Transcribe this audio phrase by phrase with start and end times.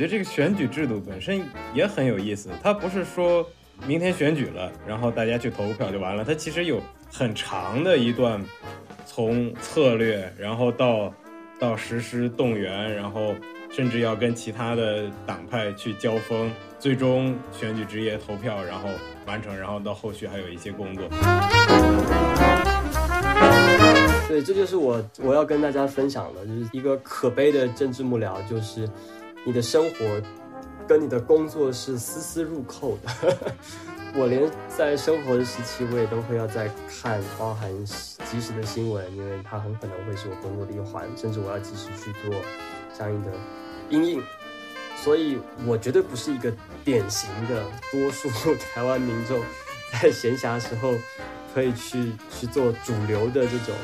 [0.00, 1.42] 觉得这个选举制度本身
[1.74, 3.46] 也很有意思，它不是说
[3.86, 6.80] 明天选举了，然后大家去投票就完了，它其实有
[7.12, 8.42] 很长的一段
[9.04, 11.12] 从策略，然后到
[11.58, 13.34] 到实施动员，然后
[13.70, 18.88] 甚至要跟其他的党派去交锋，最终选举之夜投票，然后
[19.26, 21.06] 完成，然后到后续还有一些工作。
[24.28, 28.88] 对，这就是我我要跟大家分享的，就是一个可悲的政治幕僚，就是
[29.44, 30.20] 你的生活
[30.86, 33.36] 跟你的工作是丝丝入扣的。
[34.14, 42.40] 我连在生活的时期，我也都会要在看包含及时的新闻，因为它很可能会是我工作的一环，甚至我要及时去做
[42.96, 43.30] 相应的
[43.90, 44.22] 应应。
[44.96, 46.52] 所以我绝对不是一个
[46.84, 49.40] 典型的多数台湾民众
[49.92, 50.94] 在闲暇时候
[51.54, 53.74] 可以去去做主流的这种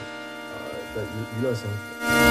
[0.52, 0.76] 呃。
[0.96, 2.25] 的娱娱乐生活。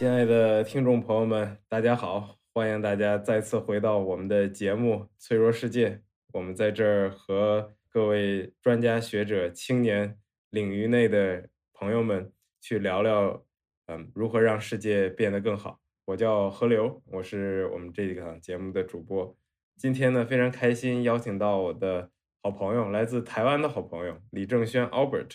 [0.00, 5.90] 亲爱的听众朋友们，大家好，欢迎大家再次回到我们的节目《脆弱世界》。
[6.32, 10.16] 我们在这儿和各位专家学者、青年
[10.48, 13.44] 领域内的朋友们去聊聊，
[13.88, 15.78] 嗯，如何让世界变得更好。
[16.06, 19.36] 我叫何流，我是我们这个节目的主播。
[19.76, 22.10] 今天呢，非常开心邀请到我的
[22.42, 25.34] 好朋友，来自台湾的好朋友李正轩 Albert。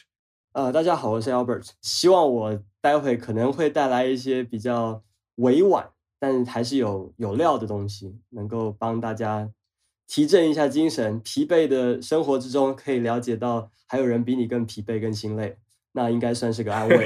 [0.55, 1.71] 呃，大家好，我是 Albert。
[1.81, 5.03] 希望我待会可能会带来一些比较
[5.35, 9.51] 委婉，但还是有有料的东西，能够帮大家
[10.07, 11.19] 提振一下精神。
[11.19, 15.57] 疲惫的生活之中，可以了解到还有人比你更疲惫、更心累，
[15.91, 17.05] 那应该算是个安慰。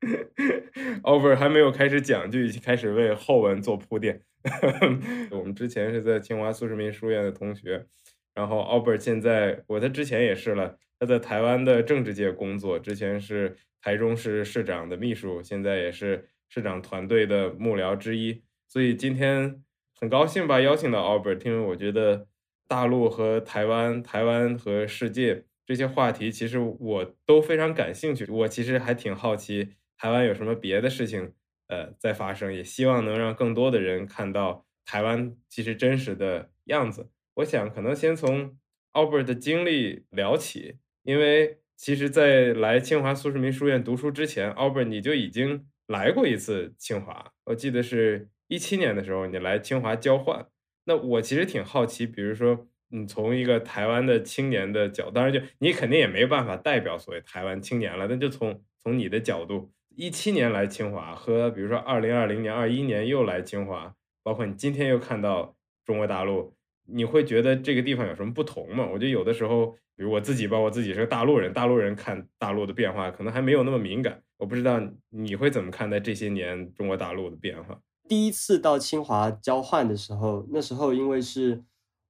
[1.02, 4.20] Albert 还没有开始讲，就已经开始为后文做铺垫。
[5.32, 7.86] 我们之前是在清华苏世民书院的同学，
[8.34, 10.76] 然后 Albert 现在，我在之前也是了。
[11.00, 18.42] 他在台湾的政治界工作，之前是台中市市长的秘书，现在也是市长团队的幕僚之一。
[18.68, 19.64] 所以今天
[19.98, 22.26] 很高兴把邀请到 Albert，因为我觉得
[22.68, 28.26] 大陆和台湾、台湾和世界这些话题，其实我都非常感兴趣。
[28.30, 31.32] 我其实还挺好奇台湾有什么别的事情，
[31.68, 37.08] 呃，在发生，也希望能让更多的人看到台湾其实真实的样子。
[37.36, 38.58] 我想可能先从
[38.92, 40.76] Albert 的经历聊起。
[41.02, 47.32] 因为其实，在来清华苏世民书院读书之前，Albert 你就已经来过一次清华。
[47.44, 50.46] 我记得是一七年的时候，你来清华交换。
[50.84, 58.06] 那我其实挺好奇，比如说，你从一个台湾的青年的角，当然就你肯定也没办法代表所谓台湾青年了。
[58.06, 66.54] 那就从从你的角度，一七年来清华和比如说二零二零年、二一年又来清华，包括你今天又看到中国大陆，
[66.92, 68.84] 你会觉得这个地方有什么不同吗？
[68.92, 69.76] 我觉得有的时候。
[69.96, 74.22] 比如我自己，包括自己是个大陆人，大陆人看大陆的变化可能还没有那么敏感。
[74.38, 74.80] 我不知道
[75.10, 77.78] 你会怎么看待这些年中国大陆的变化。
[78.08, 81.62] 第一次到清华交换的时候，那时候因为是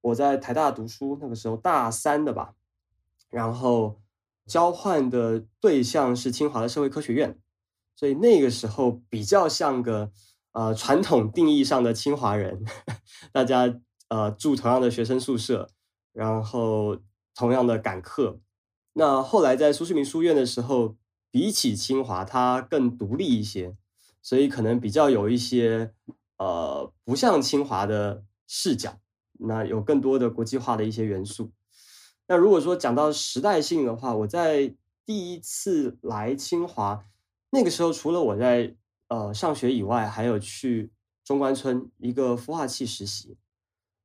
[0.02, 2.52] 我在台大读书，那个时候大三的吧，
[3.28, 4.00] 然后
[4.46, 7.36] 交换的对象是清华的社会科学院，
[7.96, 10.12] 所以那个时候比较像个
[10.52, 12.62] 呃传统定义上的清华人，
[13.32, 13.80] 大家
[14.10, 15.70] 呃住同样的学生宿舍，
[16.12, 16.98] 然后。
[17.32, 18.40] 同样的赶课，
[18.92, 20.96] 那后来在苏世民书院的时候，
[21.30, 23.76] 比起清华，它更独立一些，
[24.20, 25.94] 所以可能比较有一些
[26.36, 28.98] 呃不像清华的视角，
[29.38, 31.52] 那有更多的国际化的一些元素。
[32.26, 34.74] 那如果说讲到时代性的话，我在
[35.06, 37.06] 第一次来清华
[37.50, 38.74] 那个时候，除了我在
[39.08, 40.90] 呃上学以外，还有去
[41.24, 43.38] 中关村一个孵化器实习，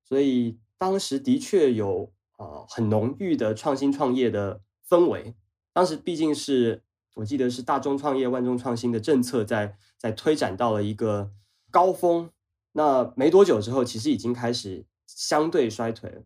[0.05, 2.13] 所以当时的确有。
[2.37, 5.33] 呃，很浓郁的创新创业的氛围。
[5.71, 6.83] 当时毕竟是
[7.13, 11.31] 我记得是大众创业、万众创新的政策在在推展到了一个
[11.71, 12.29] 高峰。
[12.73, 16.23] 那没多久之后，其实已经开始相对衰退了。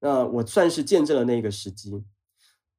[0.00, 2.04] 那我算是见证了那个时机。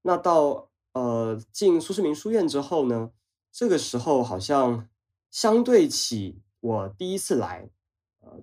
[0.02, 3.12] 那到呃进苏世民书院之后呢，
[3.50, 4.90] 这个时候好像
[5.32, 7.70] 相对起我第一次来，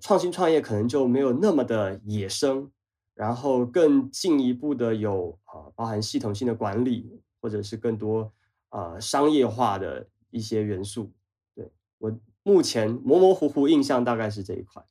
[0.00, 2.70] 创新创业可能就没有那么的野生。
[3.14, 8.30] 然后更进一步的有啊，包含系统性的管理，或者是更多
[8.68, 11.10] 啊商业化的一些元素。
[11.54, 11.66] 对
[11.96, 14.84] 我目前模模糊糊印象大概是这一块。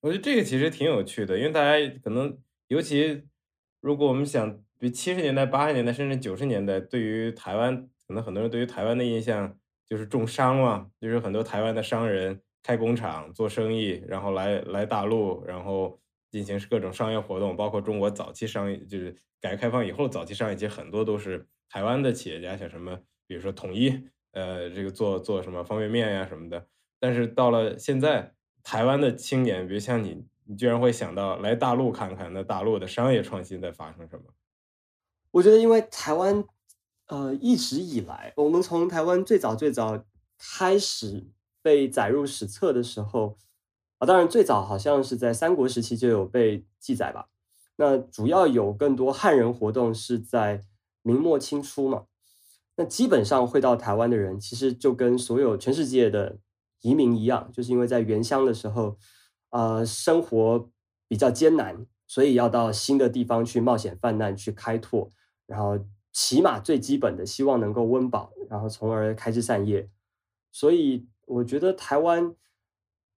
[0.00, 2.36] 我觉得这个其实挺有趣的，因为大家可能
[2.66, 3.22] 尤其
[3.80, 9.56] 如果我们想，比七十年代、八十年代甚至九十年代，对于台湾，可能很多人对于台湾的印象
[9.86, 16.00] 就是重商嘛，就是很多台湾的商人开工厂做生意，然后来来大陆，然后。
[16.34, 26.66] 进行各种商业活动，包括中国早期商业，就是改革开放以后早期商业，其实很多都是台湾的企业家，像什么，比如说统一，呃，这个做做什么方便面呀什么的。
[26.98, 28.34] 但是到了现在，
[28.64, 34.24] 台湾的青年，比如像你，你居然会想到来大陆看看，那大陆的商业创新在发生什么？
[35.30, 36.42] 我觉得，因为台湾，
[37.06, 40.04] 呃，一直以来，我们从台湾最早最早
[40.36, 41.28] 开始
[41.64, 43.38] 被载入史册的时候，
[43.96, 47.30] 啊，当然最早好像是在三国时期就有被记载吧。
[47.76, 50.60] 那主要有更多汉人活动是在
[51.00, 52.04] 明末清初嘛。
[52.76, 56.36] 那基本上会到台湾的人，其实就跟所有全世界的
[56.82, 58.98] 移民一样，就是因为在原乡的时候，
[59.48, 60.70] 呃，生活
[61.08, 65.08] 比较艰难，所以要到新的地方去冒险犯难，去开拓。
[65.46, 65.78] 然后
[66.12, 69.88] 起码最基本的，希望能够温饱，然后从而开枝散叶。
[70.52, 72.34] 所以我觉得台湾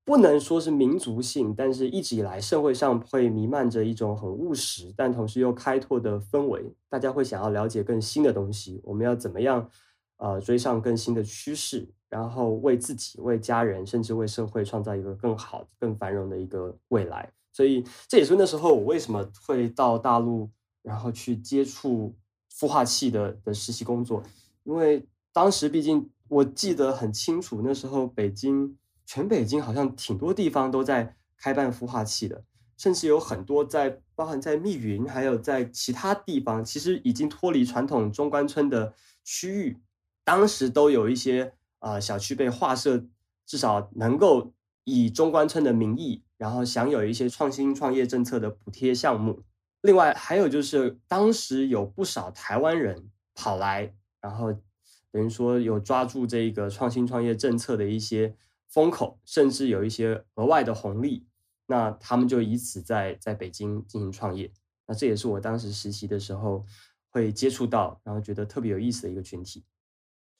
[0.04, 6.74] 不能说是民族性，但是一直以来社会上会弥漫着一种很务实，但同时又开拓的氛围。
[6.88, 9.68] 大家会想要了解更新的东西，我们要怎么样
[10.18, 17.32] 呃追上更新的趋势，然后为自己、为家人，甚至为社会创造一个更好、更繁荣的一个未来。
[17.52, 20.50] 所以这也是那时候我为什么会到大陆。
[20.82, 22.14] 然后去接触
[22.48, 24.22] 孵化器的的实习工作，
[24.62, 32.44] 因为当时毕竟我记得很清楚，那时候北京全北京好像挺多地方都在开办孵化器的，
[32.76, 39.78] 甚至有很多在包含在密云，还有在其他地方，其实已经脱离传统中关村的区域，
[40.24, 43.04] 当时都有一些啊小区被划设，
[43.46, 44.52] 至少能够
[44.84, 49.42] 以中关村的名义，然后享有一些创新创业政策的补贴项目。
[49.82, 54.52] 另外还有就是，当时有不少台湾人跑来，然后
[55.16, 58.36] 等于说有抓住这个创新创业政策的一些
[58.68, 61.26] 风口，甚至有一些额外的红利，
[61.68, 64.52] 那他们就以此在在北京进行创业。
[64.86, 66.66] 那这也是我当时实习的时候
[67.08, 69.64] 会接触到，然后觉得特别有意思的一个群体。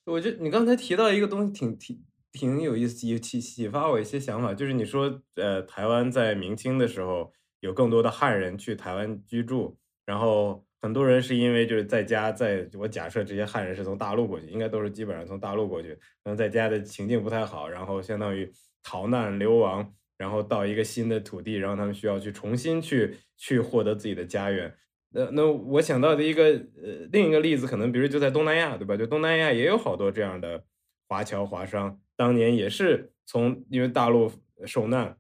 [0.05, 7.33] 我觉得你刚才提到一个东西，挺挺挺有意思，也启启发我一些想法，就是你说，呃，台湾在明清的时候。
[7.61, 18.51] 有更多的汉人去台湾居住，然后很多人是因为就是在家，在我假设这些汉人是从大陆过去，应该都是基本上从大陆过去，可能在家的情境不太好，然后相当于
[18.83, 24.73] 逃难流亡，然后到一个新的土地，然后他们需要去重新去去获得自己的家园。
[25.11, 28.97] 那那我想到的一个呃另一个例子，可能比如就在东南亚，对吧？
[28.97, 30.63] 就东南亚也有好多这样的
[31.09, 34.31] 华侨华商，当年也是从因为大陆
[34.67, 35.17] 受难，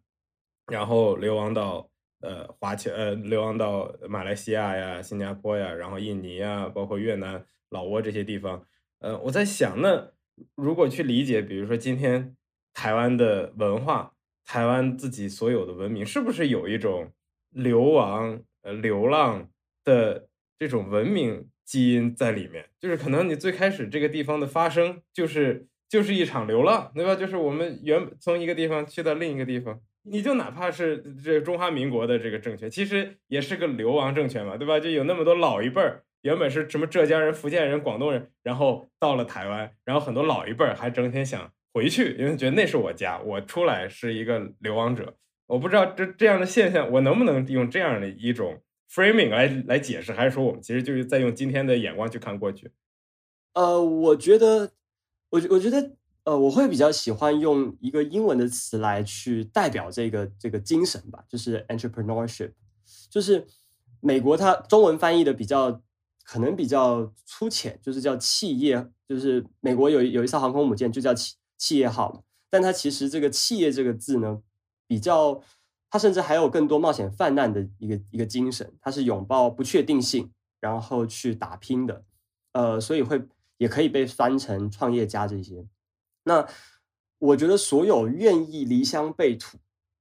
[0.71, 1.91] 然后流亡到。
[2.21, 8.65] 呃，华侨呃，流亡到马来西亚呀、新加坡呀，然后印尼呀，包括越南、老挝这些地方。
[9.01, 10.13] 呃，我在想，那
[10.55, 12.35] 如果去理解，比如说今天
[12.73, 14.15] 台湾的文化，
[14.45, 17.13] 台湾自己所有的文明，是不是有一种
[17.51, 19.49] 流亡、呃流浪
[19.85, 20.29] 的
[20.59, 22.71] 这种文明基因在里面？
[22.81, 27.15] 就是可能你最开始这个地方的发生，就是就是一场流浪，对吧？
[27.15, 29.81] 就是我们原从一个地方去到另一个地方。
[30.09, 34.79] 你就哪怕是这中华民国的这个政权，其实也是个流亡政权嘛，对吧？
[34.79, 45.15] 就有那么多老一辈儿，原本是什么浙江人、福建人、广东人，然后到了台湾，然后很多老一辈儿还整天想回去，因为觉得那是我家，我出来是一个流亡者。
[45.49, 52.71] 我不知道这这样的现象，我能不能用这样的一种 framing 来来解释，还是说我们其实就是在用今天的眼光去看过去？
[53.55, 54.71] 呃，我觉得，
[55.31, 55.97] 我我觉得。
[56.27, 62.51] 呃，我会比较喜欢用一个英文的词来去代表这个这个精神吧，就是 entrepreneurship，
[63.09, 63.47] 就是
[64.01, 65.81] 美国它中文翻译的比较
[66.25, 74.43] 可能比较粗浅，就是叫企业，就是美国有有一艘航空母舰就叫企企业号，但它其实这个企业这个字呢，
[74.89, 75.41] 比较
[75.89, 82.05] 它甚至还有更多冒险泛滥的一个一个精神，它是拥抱不确定性，然后去打拼的，
[82.51, 83.23] 呃，所以会
[83.59, 85.65] 也可以被翻成创业家这些。
[86.29, 86.45] 那
[87.19, 89.59] 我觉得，所有愿意离乡背土，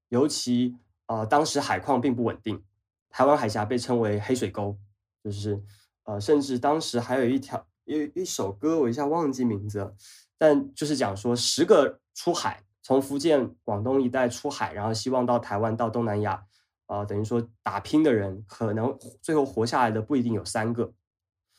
[0.10, 2.64] 尤其啊，当时海况并不稳定，
[3.10, 4.76] 台湾海峡被称为黑水沟，
[5.24, 5.62] 就是
[6.06, 9.94] 呃，甚至当时还有一条有一首歌，我一下忘记名字，
[10.36, 16.44] 但就是讲说，十个出海从福建、广东一带出海，然后希望到台湾、到东南亚，
[16.88, 20.92] 啊，等于说打拼的人，可能最后活下来的不一定有三个，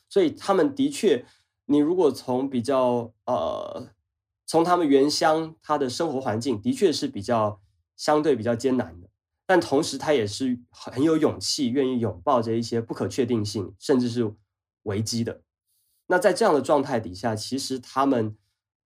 [0.09, 1.25] 所以他们的确，
[1.67, 3.87] 你如果从比较呃。
[4.47, 7.61] 从他们原乡，他的生活环境的确是比较
[7.97, 9.09] 相对比较艰难的，
[9.45, 14.33] 但同时他也是很有勇气，愿意拥抱着一些不可确定性，甚至是
[14.83, 15.41] 危机的。
[16.07, 18.37] 那在这样的状态底下，其实他们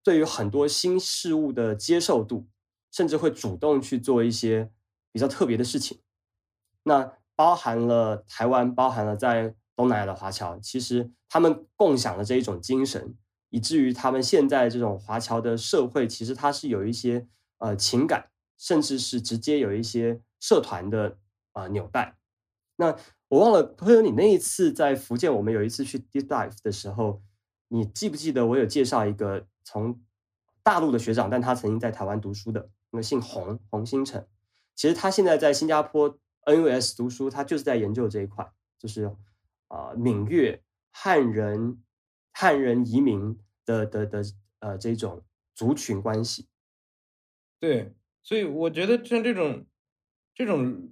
[0.04, 2.48] 对于很多新事物的接受度，
[2.92, 4.72] 甚至会主动去做一些
[5.12, 6.00] 比较特别的事情。
[6.82, 13.16] 那包含了台湾，包含了在东南亚的华侨，其实他们共享的这一种精神。
[13.52, 17.28] 以至于他们现在这种华侨的社会，其实它是有一些
[17.60, 21.18] 呃情感，甚至是直接有一些社团的
[21.52, 22.18] 啊纽带。
[22.78, 27.22] 那我忘了，朋友，你那一次在福建，我们有一次去 deep dive 的时候，
[27.68, 30.02] 你记不记得我有介绍一个从
[30.64, 34.28] 大陆的学长，但他曾经在台湾读书的，那个姓洪，洪星辰。
[34.76, 39.14] 其实他现在在新加坡 NUS 读书，他就是在研究这一块，就是
[39.68, 41.78] 啊闽粤汉人
[42.32, 44.22] 汉人移民的的的
[44.60, 45.24] 呃这种
[45.54, 46.48] 族群关系。
[47.60, 49.66] 对，所以我觉得像这种
[50.34, 50.90] 这种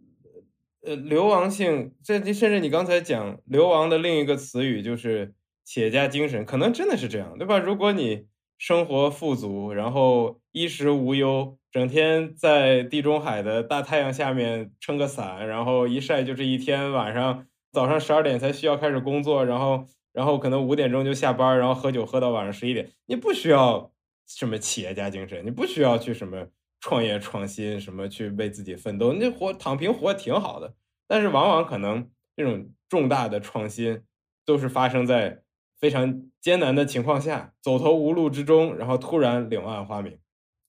[0.81, 7.57] 呃流亡性，这甚至你刚才讲流亡的另一个词语就是企业家精神，可能真的是这样，对吧？
[7.57, 8.27] 如果你
[8.57, 16.91] 生活富足，然后衣食无忧，整天在地中海的大太阳下面撑个伞，然后一晒就是一天。
[16.91, 22.89] 晚上早上十二点才需要开始工作，然后然后可能五点钟就下班，然后喝酒喝到晚上十一点。
[23.05, 23.91] 你不需要
[24.27, 26.47] 什么企业家精神，你不需要去什么
[26.79, 30.73] 创业创新，什么去为自己奋斗，你活躺平活挺好的。
[31.07, 34.01] 但是往往可能这种重大的创新
[34.45, 35.41] 都是发生在。
[35.81, 40.19] 非常艰难的情况下，走投无路之中，然后突然柳暗花明。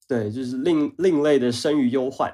[0.07, 2.33] 对，就是另另类的生于忧患。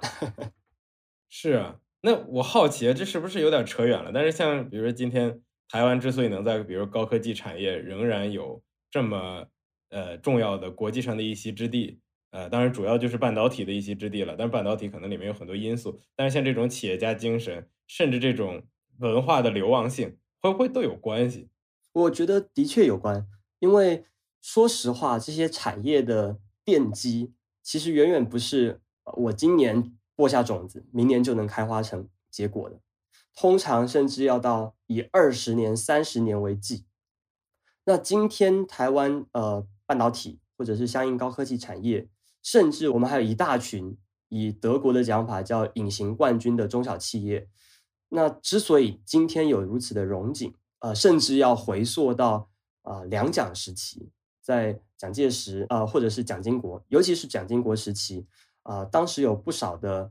[1.31, 4.11] 是啊，那我好奇，这是不是有点扯远了？
[4.13, 9.47] 但是像比如说今天台湾之所以能在比如高科技产业仍然有这么
[9.91, 14.35] 呃重要的国际上的一席之地，呃，当然主要就是半导体的一席之地了。
[14.37, 18.63] 但是半导体可能里面有很多因素，但是像这种企业家精神，甚至这种
[18.99, 21.49] 文化的流亡性，会不会都有关系？
[21.93, 23.27] 我觉得的确有关，
[23.59, 24.05] 因为
[24.41, 27.33] 说实话，这些产业的奠基
[27.63, 32.81] 其实远远不是我今年播下种子，明年就能开花成结果的。
[33.37, 36.87] 通常甚至要到以二十年、三十年为计。
[37.85, 42.09] 那今天台湾呃半导体或者是相应高科技产业，
[42.43, 43.97] 甚至我们还有一大群
[44.31, 47.47] 以德国的讲法叫隐形冠军的中小企业。
[48.09, 52.49] 那之所以今天有如此的荣景，呃，甚至要回溯到
[52.83, 58.27] 啊两蒋时期，在蒋介石啊，或者是蒋经国，尤其是蒋经国时期
[58.63, 60.11] 啊，当时有不少的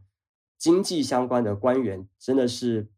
[0.60, 2.90] 经济相关的官员，真的是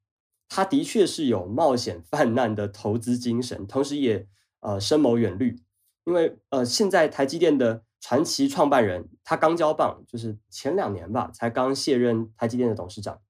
[0.48, 4.28] 他的确是有冒险泛滥的投资精神，同时也
[4.60, 5.60] 呃深谋远虑。
[6.06, 13.22] 因为呃，现在台积电的传奇创办人，他刚交棒，就是前两年吧，才刚卸任台积电的董事长，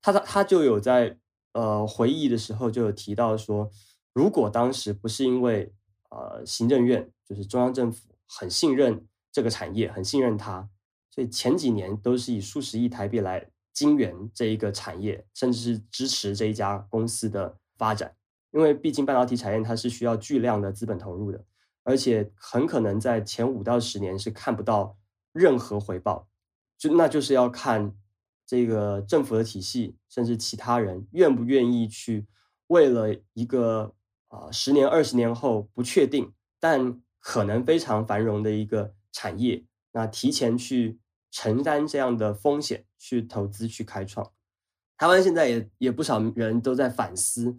[0.00, 1.18] 他他他就有在。
[1.52, 3.68] 呃，回忆的时候就有提到说，
[4.12, 5.74] 如果当时不是因为
[6.08, 10.68] 呃行政院就是中央政府很信任这个产业，很信任他，
[11.10, 18.14] 所以前几年都是以数十亿台币来金源这一个产业，甚至是支持这一家公司的发展。
[18.50, 21.44] 因为毕竟半导体产业它是需要巨量的资本投入的，
[21.84, 24.96] 而且很可能在前五到十年是看不到
[25.32, 26.28] 任何回报，
[26.76, 27.94] 就那就是要看。
[28.46, 32.26] 这个政府的体系，甚至其他人愿不愿意去
[32.66, 33.94] 为了一个
[34.26, 40.98] 啊十年、二十年后不确定，但可能非常繁荣的一个产业，那提前去
[41.30, 44.32] 承担这样的风险，去投资、去开创。
[44.96, 47.56] 台湾现在也也不少人都在反思，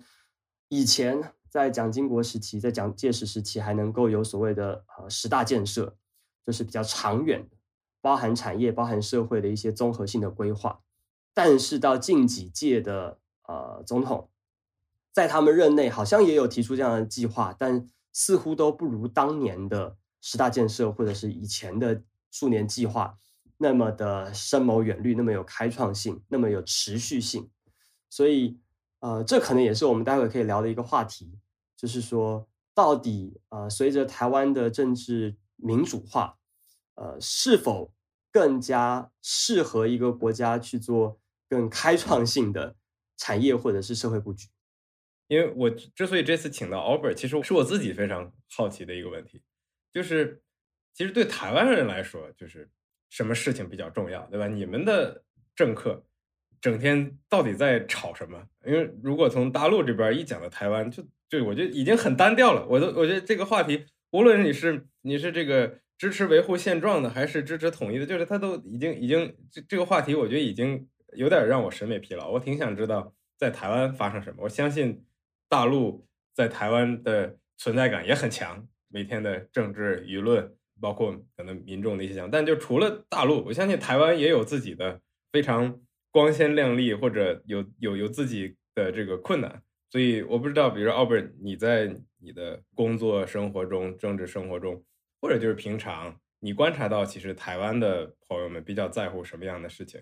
[0.68, 5.96] 以前在蒋经国时期，在蒋介石时期还能够有所谓的呃十大建设，
[6.46, 7.58] 就是比较长远的。
[8.04, 10.82] 包含产业、包含社会的一些综合性的规划，
[11.36, 14.32] 但是到近几届的呃总统，
[15.12, 22.02] 在他们任内好像也有提出这样的计划，但似乎都不如当年的十大建设或者是以前的
[22.32, 23.20] 数年计划
[23.62, 27.50] 那么的深谋远虑，那么有开创性，那么有持续性。
[28.10, 28.60] 所以
[29.00, 31.38] 呃，这可能也是我们待会可以聊的一个话题，
[31.78, 36.38] 就是说到底呃，随着台湾的政治民主化。
[36.96, 37.92] 呃，是否
[38.32, 42.76] 更加适合一个国家去做更开创性的
[43.18, 44.50] 产业或者是社会布局？
[45.28, 49.42] 因为我之所以这次请到 Albert，其实是我自己非常好奇的一个问题，
[49.92, 50.44] 就是
[50.94, 52.70] 其实对台湾人来说，就是
[53.12, 54.48] 什么事情比较重要，对吧？
[54.48, 55.24] 你们的
[55.56, 56.04] 政客
[56.60, 58.44] 整天到底在吵什么？
[58.66, 62.66] 因为如果从大陆这边一讲到台湾，就就我觉得已经很单调了。
[62.68, 65.78] 我都我觉得这个话题，无论你是你是这个。
[66.02, 68.08] 支持维护现状的还是支持统一的？
[68.08, 72.32] 就是他都已经已经这这个话题，我觉得已经有点让我审美疲劳。
[72.32, 74.38] 我挺想知道在台湾发生什么。
[74.42, 75.06] 我相信
[75.48, 82.30] 大陆在台湾的存在感也很强，每天的政治舆论，包括可能民众的一些想。
[82.30, 85.00] 但就除了大陆，我相信台湾也有自己的
[85.32, 89.64] 非常光鲜亮丽，或者有有有自己的这个困难。
[89.90, 94.84] 所以我不知道，比如说奥本，你在你的工作生活中、政治生活中。
[95.24, 100.02] 或者就是平常你观察到，其实台湾的朋友们比较在乎什么样的事情？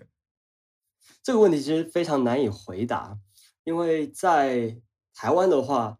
[1.22, 3.18] 这个问题其实非常难以回答，
[3.64, 4.80] 因为在
[5.14, 5.98] 台湾的话，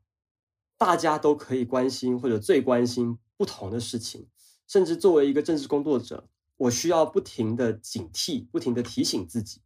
[0.78, 4.26] 大家都可以关心或者最关心不同的事情，
[4.70, 9.60] 甚至作为一个政治工作者，我需要不停的警惕，不停的提醒自己，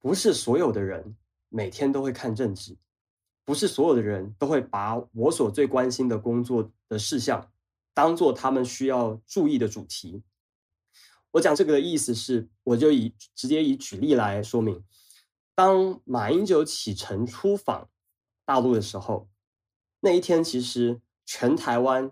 [0.00, 1.14] 不是所有的人
[1.50, 2.78] 每天都会看政治，
[3.44, 7.52] 不是所有的人都会把我所最关心的工作的事项
[7.92, 10.22] 当做他们需要注意的主题。
[11.32, 14.82] 我讲这个的意思是，我就以直接以举例来说明。
[15.54, 17.90] 当马英九启程出访
[18.46, 19.28] 大陆的时候，
[20.00, 22.10] 那一天其实全台湾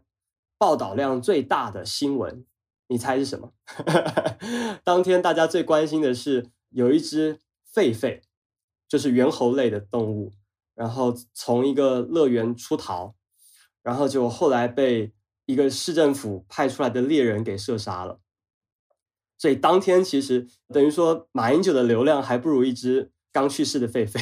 [0.58, 2.44] 报道量最大的新闻，
[2.88, 3.52] 你猜是什么？
[4.84, 7.40] 当天大家最关心的是有一只
[7.74, 8.20] 狒狒，
[8.88, 10.32] 就是猿猴类的动物，
[10.74, 13.14] 然后从一个乐园出逃，
[13.82, 15.12] 然后就后来被
[15.44, 18.20] 一个市政府派出来的猎人给射杀了。
[19.38, 23.12] 所以当天其实等于说马英九的流量还不如一只。
[23.32, 24.18] 刚去世的狒狒，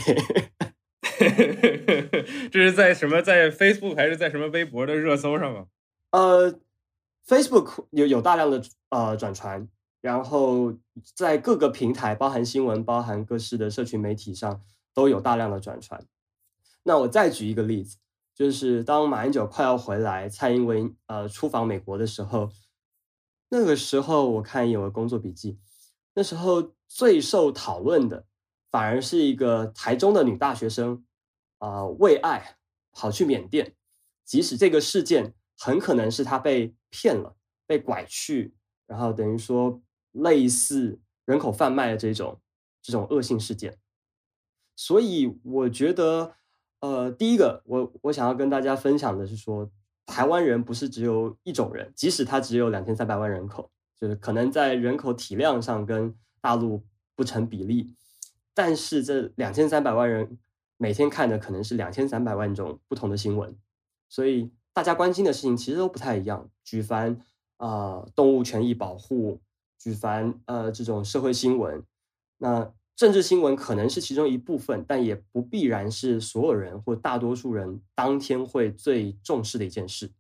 [2.51, 3.23] 这是在什么？
[3.23, 5.67] 在 Facebook 还是在什么微博的热搜上吗？
[6.15, 6.55] 呃
[7.27, 9.69] ，Facebook 有有大量的呃转传，
[10.01, 10.73] 然后
[11.17, 14.61] 在各个平台，包含新闻、包含各式的社群媒体上
[14.93, 16.07] 都有大量的转传。
[16.85, 17.97] 那我再举一个例子，
[18.33, 22.53] 就是当马英九快要回来，蔡英文呃出访美国的时候，
[23.49, 25.59] 那个时候我看有个工作笔记，
[26.15, 28.25] 那时候最受讨论的。
[28.71, 31.05] 反而是一个台中的女大学生，
[31.59, 32.57] 啊，为爱
[32.93, 33.77] 跑去缅甸，
[34.25, 38.55] 即使这个事件很可能是他被骗了、被拐去，
[38.87, 39.81] 然后等于说
[40.13, 42.41] 类似人口贩卖的这种
[42.83, 43.79] 这种恶性事件。
[44.77, 46.35] 所以我觉得，
[46.81, 49.71] 呃，第一个，我我想要跟大家分享的是说，
[50.05, 57.95] 台湾人不是只有一种人，即使他只有两千三百万人口，就是可能在人口体量上跟大陆不成比例。
[58.53, 60.39] 但是这两千三百万人
[60.77, 63.57] 每天看的可能是两千三百万种不同的新闻，
[64.09, 66.51] 所以大家关心的事情其实都不太一样。
[66.63, 67.19] 举凡
[67.57, 69.41] 啊动物权益保护，
[69.79, 71.83] 举凡呃这种社会新闻，
[72.37, 80.13] 那政治新闻可能是其中一部分，但也不必然是所有人或大多数人当天会最重视的一件事。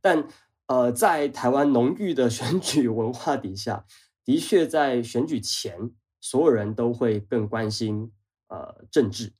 [0.00, 0.28] 但
[0.66, 3.84] 呃，在台湾浓郁的 选举文化底下，
[4.24, 5.90] 的确在选举前。
[6.18, 8.10] 所有人都会更关心
[8.48, 9.32] 呃政治，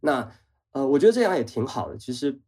[0.00, 0.30] 那
[0.72, 1.96] 呃我觉得这样也挺好的。
[1.96, 2.38] 其实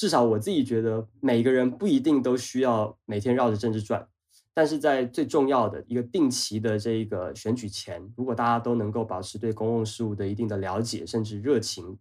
[0.00, 4.08] 至少我自己觉得，每个人不一定都需要每天绕着政治转，
[4.54, 11.98] 但是在最重要的一个定期的这一个选举前，如果大家都能够保持对公共事务的一定的了解甚至热情，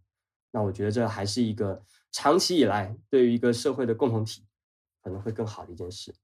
[0.51, 4.45] 那我觉得这还是一个长期以来对于一个社会的共同体
[5.03, 6.15] 可能会更好的一件事。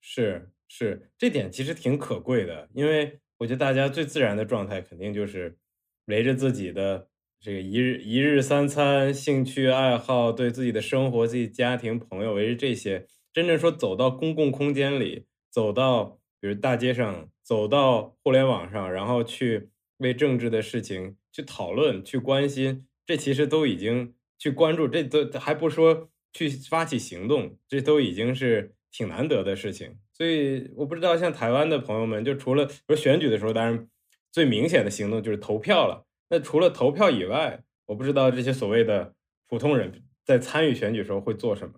[0.00, 3.20] 是是，这点其实挺可贵的，因为。
[3.38, 5.58] 我觉得大家最自然的状态，肯定就是
[6.04, 7.08] 围着自己的
[7.44, 29.98] 这个一日一日三餐、兴趣爱好、对自己的生活、自己家庭、朋友，围着这些，真正说走到公共空间里，走到比如大街上，走到互联网上，然后去为政治的事情去讨论、去关心，这其实都已经去关注，这都还不说去发起行动，这都已经是挺难得的事情。
[30.14, 33.86] 所以我不知道，像台湾的朋友们，就除了说选举的时候，当然
[34.32, 36.06] 最明显的行动就是投票了。
[36.28, 39.14] 那除了投票以外，我不知道这些所谓的
[39.48, 41.74] 普通人在参与选举时候会做什么。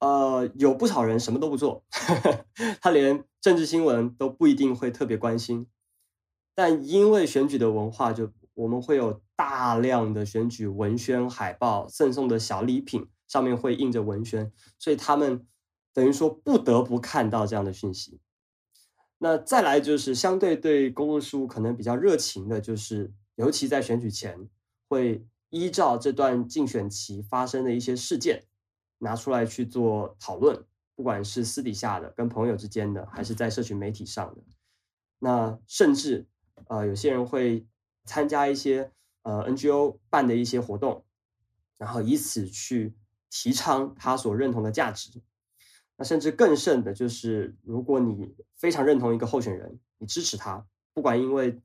[0.00, 1.84] 呃，有不少人什么都不做，
[2.80, 5.66] 他连政治新闻都不一定会特别关心。
[6.54, 15.46] 但因为选举的文化，就我们会有大量的选举文宣海报、赠送的小礼品，上面会印着文宣，所以他们。
[15.94, 18.20] 等于说不得不看到这样的讯息，
[19.18, 24.48] 那再来就是相对对公共事务可能比较热情的，就是尤其在选举前，
[24.88, 28.44] 会依照这段竞选期发生的一些事件
[28.98, 30.64] 拿出来去做讨论，
[30.96, 34.42] 不管是私底下的、跟朋友之间的，还是在社群媒体上的。
[35.20, 36.26] 那甚至
[36.66, 37.64] 呃，有些人会
[38.04, 38.90] 参加一些
[39.22, 41.04] 呃 NGO 办的一些活动，
[41.76, 42.92] 然后以此去
[43.30, 45.22] 提倡他所认同的价值。
[45.96, 51.60] 那甚至更甚的就是，如果你非常认同一个候选人，你支持他，不管因为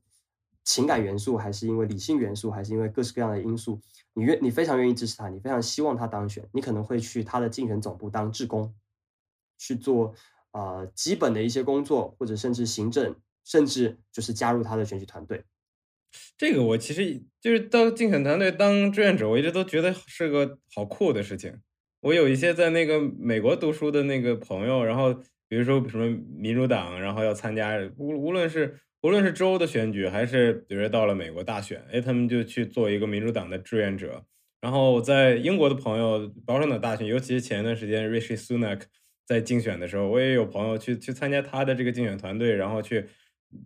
[0.64, 3.80] 情感元素，还是因为理性元素，还是因为各式各样的因素，
[4.14, 8.74] 你愿你非常愿意支持他，你非常希望他当选，你可能会去他的竞选总部当志工，
[9.58, 10.14] 去做
[10.52, 15.44] 啊基本的一些工作，或者甚至行政，甚至就是加入他的选举团队。
[16.38, 21.60] 这个我其实就是到竞选团队当志愿者，我一直都觉得是个好酷的事情。
[22.00, 25.12] 我有一些在那个美国读书的那个朋友，然后
[25.48, 34.24] 比如说什么民主党，然后要参加无无论是无论是州的选举，还是比如到了美国大选，哎，他们就去做一个民主党的志愿者。
[34.62, 38.80] 然后我在英国的朋友，保守党大选，尤其是前一段时间，Rishi Sunak
[39.26, 43.04] 在竞选的时候，我也有朋友去去参加他的这个竞选团队，然后去，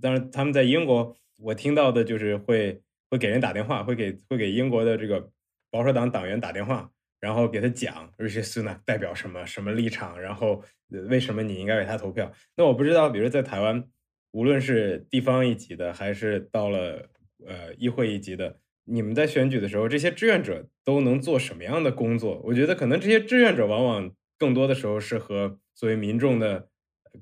[0.03, 5.31] 当然他们在英国，我听到的就是会会给人打电话，会给会给英国的这个
[5.71, 12.33] 保守党党员打电话，然后给他讲 Rishi Sunak 代表什么什么立场，然后为什么你应该为他投票。
[12.57, 13.85] 那我不知道，比如在台湾，
[14.31, 17.09] 无论是地方一级的，还是到了
[17.47, 18.59] 呃议会一级的。
[18.85, 22.41] 你们在选举的时候，这些志愿者都能做什么样的工作？
[22.45, 26.69] 我觉得可能这些志愿者往往更多的时候是和作为民众的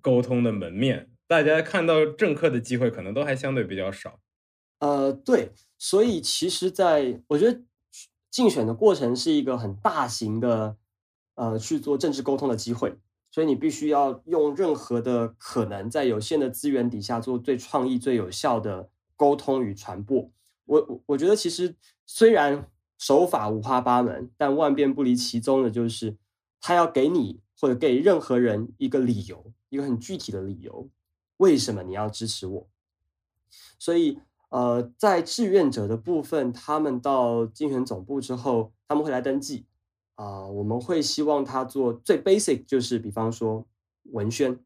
[0.01, 4.21] 沟通的门面，大家看到政客的机会可能都还相对比较少。
[4.79, 7.63] 呃，对，所以其实，在我觉得
[8.31, 10.77] 竞选的过程是一个很大型的
[11.35, 12.95] 呃去做政治沟通的机会，
[13.37, 20.31] 所以你必须要用任何的可能，在有限的资源底下做最创意、最有效的沟通与传播。
[20.65, 26.17] 我我我觉得其实虽然手法五花八门，但万变不离其宗的就是
[26.63, 30.89] 他要给你或者给任何人一个理由，一个很具体的理由，
[31.37, 32.67] 为什么你要支持我？
[33.79, 34.19] 所以
[34.49, 39.67] 呃，在志愿者的部分，他们到竞选总部之后，他们会来登记
[40.17, 43.67] 啊，我们会希望他做最 basic，就是比方说
[44.13, 44.59] 文宣，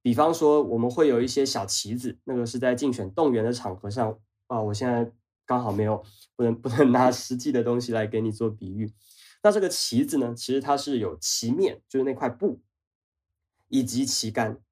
[0.00, 4.18] 比方说我们会有一些小旗子，那个是在竞选动员的场合上。
[4.46, 5.12] 啊，我现在
[5.44, 6.02] 刚好没有，
[6.34, 8.90] 不能不能拿实际的东西来给你做比喻。
[9.42, 12.60] 那这个旗子呢，其实它是有旗面，就是那块布，
[13.68, 14.62] 以及旗杆。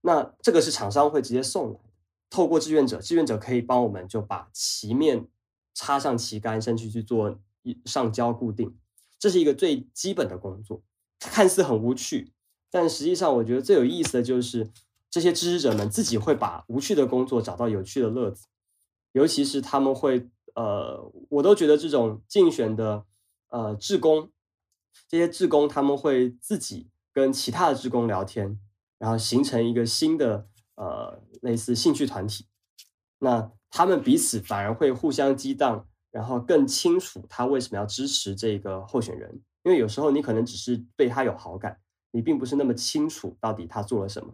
[0.00, 1.80] 那这个是厂商会直接送来，
[2.28, 5.28] 透过志愿者，志愿者可以帮我们就把旗面
[5.72, 7.38] 插上旗杆，甚至去做
[7.84, 8.76] 上交固定。
[9.18, 10.82] 这是一个最基本的工作，
[11.18, 12.32] 看似很无趣，
[12.70, 14.70] 但实际上我觉得最有意思的就是
[15.10, 18.46] 这些支持者们自己会把无趣的工作找到有趣的乐子。
[19.12, 23.06] 尤其是他们会，呃，我都觉得这种竞选的，
[23.48, 24.30] 呃，志工，
[25.08, 28.58] 这些志工他们会自己跟其他的志工聊天，
[28.98, 32.46] 然后形成一个新的，呃，类似兴趣团体。
[33.20, 39.42] 那他们彼此反而会互相激荡，然后更清楚他为什么要支持这个候选人。
[39.64, 41.80] 因为有时候你可能只是对他有好感，
[42.12, 44.32] 你并不是那么清楚到底他做了什么。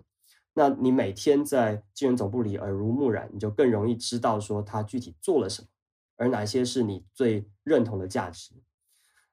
[0.52, 5.68] 那你每天在竞选总部里耳濡目染，你就更容易知道说他具体做了什么，
[6.16, 8.52] 而哪些是你最认同的价值。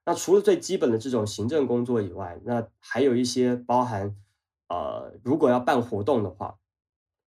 [0.06, 4.16] 那除了最基本的这种行政工作以外，那还有一些包含，
[4.70, 6.60] 呃，如果要办活动的话，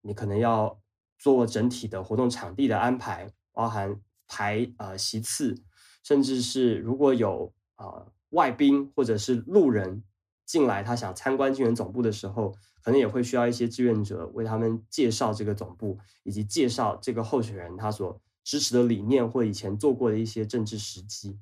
[0.01, 0.81] 你可能要
[1.19, 4.01] 做整体的活动场地的安排，包含
[4.31, 5.61] 排呃席次，
[6.01, 10.03] 甚至是如果有呃外宾或者是路人
[10.45, 12.55] 进来，他想参观竞选总部的时候。
[12.83, 21.37] 可能也会需要一些志愿者为他们介绍这个总部，以及介绍这个候选人他所支持的理念或以前做过的一些政治时机。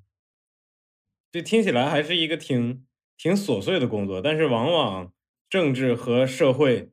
[1.32, 2.86] 这听起来还是一个挺
[3.18, 5.14] 挺琐碎的工作，但是往往
[5.50, 6.92] 政治和社会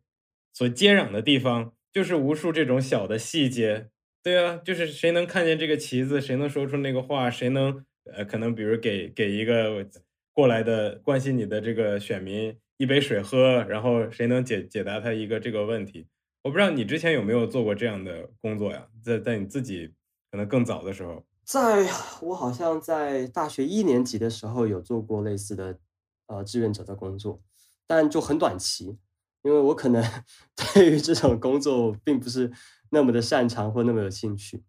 [0.52, 3.90] 所接壤的地方，就是无数这种小的细节。
[4.26, 9.88] 对啊，就是谁能看见这个旗子，谁能说出那个话，谁能呃，可能比如给给一个
[10.32, 12.58] 过来的关心你的这个选民。
[12.76, 16.08] 一杯水喝，然后谁能解解答他一个这个问题？
[16.42, 18.88] 我不知道你之前有没有做过这样的工作呀？
[19.00, 19.92] 在在你自己
[20.32, 21.88] 可能更早的时候，在
[22.20, 25.78] 我好像在大学一年级的时候有做过类似的
[26.26, 27.40] 呃志愿者的工作，
[27.86, 28.98] 但就很短期，
[29.44, 30.04] 因为我可能
[30.74, 32.50] 对于这种工作并不是
[32.90, 34.62] 那么的擅长或那么有兴趣。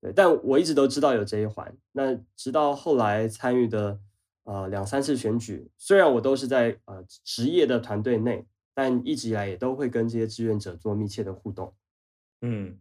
[0.00, 1.76] 对，但我一直都知道有这一环。
[1.92, 4.00] 那直到后来参与的。
[4.44, 11.74] 呃，两三次选举，虽然我都是在呃职业的团队内，但一直以来也都会跟这些志愿者做密切的互动。
[12.40, 12.78] 嗯，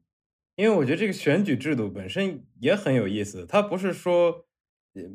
[0.56, 4.46] 因为我觉得这个选举制度本身也很有意思，它不是说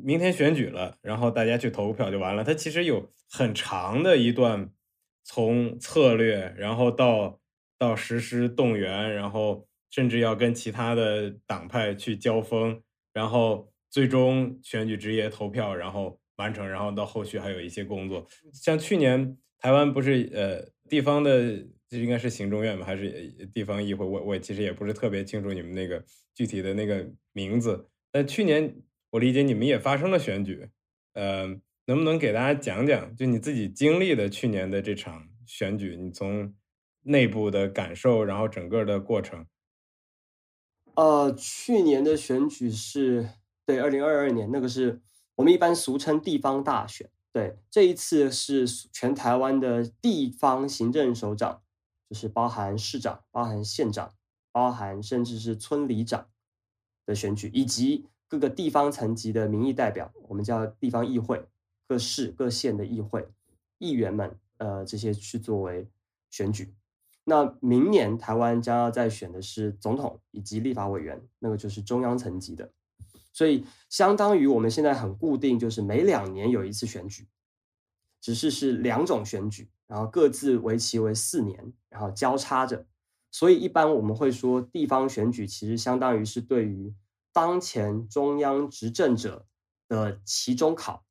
[0.03, 4.69] 明天选举了，然后大家去投个票就完了，它其实有很长的一段
[5.23, 7.39] 从策略，然后到
[7.83, 12.81] 到实施动员，然后甚至要跟其他的党派去交锋，
[13.13, 16.19] 然后最终选举职业投票，然后。
[16.37, 23.07] 完成，然后到后续还有一些工作，像去年台湾不是呃地方的，这应该是行政院吧，还是
[23.53, 24.03] 地方议会？
[24.03, 27.87] 我我其实也不是特别清楚你们那个具体的那个名字。
[28.11, 28.75] 但去年
[29.11, 30.67] 我理解你们也发生了选举，
[31.13, 31.45] 呃，
[31.85, 36.51] 能不能给大家讲讲，就你自己经历的去年的这场选举，你从
[37.03, 39.45] 内部的感受，然后整个的过程？
[40.95, 43.29] 呃，去年的选举是
[43.65, 45.01] 对二零二二年那个是。
[45.35, 51.63] 我们一般俗称地方大选，对，这一次是全台湾的地方行政首长，
[52.07, 54.13] 就是包含市长、包含县长、
[54.51, 56.29] 包含甚至是村里长
[57.07, 61.43] 的选举，以及各个地方层级的民意代表，我们叫地方议会，
[61.87, 63.27] 各市各县的议会
[63.79, 65.89] 议员们，呃，这些去作为
[66.29, 66.71] 选举。
[67.25, 72.71] 那明年台湾将要再选的是总统以及立法委员，那个就是中央层级的。
[73.31, 77.27] 所以，相当于我们现在很固定，就是每两年有一次选举，
[78.21, 82.85] 只是是两种选举，然后各自为期为四年，然后交叉着。
[83.31, 86.93] 所以，一般我们会说，地方选举其实相当于是对于
[87.31, 89.47] 当前中央执政者
[89.87, 91.03] 的期中考，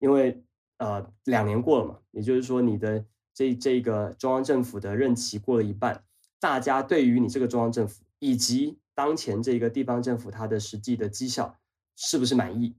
[0.00, 0.42] 因为
[0.78, 6.04] 呃两年过了嘛，也就是说你的这这个中央政府的任期过了一半，
[6.38, 11.56] 大家对于你这个中央政府以及当前这个地方政府它的实际的绩效。
[12.02, 12.76] 是不是满意？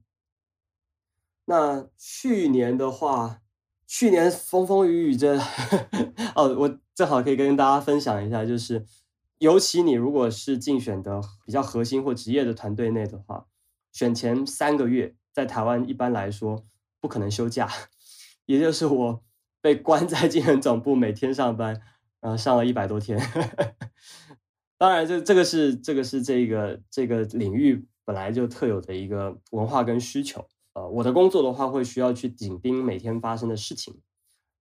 [1.44, 3.40] 那去年的话，
[3.86, 5.38] 去年风风雨雨这
[6.34, 8.84] 哦，我正好可以跟大家分享一下，就是
[9.38, 13.46] 尤其你如果是竞选的比较核心或职业的团队内的话，
[13.92, 16.66] 选前三个月在台湾一般来说
[16.98, 17.70] 不可能休假，
[18.46, 19.22] 也就是我
[19.62, 21.80] 被关在竞选总部每天上班，
[22.20, 23.18] 呃，上了一百多天。
[24.76, 27.88] 当然，这这个是这个是这个这个领域。
[28.04, 30.44] 本来就特有的一个文化跟需求，
[30.74, 34.00] 呃，我的工作的话会需要去紧盯每天发生的事情，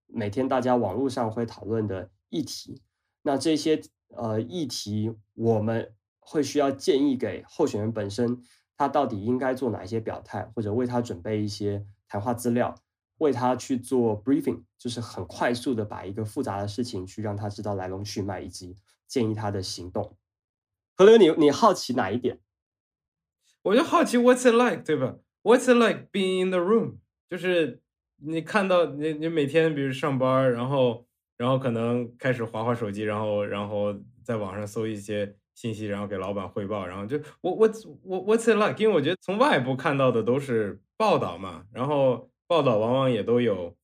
[0.06, 2.84] 每天大家网络上会讨论的议题，
[3.24, 8.44] 那这些呃议题我们会需要建议给候选人本身，
[8.78, 12.76] 他到底应该做哪一些表态，或者为他准备一些谈话资料，
[13.22, 18.76] 为他去做 briefing，就是很快速的把一个复杂的事情去让他知道来龙去脉，以及
[19.08, 20.18] 建议他的行动。
[20.98, 22.40] 何乐，你你好奇哪一点？
[23.62, 26.96] 我就好奇，What's it like，对吧？What's it like being in the room？
[27.30, 27.80] 就是
[28.18, 31.06] 你看到你你每天比如上班，然后
[31.38, 37.70] 然后可能开始划划手机，然后然后在网上搜一些信息，然后给老板汇报，然后就我我
[38.04, 38.82] 我 What's it like？
[38.82, 43.78] 因为我觉得从外部看到的都是报道嘛，然后报道往往也都有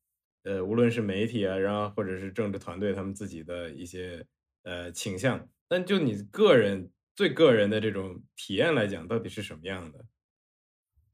[0.44, 4.26] 呃，无论是媒体啊，然后或者是政治团队他们自己的一些
[4.64, 6.92] 呃倾向，但就你个人。
[7.16, 10.06] 最个人的这种体验来讲，到底是什么样的？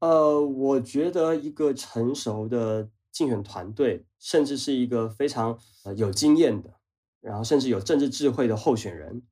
[0.00, 6.74] 呃，我觉得一个成熟的竞选团队，甚至是一个非常呃有经验的，
[7.22, 9.22] 然后甚至有政治智慧的候选人，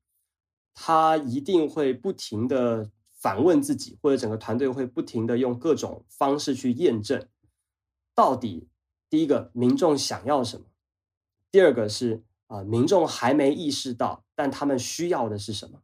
[0.73, 7.23] 他一定会不停的反问自己，或者整个团队会不停的用各种方式去验证，
[8.15, 8.67] 到底
[9.09, 10.65] 第一个民众想要什么，
[11.51, 15.81] 第二个是啊民众还没意识到，但他们需要的是什么。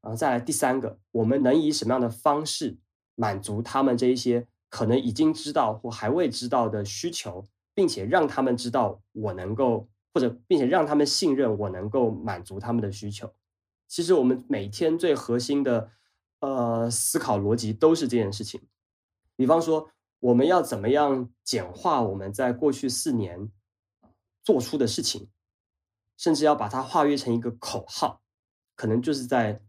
[0.00, 2.76] 啊再来第三个，我们能以什么样的方式
[3.14, 13.32] 满足他们这一些可能已经知道或还未知道的需求，并且让他们知道我能够，或者并且让他们信任我能够满足他们的需求。
[13.88, 15.90] 其实我们每天最核心的
[16.40, 18.60] 呃思考逻辑都是这件事情。
[19.36, 19.90] 比方说，
[20.24, 23.50] 我们要怎么样简化我们在过去四年
[24.42, 25.28] 做出的事情，
[26.16, 28.22] 甚至要把它化约成一个口号，
[28.74, 29.62] 可能就是在。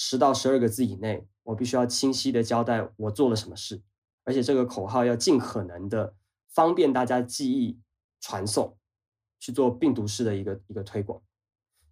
[0.00, 3.82] 十到十二个字以内，我必须要清晰的交代我做了什么事，
[4.22, 6.14] 而且这个口号要尽可能的
[6.46, 7.80] 方便大家记忆
[8.20, 8.78] 传送，
[9.40, 11.20] 去做病毒式的一个一个推广，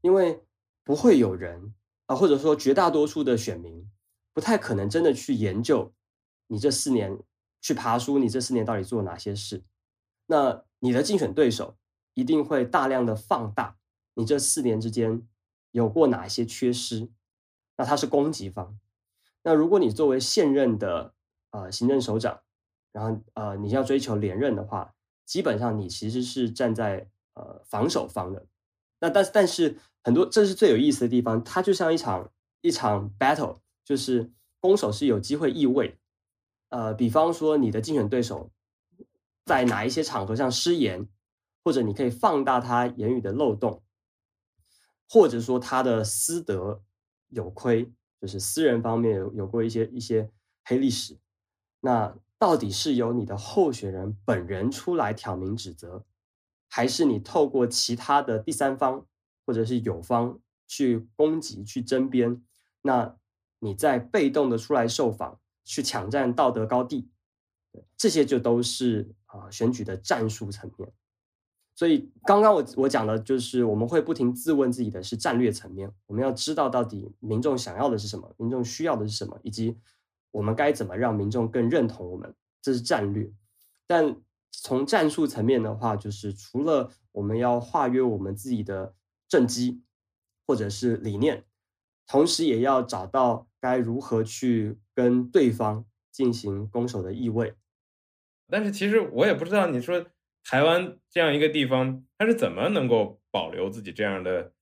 [0.02, 0.40] 因为
[0.84, 1.74] 不会有人
[2.06, 3.90] 啊，或者说绝大多数的选民
[4.32, 5.92] 不太可能真的去研究
[6.46, 7.18] 你这四年
[7.66, 9.64] 去爬书，你这四年到底做了哪些事，
[10.26, 11.76] 那你的竞选对手
[12.14, 13.76] 一定会大量的放大
[14.14, 15.26] 你这四年之间
[15.72, 17.10] 有过哪些缺失。
[17.76, 18.78] 那他是攻击方，
[19.42, 21.12] 那如果你作为现任的
[21.50, 22.40] 呃行政首长，
[22.92, 28.46] 然后呃你要追求连任的话，基本上你其实是站在呃防守方的。
[29.00, 35.98] 那但是但是很多这是最有意思的地方，它就像一场一场 battle，就是攻守是有机会易位。
[36.68, 38.50] 呃，比方说你的竞选对手
[39.44, 41.08] 在哪一些场合上失言，
[41.64, 43.82] 或者你可以放大他言语的漏洞，
[45.08, 46.82] 或者说他的私德。
[47.30, 50.30] 有亏，就是私人方面有有过一些一些
[50.64, 51.18] 黑历史，
[51.80, 56.06] 那到底是由你的候选人本人出来挑明指责，
[56.68, 59.04] 还是你透过其他的第三方
[59.44, 62.40] 或者是友方去攻击、去争辩？
[62.82, 63.16] 那
[63.58, 67.10] 你在被动的出来受访，去抢占道德高地，
[67.98, 70.90] 这些就都是啊选举的战术层面。
[71.74, 79.76] 所以刚刚我我讲的就是我们会不停自问自己的是战略层面，我们要知道到底民众想要的是什么，民众需要的是什么，以及
[80.30, 83.30] 我们该怎么让民众更认同我们，这是战略。
[83.86, 84.16] 但
[84.50, 88.94] 从战术层面的话，就是除了我们要化约我们自己的
[89.28, 89.82] 政绩
[90.46, 91.44] 或者是理念，
[92.06, 97.54] 同时也要找到该如何去跟对方进行攻守的意味。
[98.48, 100.06] 但是其实我也不知道，你说
[100.44, 104.52] 台湾这样一个地方，它是怎么能够保留自己这样的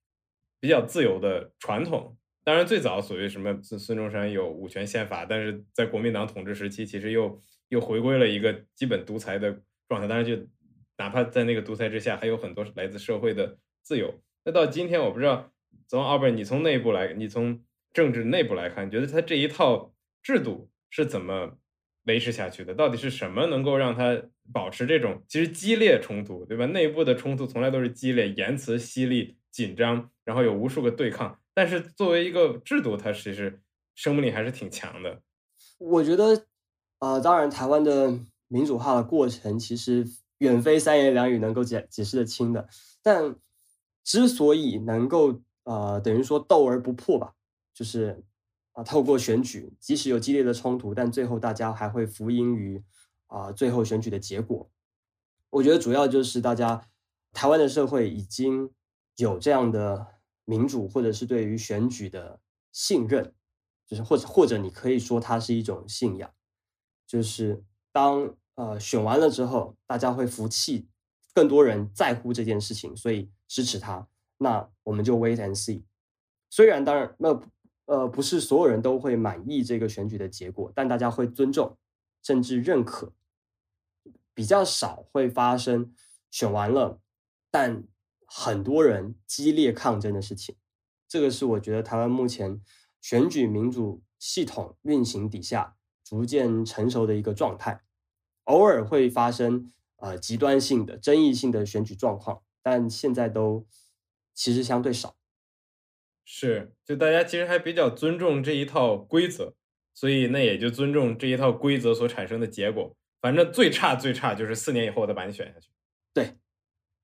[0.59, 2.16] 比较自由的传统？
[2.42, 10.07] 当然，最早所谓什么孙孙中山有五权宪法，但是在国民党统治时期，其实又又回归了一个基本独裁的状态。
[10.07, 10.37] 当然，就
[10.98, 14.14] 哪怕在那个独裁之下，还有很多来自社会的自由。
[14.44, 15.50] 那到今天，我不知道
[15.88, 21.58] 从奥贝尔，你从内部来，你从政治内部来看，你觉得他这一套制度是怎么
[22.04, 22.74] 维持下去的？
[22.74, 26.66] 到底是什么能够让他保持这种其实激烈冲突，对吧？
[26.66, 31.38] 内部的冲突从来都是激烈、言辞犀利、紧张，然后有无数个对抗。
[31.54, 33.60] 但是作为一个制度，它其实
[33.94, 35.22] 生命力还是挺强的。
[35.78, 36.46] 我觉得，
[36.98, 40.04] 呃，当然，台湾的民主化的过程其实
[40.38, 42.68] 远非三言两语能够解解释的清的。
[43.02, 43.37] 但
[44.02, 47.35] 之所以能够，呃，等于说斗而不破吧，
[47.74, 48.22] 就是
[48.72, 52.83] 啊，透过选举，即使有激烈的冲突，但最后大家还会服膺于
[53.27, 54.70] 啊最后选举的结果。
[55.50, 56.88] 我觉得主要就是大家
[57.33, 58.70] 台湾的社会已经
[59.16, 60.14] 有这样的。
[60.46, 62.38] 民主，或者是对于选举的
[62.70, 63.33] 信任，
[63.87, 66.31] 就是或者或者你可以说它是一种信仰，
[67.07, 70.87] 就是当呃选完了之后，大家会服气，
[71.33, 74.07] 更多人在乎这件事情，所以支持他。
[74.44, 75.83] 那我们就 wait and see。
[76.50, 77.40] 虽然当然那
[77.87, 81.76] 呃不是所有人都会满意这个选举的结果，但大家会尊重
[82.22, 83.12] 甚至认可，
[84.33, 85.92] 比较少会发生
[86.30, 87.00] 选完了，
[87.50, 87.83] 但。
[88.26, 90.57] 很多人激烈抗争的事情，
[91.07, 92.61] 这个是我觉得台湾目前
[93.00, 97.83] 选举民主系统运行底下逐渐成熟的一个状态。
[98.44, 103.64] 偶尔会发生呃极端性的、争议性的选举状况，但现在都
[104.34, 105.16] 其实相对少。
[106.24, 109.54] 是，就大家其实还比较尊重这一套规则，
[109.94, 112.94] 所以那也就尊重这一套规则所产生的结果。
[113.20, 115.70] 反正最差最差就是四年以后我再把你选下去。
[116.12, 116.36] 对。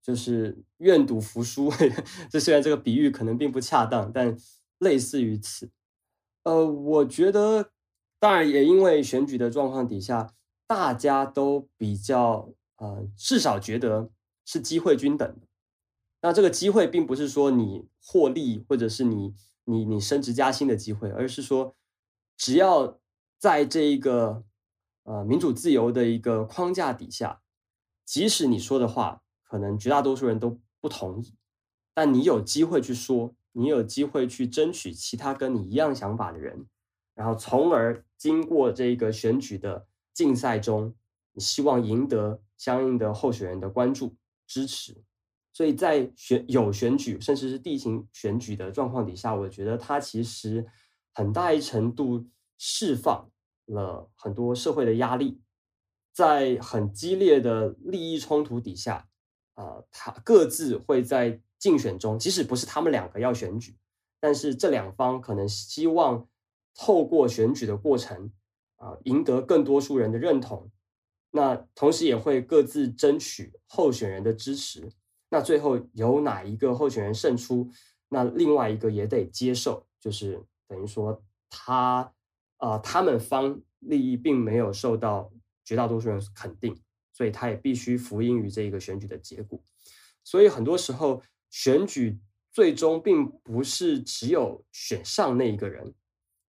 [0.02, 1.70] 就是愿赌服输，
[2.32, 4.34] 这虽然这个比喻可能并不恰当，但
[4.78, 5.70] 类似于此。
[6.42, 7.70] 呃，我觉得，
[8.18, 10.32] 当然也因为选举的状况底下，
[10.66, 14.10] 大家都比较呃，至少觉得
[14.46, 15.46] 是机会均等的。
[16.22, 21.74] 那这个机会并不是说你获利或者是你你你升职加薪的机会，而是说
[22.36, 22.98] 只要
[23.38, 24.44] 在这一个
[25.04, 27.42] 呃民主自由的一个框架底下，
[28.04, 29.22] 即使你说的话。
[29.42, 31.34] 可能绝大多数人都不同意，
[31.92, 36.68] 但你有机会去说，你有机会去争取其他跟你一样想法的人，
[37.16, 40.94] 然后从而经过这个选举的竞赛中，
[41.32, 44.14] 你希望赢得相应的候选人的关注
[44.46, 45.02] 支持。
[45.52, 50.66] 所以在选有选举，甚至是地形选举的状况底下，我觉得它其实
[51.12, 52.26] 很大一程度
[52.58, 53.30] 释放
[53.66, 55.40] 了很多社会的压力，
[56.12, 59.08] 在很激烈的利益冲突底下。
[59.56, 63.76] 呃，他各自会在竞选中，即使不是他们两个要选举，
[64.18, 66.26] 但是这两方可能希望
[66.74, 68.32] 透过选举的过程，
[68.76, 70.70] 啊，赢得更多数人的认同。
[71.32, 74.90] 那同时也会各自争取候选人的支持。
[75.30, 77.70] 那最后有哪一个候选人胜出，
[78.10, 82.12] 那另外一个也得接受，就是等于说他，
[82.58, 85.32] 啊，他们方利益并没有受到
[85.64, 86.78] 绝大多数人肯定。
[87.12, 89.62] 所以他也必须服膺于这一个选举的结果，
[90.24, 92.18] 所以很多时候选举
[92.50, 95.92] 最终并不是只有选上那一个人，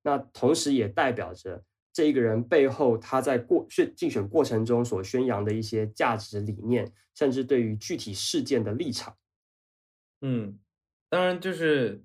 [0.04, 1.62] 那同时也代表着
[1.94, 9.18] 这一个人背后他在过选竞选过程中所宣扬的一些价值理念，甚至对于具体事件的立场。
[10.22, 10.58] 嗯，
[11.10, 12.04] 当然就是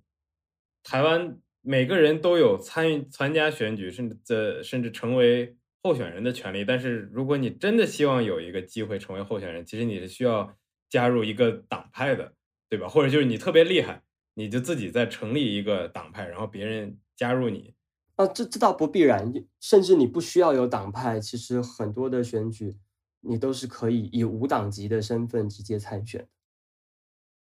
[0.83, 5.57] 台湾每个人都有参与参加选举，甚至这甚至成为。
[5.83, 10.53] 候选人的权利，但是如果你真的希望有一个机会成为候选人，其实你是需要
[10.89, 12.35] 加入一个党派的，
[12.69, 12.89] 对吧？
[12.89, 14.03] 或者就是你特别厉害，
[14.35, 17.76] 你就自己再成立一个党派，然后别人加入你。
[18.17, 22.77] 啊，这这倒不必然，甚至你不需要有党派，其实很多的选举
[23.21, 26.27] 你都是可以以无党籍的身份直接参选。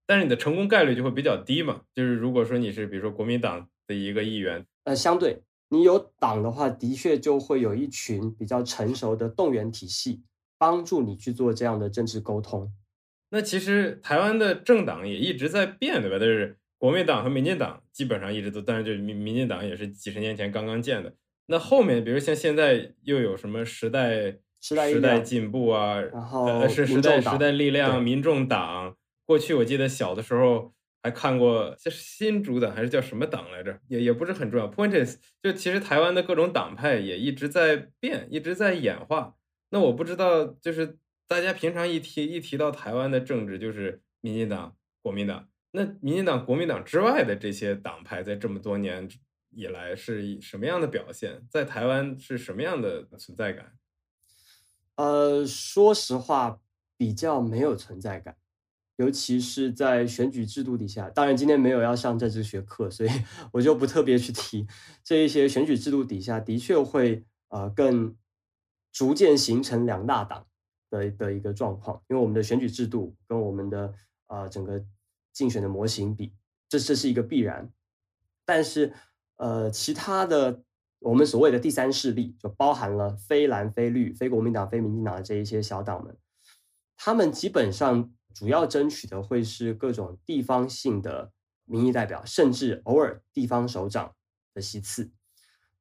[0.06, 1.82] 但是你的成功概率就会比较低嘛？
[1.94, 5.42] 就是如果说你是比如说国民党的一个议员，呃，相对。
[5.68, 10.22] 你有党的话，的确就会有一群比较成熟的动员体系，
[10.58, 12.70] 帮助你去做这样的政治沟通。
[13.30, 16.18] 那其实台湾的政党也一直在变，对吧？
[16.20, 21.14] 但是国民党和民进党基本上一直都，但是就是民民进党也是几十年前刚刚建的。
[21.46, 28.96] 那后面，比如像现在又有什么时代时代时代进步啊，然后呃是时代时代力量、民众党。
[29.24, 30.74] 过去我记得小的时候
[31.04, 33.78] 还看过，这是新主党还是叫什么党来着？
[33.86, 34.68] 也也不是很重要。
[34.68, 39.36] Point is，就其实台湾的各种党派也一直在变，一直在演化。
[39.70, 45.46] 那我不知道，就是大家平常一提一提到台湾的政治，就是民进党、国民党。
[45.74, 49.08] 那民进党、国民党之外的这些党派，在这么多年
[49.48, 51.46] 以来是什么样的表现？
[51.48, 53.72] 在台湾是什么样的存在感？
[54.96, 56.60] 呃，说实话，
[56.98, 58.36] 比较没有存在感，
[58.96, 61.08] 尤其是在选举制度底下。
[61.08, 63.08] 当然，今天没有要上政治学课，所以
[63.54, 64.66] 我就不特别去提
[65.02, 68.14] 这一些选举制度底下的确会呃更
[68.92, 70.46] 逐渐形成两大党
[70.90, 72.02] 的的一个状况。
[72.08, 73.94] 因为我们的选举制度跟我们的
[74.26, 74.84] 呃整个。
[75.32, 76.32] 竞选的模型比，
[76.68, 77.72] 这这是一个必然，
[78.44, 78.92] 但是
[79.36, 80.62] 呃，其他的
[81.00, 86.16] 我们所谓的第三势力，就包含了非蓝非绿、非国民党、非民进党的这一些小党们，
[86.96, 91.32] 他们基本上主要争取的会是各种地方性的
[91.64, 94.14] 民意代表，甚至偶尔地方首长
[94.54, 95.10] 的席次。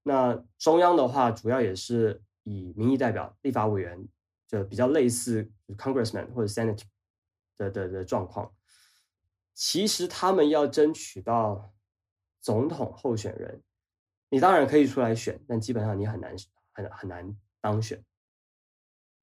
[0.04, 4.08] 那中央的话，主要也是以民意代表、立法委员，
[4.48, 6.84] 就比较类似 Congressman 或者 Senator
[7.58, 8.52] 的的的状况。
[9.54, 11.74] 其实他们要争取到
[12.40, 13.62] 总统候选人，
[14.30, 16.34] 你当然可以出来选，但基本上你很难
[16.72, 18.04] 很很难当选。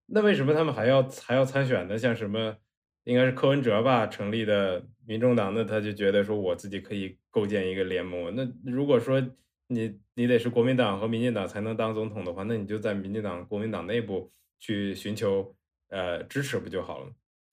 [0.06, 1.98] 那为什么他们还要还要参选呢？
[1.98, 2.56] 像什么
[3.04, 8.34] 应该是柯文哲吧成立的民众党，那他就觉得说我自己可以构建一个联盟。
[8.36, 9.20] 那如果说
[9.66, 15.54] 你你得是国民党和民进党才能当总统的话，那你就在民进党、国民党内部去寻求
[15.88, 17.12] 呃支持不就好了？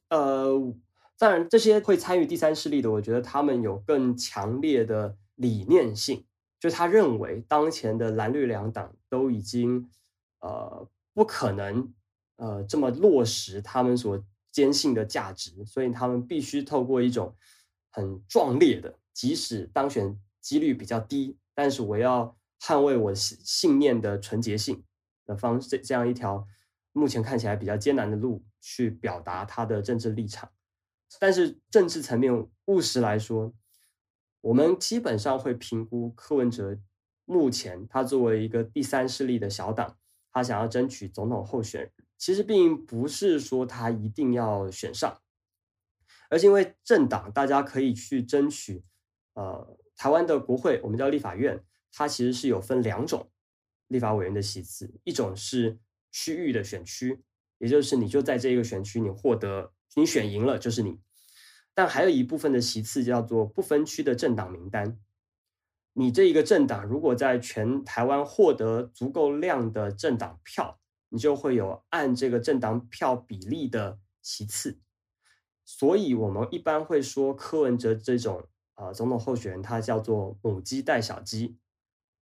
[0.10, 0.76] 呃。
[1.18, 6.26] 当然，这些会参与第三势力的，我觉得他们有更强烈的理念性，
[6.60, 9.90] 就他认为当前的蓝绿两党都已经
[10.42, 11.94] 呃不可能
[12.36, 17.34] 呃这么落实他们所坚信的价值，所以他们必须透过一种
[17.92, 24.84] 很壮烈的，即使当选几率比较低，但是我要捍卫我信信念的纯洁性
[25.26, 26.46] 的方这这样一条
[26.92, 30.50] 目前看起来比较艰难的路去表达他的政治立场。
[31.20, 33.54] 但是政治层面务实来说，
[34.42, 36.78] 我们基本上会评估柯文哲
[37.26, 39.98] 目前他作为一个第三势力的小党，
[40.32, 45.22] 他想要争取总统候选人，其实并不是说他一定要选上，
[46.30, 48.84] 而是因为政党大家可以去争取，
[49.34, 53.32] 呃，台湾的国会我们叫立法院，它其实是有分两种
[53.88, 55.80] 立法委员的席次，一种是
[56.12, 57.24] 区域的选区，
[57.58, 59.72] 也就是你就在这个选区你获得。
[59.98, 61.00] 你选赢了就是你，
[61.76, 64.98] 但还有一部分的席次叫做不分区的政党名单。
[65.94, 74.80] 你这一个政党如果在全台湾获得足够量的政党票，你就会有按这个政党票比例的席次。
[75.64, 81.58] 所以我们一般会说柯文哲这种呃总统候选人，他叫做母鸡带小鸡，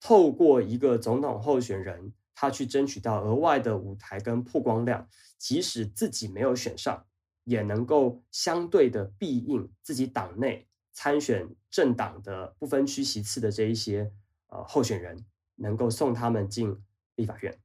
[0.01, 7.07] 透过一个总统候选人，他去争取到额外的舞台跟曝光量，即使自己没有选上。
[7.45, 14.11] 也能够相对的庇应自己党内参选政党的不分区席次的这一些
[14.49, 15.25] 呃候选人，
[15.57, 16.77] 能够送他们进
[17.17, 17.59] 立法院。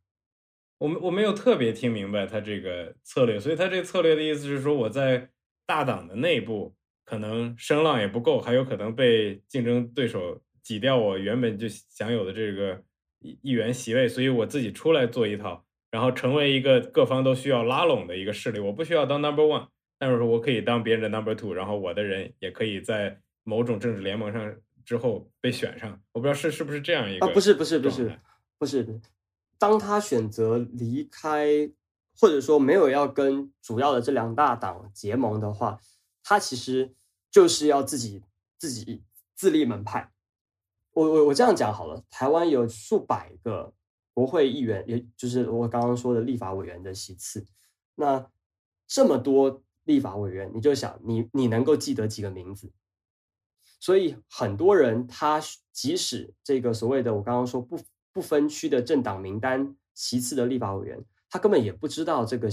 [0.77, 5.29] 我们我没有特别听明白他这个策略，所以他这个策略的意思是说，我在
[5.65, 12.83] 大党的内部可能声浪也不够，还有可能被竞争对手挤掉我原本就享有的这个
[13.19, 15.65] 议议员席位，所以我自己出来做一套，
[15.95, 18.59] 然后成为一个各方都需要拉拢的一个势力。
[18.59, 19.69] 我不需要当 number one。
[19.97, 25.97] 但是说我可以当别人的 number two，然后我的人也可以在某种政治联盟上之后被选上。
[26.11, 27.27] 我不知道是是不是这样一个？
[27.27, 28.19] 不是不是不是
[28.57, 28.99] 不是。
[29.57, 31.47] 当他选择离开，
[32.19, 35.79] 或者说没有要跟主要的这两大党结盟的话，
[36.21, 36.93] 他其实
[37.31, 38.21] 就是要自己
[38.57, 39.01] 自己
[39.33, 40.11] 自立门派。
[40.91, 43.73] 我我我这样讲好了，台湾有数百个
[44.15, 47.45] 国会议员，也就是我刚刚说的立法委员的席次，
[47.93, 48.27] 那
[48.87, 49.61] 这么多。
[49.85, 52.71] 立法委员，你就想你你能够记得几个名字？
[53.79, 55.39] 所以很多人他
[55.71, 57.79] 即使这个所谓的我刚刚说不
[58.11, 62.49] 不分区的政党名单其次的立法委员，他根本也不知道这个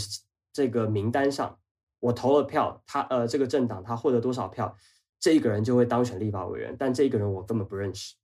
[0.53, 1.59] 这个名单上
[2.01, 4.77] 我投了票，他呃这个政党他获得多少票，
[5.19, 8.15] 这一个人就会当选立法委员，但这一个人我根本不认识。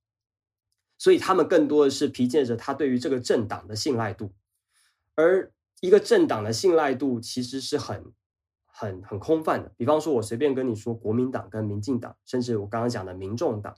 [0.99, 4.31] 所以他们更多的是凭借着他对于这个政党的信赖度，
[5.15, 8.13] 而一个政党的信赖度其实是很。
[8.71, 13.75] 很很空泛的，比方说，我随便跟你说，国民党跟民进党，甚至我刚刚讲的民众党，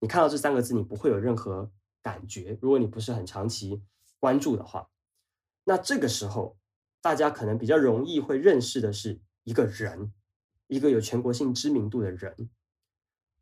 [0.00, 2.56] 你看到这三个字，你不会有任何感觉。
[2.62, 3.82] 如果你不是很长期
[4.18, 4.88] 关注的话，
[5.64, 6.56] 那这个时候
[7.02, 10.14] 大家可能比较容易会认识的是一个人，
[10.66, 12.48] 一个有全国性知名度的人。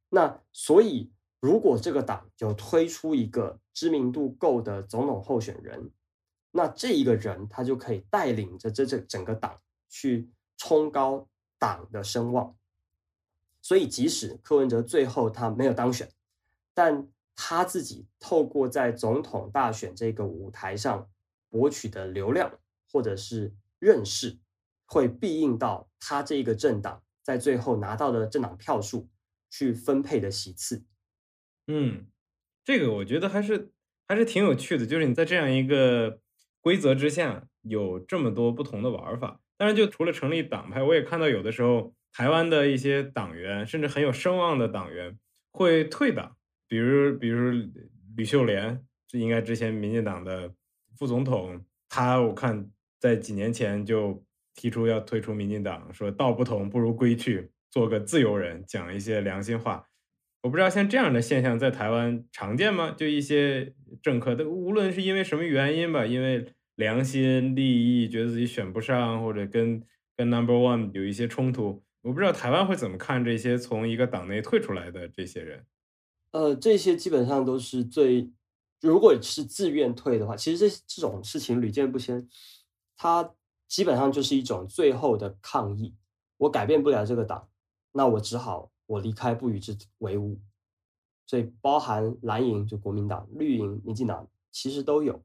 [0.09, 1.13] 那所以，
[1.47, 5.93] 如果这个党有推出一个知名度够的总统候选人，
[6.51, 9.57] 那这一个人他就可以带领着这这整个党
[9.89, 12.53] 去冲高党的声望。
[13.63, 16.11] 所以，即使柯文哲最后他没有当选，
[16.75, 21.09] 但他自己透过在总统大选这个舞台上
[21.49, 22.53] 博取的流量
[22.91, 24.37] 或者是认识，
[24.85, 29.09] 会必应到他这个政党在最后拿到的政党票数
[29.49, 30.83] 去分配的席次。
[31.67, 32.07] 嗯，
[32.65, 33.73] 这个我觉得还是
[34.07, 36.21] 还是挺有趣的，就是你在这样一个
[36.61, 39.41] 规则之下，有这么多不同的玩法。
[39.57, 45.19] 当然，就除了成立党派，我也看到有的时候台湾的一些党员，甚至很有声望的党员
[45.51, 46.37] 会退党。
[46.69, 47.53] 比如，比如
[48.17, 50.53] 吕秀莲，这应该之前民进党的
[50.97, 59.87] 副总统，他我看在几年前就提出要退出民进党，说道不同不如归去，做个自由人，讲一些良心话。
[60.47, 62.95] 我不知道像这样的现象在台湾常见吗？
[62.97, 69.83] 就一些政客的，无论是因为什么原因吧，因为良心利益，觉得自己选不上，或者跟
[70.17, 75.67] 跟 Number One 有一些冲突，我不知道台湾会怎么看这些从一个党内退出来的这些人。
[76.31, 78.31] 呃，这些基本上都是最，
[78.81, 82.25] 如果是自愿退的话，其实这这种事情屡见不鲜。
[82.97, 83.35] 它
[83.67, 85.97] 基本上就是一种最后的抗议。
[86.37, 87.49] 我改变不了这个党，
[87.91, 90.41] 那我只好我离开，不与之为伍。
[91.27, 95.23] 所以包含蓝营就国民党、绿营民进党其实都有。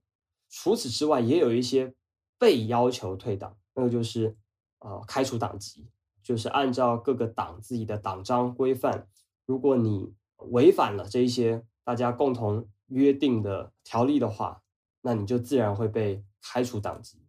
[0.50, 1.94] 除此之外，也有一些
[2.38, 4.36] 被要求退党，那个就是
[4.80, 5.88] 呃开除党籍，
[6.22, 9.08] 就是按照各个党自己的党章规范，
[9.46, 10.14] 如果你。
[10.50, 14.64] 违反了这一些大家共同约定的条例的话，
[15.04, 17.28] 那你就自然会被开除党籍。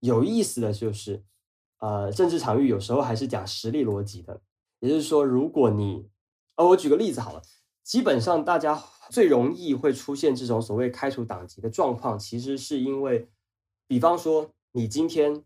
[0.00, 1.24] 有意思的就是，
[1.78, 4.40] 呃，政治场域有时候还是讲实力逻辑的，
[4.80, 6.08] 也就是说，如果你，
[6.56, 7.42] 呃，我举个例子好了，
[7.82, 13.28] 基本上大家最容易会出现这种所谓开除党籍的状况，其实是因为，
[13.86, 15.44] 比方说你今天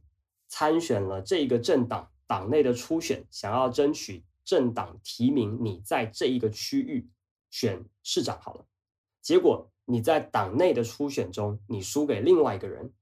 [0.48, 4.24] 参选了这个政党党内的初选，想要争取。
[4.44, 7.08] 政党提名你在这一个区域
[7.48, 8.66] 选市长好了，
[9.20, 12.92] 结果你在党内的初选中你输给另外一个人，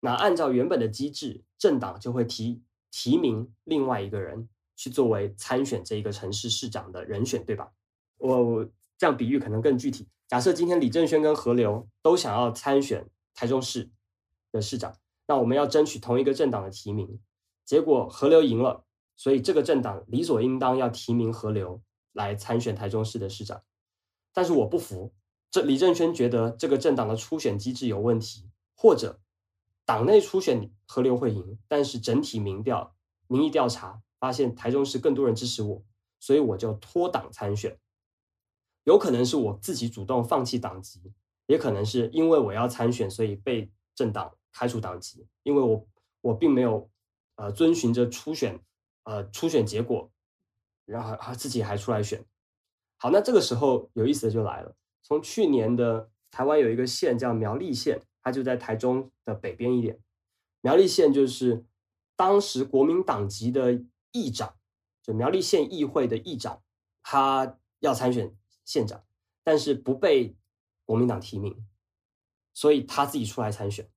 [0.00, 4.48] 那按照原本的机制，政党就会提提名另外一个人
[4.82, 7.70] 去作为参选这一个城市市长的人选，对吧？
[8.18, 8.68] 我我
[8.98, 10.08] 这样比喻可能更具体。
[10.26, 13.88] 假设今天李正轩跟何流都想要参选台中市
[14.50, 14.92] 的市长，
[15.28, 17.20] 那我们要争取同一个政党的提名，
[17.64, 18.84] 结果何流赢了。
[19.14, 21.80] 所以这个政党理所应当要提名何流
[22.12, 23.62] 来参选台中市的市长，
[24.32, 25.12] 但是我不服。
[25.48, 29.20] 这李正轩觉得这个政党的初选机制有问题，或者
[29.84, 32.96] 党内初选何流会赢，但是整体民调、
[33.28, 35.82] 民意调查发现台中市更多人支持我，
[36.20, 37.76] 所以我就脱党参选。
[38.84, 41.12] 有可能是我自己主动放弃党籍，
[41.46, 45.84] 也可能是因为我要参选，所以被政党开除党籍，因为我
[46.20, 46.88] 我并没有
[47.34, 48.60] 呃遵循着初选。
[49.04, 50.12] 呃，初选结果，
[50.84, 52.24] 然后他自己还出来选。
[52.98, 54.76] 好，那这个时候有意思的就来了。
[55.02, 59.98] 从去年的台湾有一个县叫苗栗县，它就在台中的北边一点。
[60.60, 61.64] 苗栗县就是
[62.14, 64.54] 当时国民党籍的议长，
[65.02, 66.62] 就苗栗县议会的议长，
[67.02, 69.02] 他要参选县长，
[69.42, 70.36] 但是不被
[70.84, 71.66] 国民党提名，
[72.54, 73.90] 所以他自己出来参选，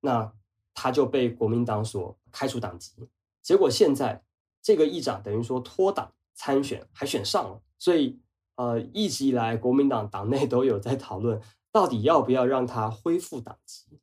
[0.00, 0.32] 那
[0.72, 3.08] 他就被国民党所开除党籍。
[3.42, 4.24] 结果现在。
[4.64, 8.20] 这个议长等于说脱党参选，还选上了，所以
[8.54, 11.42] 呃，一直以来国民党党内都有在讨论，
[11.72, 13.98] 到底要不要让他恢复党籍。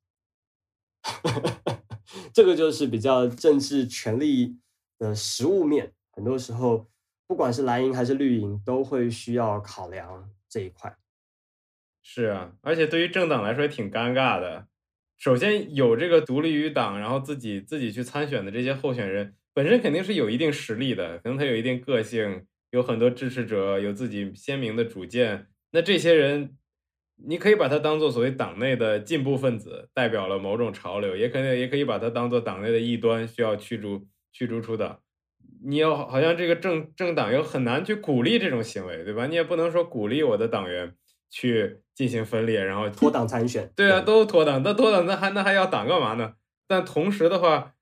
[2.36, 4.60] 这个就是比较政治权力
[5.00, 6.88] 的实物面，很多时候
[7.26, 10.96] 不管是蓝营还是绿营，都会需要考量这一块。
[12.04, 14.68] 是啊，而且对于政党来说也挺尴尬的。
[15.18, 19.36] 首先有这个独立于党，然后自己自己去参选的这些候选人。
[19.52, 25.48] 本身肯定是有一定实力的，可能他有一定个性，有很多支持者，有自己鲜明的主见。
[25.72, 26.56] 那这些人，
[27.16, 35.00] 你可以把他当做所谓党内的进步分子，代表了某种潮流，也可能也可以把他当做党内的异端，需要驱逐驱逐出党。
[35.64, 39.28] 你要好像这个政政党又很难去鼓励这种行为，对吧？
[39.28, 40.96] 你也不能说鼓励我的党员
[41.30, 43.72] 去进行分裂，然后脱党参选。
[43.76, 46.34] 对啊，都脱党，那脱党那还那还要党干嘛呢？
[46.68, 47.74] 但同时的话，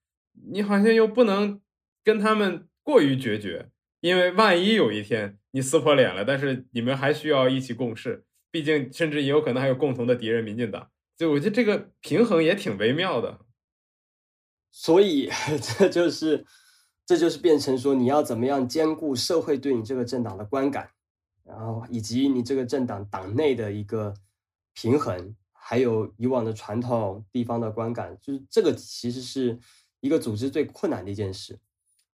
[0.52, 1.62] 你好像又不能。
[2.04, 3.68] 跟他们过于决绝，
[4.00, 10.89] 因为万一有一天你撕破脸了，但是你们还需要一起共事，毕竟甚至也有可能还有共同的敌人——民进党。
[11.18, 13.39] 就我觉得这个平衡也挺微妙的。
[14.80, 15.28] 所以
[15.80, 16.45] 这就是
[17.03, 20.91] 这就是变成说你要怎么样兼顾社会对你这个政党的观感，
[21.43, 24.13] 然后以及你这个政党党内的一个
[24.75, 29.59] 平衡，还有以往的传统地方的观感，就是这个其实是
[29.99, 31.57] 一个组织最困难的一件事，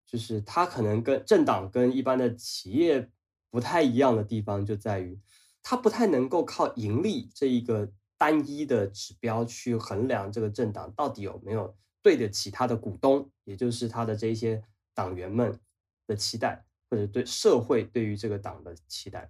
[0.05, 3.09] 就是它可能跟政党跟一般的企业
[3.49, 5.17] 不太一样的地方就在于，
[5.63, 11.73] 它不太能够靠盈利这一个单一的指标去衡量这个政党到底有没有。
[12.01, 15.59] 对得起他的股东，也就是他的这些党员们
[16.07, 19.29] 的期待，或者对社会对于这个党的期待，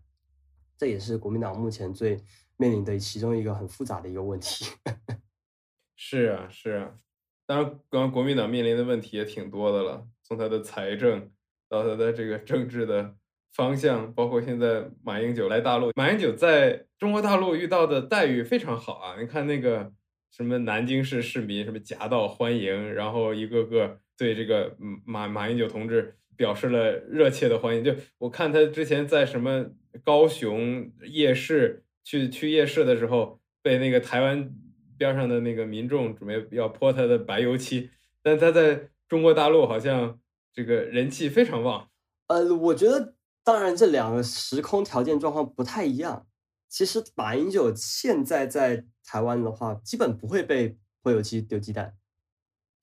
[0.77, 2.21] 这也是国民党目前最
[2.57, 4.65] 面临的其中一个很复杂的一个问题。
[5.97, 6.97] 是啊，是啊，
[7.45, 11.31] 当然，刚刚国民党面临的问题也挺多的了，从他的财政
[11.67, 13.15] 到他的这个政治的
[13.51, 19.91] 方向，包括现在马英九来大陆，马英九在中国大陆遇到的待遇非常好啊，你看那个。
[20.31, 24.75] 什么南京市市民什么夹道欢迎，然后一个个对这个
[25.05, 27.83] 马马英九同志表示了热切的欢迎。
[27.83, 29.65] 就我看他之前在什么
[30.03, 34.51] 高雄夜市去去夜市的时候，被那个台湾
[34.97, 37.89] 边上的那个民众准备要泼他的白油漆，
[38.21, 40.19] 但他在中国大陆好像
[40.53, 41.89] 这个人气非常旺。
[42.27, 46.27] 呃，我觉得当然这两个时空条件状况不太一样。
[46.69, 48.85] 其实马英九现在在。
[49.11, 51.97] 台湾的话，基本不会被泼油漆、丢鸡蛋，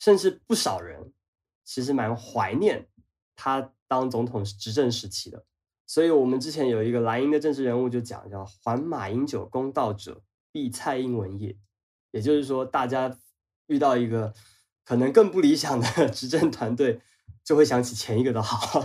[0.01, 1.13] 甚至不少人
[1.63, 2.89] 其实蛮怀念
[3.37, 5.45] 他当总统执政时期的。
[5.87, 10.21] 所以，我们之前有一个蓝营的政治人物就讲，叫“还马英九公道者，
[10.51, 11.57] 必蔡英文也”。
[12.11, 13.17] 也就是说，大家
[13.69, 14.35] 遇到一个
[14.85, 17.01] 可能更不理想的 执政团队，
[17.45, 18.85] 就会想起前一个的好。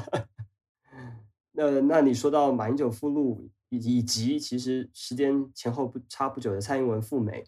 [1.54, 3.50] 那那你说到马英九附录？
[3.72, 7.46] 以及以及，其实时间前后不差不久的蔡英文赴美，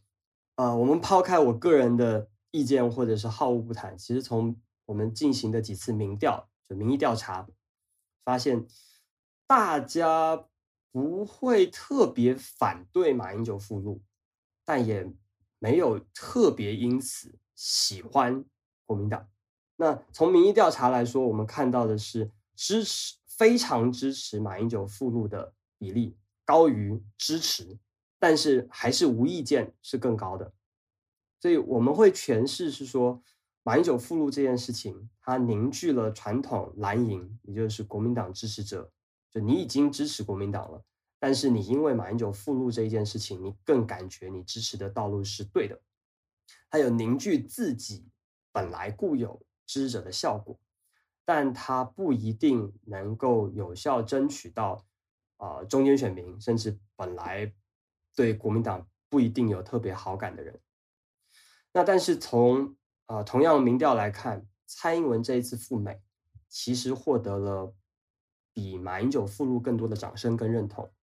[0.55, 4.55] 啊，我们抛开我个人的意见或者是好恶不谈，其实从
[4.85, 7.45] 我们进行的几次民调，就民意调查，
[8.23, 8.65] 发现
[9.45, 10.45] 大家
[10.93, 14.01] 不会特别反对马英九赴陆，
[14.63, 15.11] 但也
[15.59, 18.45] 没有特别因此喜欢
[18.85, 19.27] 国民党。
[19.75, 25.53] 那从民意调查来说，我们看到的是支持，非常支持马英九赴陆的。
[25.83, 26.15] 比例
[26.45, 27.77] 高于支持，
[28.17, 30.53] 但是还是无意见是更高的，
[31.41, 33.21] 所以我们会诠释是说，
[33.63, 38.89] 马英九附录这件事情，它凝聚了传统蓝营，也就是国民党支持者，
[39.29, 40.81] 就你已经支持国民党了，
[41.19, 45.81] 但是你因为马英九附录这一件事情，你更感觉你支持的道路是对的，
[46.69, 48.07] 它有凝聚自己
[48.53, 50.57] 本来固有支持者的效果，
[51.25, 54.85] 但它不一定能够有效争取到。
[55.43, 57.53] 啊，中间选民甚至本来
[58.15, 60.57] 对国民党不一定有特别好感的人，
[61.73, 62.77] 那但是从
[63.07, 66.01] 啊同样民调来看，蔡英文这一次赴美，
[66.47, 67.75] 其实获得了
[68.53, 70.93] 比马英九赴陆更多的掌声跟认同。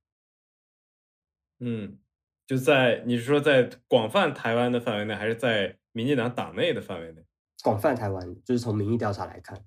[1.58, 1.98] 嗯，
[2.46, 7.22] 就在你是说在广泛台湾的范围内，还是在民进党党内的范围内？
[7.62, 9.62] 广泛台湾，就是从民意调查来看。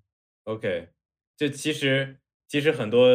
[0.46, 0.90] OK，
[1.38, 3.08] 就其实其实很多。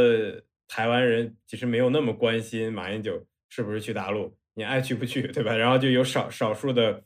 [0.69, 5.57] 台湾人其实没有那么关心马英九是不是去大陆，你爱去不去，对吧？
[5.57, 7.03] 然后就有少少数的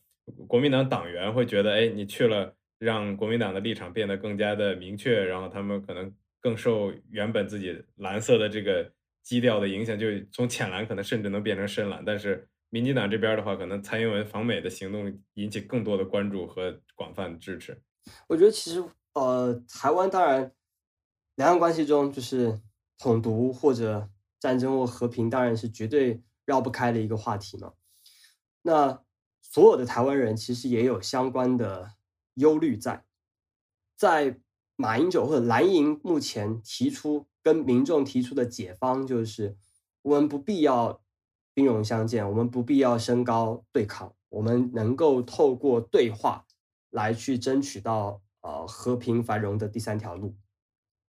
[0.48, 8.90] 国民党党员会觉得，哎，你去了，让国民党的立场变得更加的明确，然后他们可能更受原本自己蓝色的这个
[9.22, 12.04] 基调的影响，就从浅蓝可能甚至能变成深蓝。
[12.04, 17.80] 但是民进党这边的话，可能蔡英文访美的行动引起更多的关注和广泛支持。
[18.26, 18.82] 我觉得其实
[19.14, 20.50] 呃，台湾当然
[21.36, 22.58] 两岸关系中就是。
[23.03, 27.72] 统独或者战争或和平，当然是绝对绕不开的一个话题嘛。
[28.62, 29.03] 那
[29.40, 31.94] 所有的台湾人其实也有相关的
[32.34, 33.05] 忧虑在，
[33.96, 34.38] 在
[34.76, 39.57] 马英九或者蓝营目前提出跟民众提出的解方，就是
[40.03, 41.03] 我们不必要
[41.53, 46.46] 兵戎相见，我们不必要升高对抗，我们能够透过对话
[46.90, 50.36] 来去争取到呃和平繁荣的第三条路。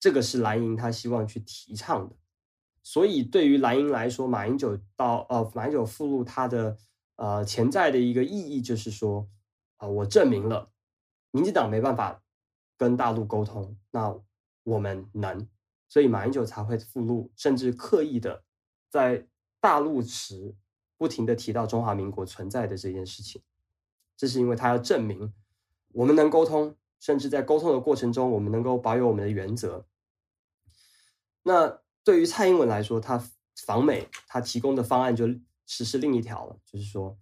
[0.00, 2.16] 这个是蓝营他希望去提倡的，
[2.82, 6.78] 所以对于蓝营来说，马英九到呃马英九附录他的
[7.16, 9.28] 呃潜在的一个意义就是说，
[9.76, 10.72] 啊我证明了
[11.30, 12.22] 民进党没办法
[12.78, 14.18] 跟大陆沟通，那
[14.64, 15.46] 我们能，
[15.86, 18.42] 所以马英九才会附录，甚至刻意的
[18.88, 19.26] 在
[19.60, 20.56] 大陆时
[20.96, 23.42] 不停的提到中华民国存在的这件事情，
[24.16, 25.34] 这是因为他要证明
[25.92, 29.84] 我们能沟通，甚至在沟通的过程中，我们能够保有我们的原则。
[31.42, 33.22] 那对于蔡英文来说，他
[33.66, 35.26] 访美，他提供的方案就
[35.66, 37.18] 实施另一条了，就是说，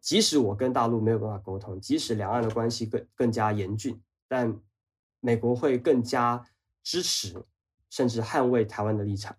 [0.00, 4.60] 即使我跟大陆没有办法沟通，即使两岸的关系更更加严峻，但
[5.20, 6.44] 美国会更加
[6.82, 7.44] 支持
[7.90, 9.36] 甚至捍卫台湾的立场。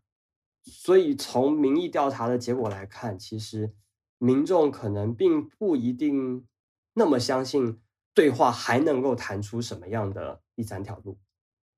[0.64, 3.74] 所以从民意调查的结果来看，其实
[4.18, 6.46] 民众可能并不一定
[6.94, 7.80] 那么相信
[8.14, 11.18] 对话还能够谈出什么样的第三条路，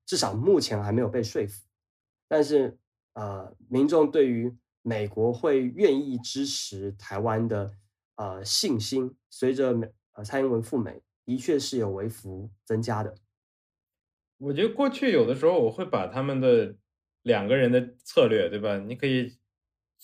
[0.06, 1.64] 至少目前还没有被说服。
[2.32, 2.78] 但是，
[3.12, 7.74] 呃，民众对于美国会愿意支持台湾的
[8.16, 13.14] 呃信心，随着美呃蔡英文赴美，的确是有微幅增加的。
[14.38, 16.78] 我觉得过去有的时候我会把他们的
[17.22, 18.78] 两个人的策略，对吧？
[18.80, 19.34] 你可以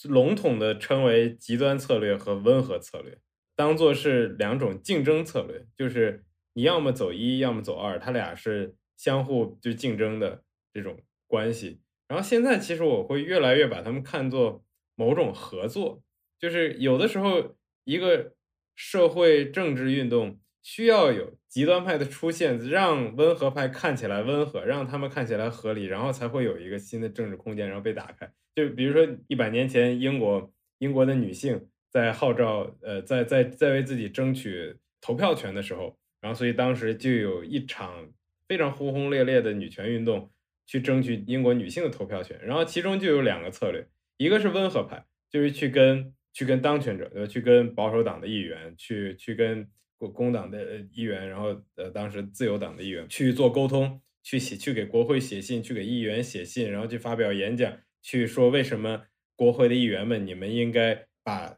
[0.04, 3.18] 笼统的称为极端策略和温和策略，
[3.56, 11.80] 当做是两种竞争策略，就是你要么走一，要么走二，他俩是相互就竞争的这种关系。
[12.08, 14.64] 然后现在其实我会越来越把他们看作
[14.96, 16.02] 某种合作，
[16.40, 18.34] 就是有的时候一个
[18.76, 28.32] 社会政治运动需要有极端派的出现，让温和派看起来温和，让他们看起来合理，然后才会有一个新的政治空间，然后被打开。
[28.56, 38.12] 就比如说一百年前英国英国的女性在号召呃在在在为自己争取投票权的时候，然后所以当时就有一场
[38.48, 40.32] 非常轰轰烈烈的女权运动。
[40.68, 43.88] 去争取英国女性的投票权，然后其中就有两个策略，
[44.18, 49.66] 一个是温和派，就是去跟去跟当权者，呃，去跟保守党的议员，去去跟
[49.98, 59.04] 工工党的议员，然后呃，当时自由党的议员去做沟通，去写去给国会写信，去给议员写信，然后去发表演讲，去说为什么
[59.38, 61.58] 国会的议员们你们应该把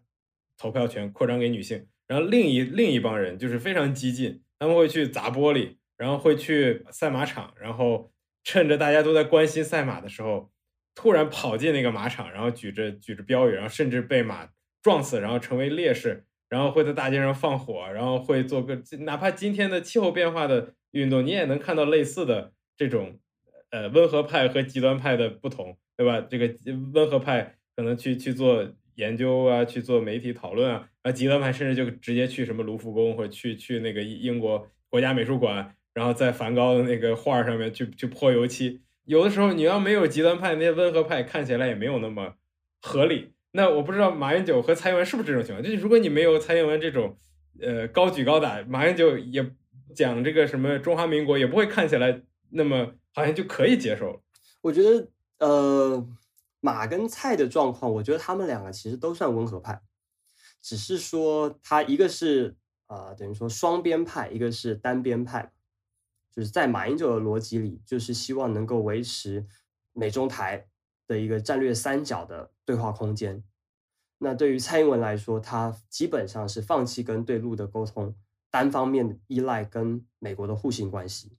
[0.56, 1.88] 投票权扩张给女性。
[2.06, 8.12] 然后另一另一帮人就是非常激进，他们会去砸玻璃，然后会去赛马场，然后。
[8.44, 10.52] 趁着大家都在关心赛马的时候，
[10.96, 14.50] 突然跑进那个马场，然后举着举着标语，然后甚至被马
[14.82, 23.20] 撞死，然后成为烈士，然后会在大街上放火，然后会做个哪怕今天的气候变化的运动，你也能看到类似的这种
[23.70, 26.20] 呃温和派和极端派的不同，对吧？
[26.22, 26.54] 这个
[26.94, 35.76] 温和派可能去去做研究啊，去做媒体讨论啊，啊极端派甚至就直接去什么卢浮宫或者去去那个英国国家美术馆。
[36.00, 42.36] 然后在梵高的那个画上面去去泼油漆，有的时候你要没有极端派，那些温和派看起来也没有那么
[42.82, 43.34] 合理。
[43.52, 45.62] 那我不知道马英九和蔡英文是不是这种情况？
[45.62, 47.18] 就是如果你没有蔡英文这种，
[47.60, 49.46] 呃，高举高打，马英九也
[49.94, 52.22] 讲这个什么中华民国，也不会看起来
[52.52, 54.22] 那么好像就可以接受了。
[54.62, 56.08] 我觉得，呃，
[56.62, 59.82] 马跟蔡的状况，我觉得他们两个其实都算温和派，
[60.62, 62.56] 只是说他一个是
[62.88, 65.52] 啊，等于说双边派，一个是单边派。
[66.40, 69.46] 就是在马英九的逻辑里，就是希望能够维持
[69.92, 70.70] 美中台
[71.06, 73.44] 的一个战略三角的对话空间。
[74.20, 78.16] 那对于蔡英文来说，他基本上是放弃跟对陆的沟通，
[78.50, 81.36] 单方面依赖跟美国的互信关系。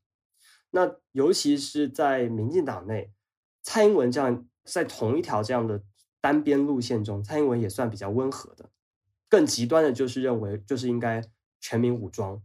[0.73, 3.11] 那尤其是在民进党内，
[3.63, 5.83] 蔡英文这样在同一条这样的
[6.21, 8.69] 单边路线中，蔡英文也算比较温和的。
[9.31, 11.25] 更极端的就是认为，就是应该
[11.59, 12.43] 全民武装，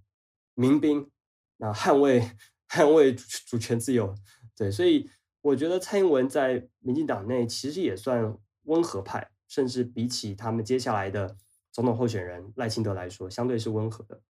[0.54, 1.12] 民兵。
[1.58, 2.22] 那捍卫
[2.70, 4.14] 捍卫主主权自由，
[4.58, 5.10] 对，所以
[5.42, 11.38] 我觉得蔡英文在民进党内其实也算温和派，甚至比起他们接下来的
[11.72, 14.22] 总统候选人赖清德来说，相对是温和的。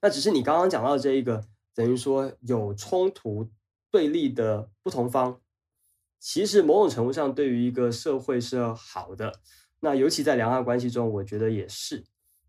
[0.00, 3.50] 那只是你刚刚讲到这一个，等于说有冲突
[3.90, 5.40] 对立的不同方，
[6.20, 9.40] 其实某种程度上对于一个社会是好的。
[9.80, 12.04] 那尤其在两岸关系中，我觉得也是，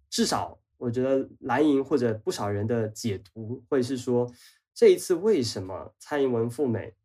[0.10, 0.60] 至少。
[0.80, 4.32] 我觉得蓝营或者不少人的解读会是说，
[4.74, 6.96] 这一次为什么蔡英文赴美，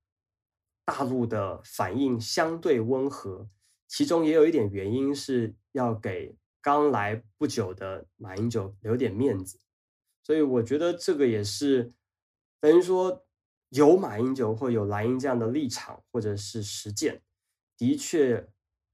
[0.84, 3.48] 大陆的反应相对温和，
[3.88, 9.58] 其中也有一点原因是要给刚来不久的马英九留点面子，
[10.22, 11.92] 所以我觉得这个也是
[12.60, 13.26] 等于说
[13.70, 17.22] 有马英九或有蓝营这样的立场或者是实践，
[17.76, 18.48] 的确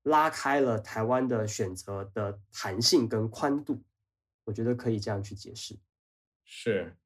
[0.04, 3.82] 拉开了台湾的选择的弹性跟宽度。
[4.50, 5.76] 我觉得可以这样去解释，
[6.44, 6.96] 是。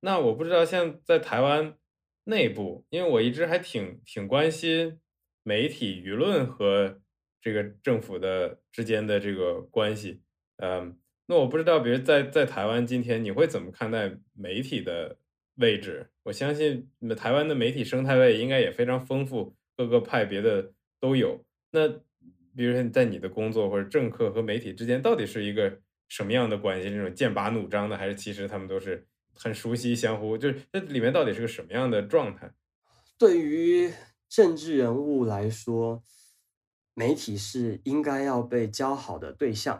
[0.00, 1.78] 那我不知道像在台湾
[2.24, 5.00] 内部，因为我一直还挺挺关心
[5.42, 7.00] 媒体舆论和
[7.40, 10.20] 这个政府的之间的这个关系。
[10.58, 15.16] 嗯，那我不知道，比如在在台湾今天，你会怎么看待媒体的
[15.54, 16.10] 位置？
[16.24, 21.42] 我相信台湾的媒体生态位应该也非常丰富，各个派别的都有。
[21.70, 21.88] 那
[22.54, 25.80] 比如说你在你的工作或者政客和媒体之间，到底是一个？
[26.10, 26.90] 什么样的关系？
[26.90, 30.36] 这种剑拔弩张的，还是其实他们都是很熟悉、相互？
[30.36, 32.52] 就是这里面到底是个什么样的状态？
[33.16, 33.90] 对于
[34.28, 36.02] 政治人物来说，
[36.94, 39.78] 媒体是应该要被教好的对象，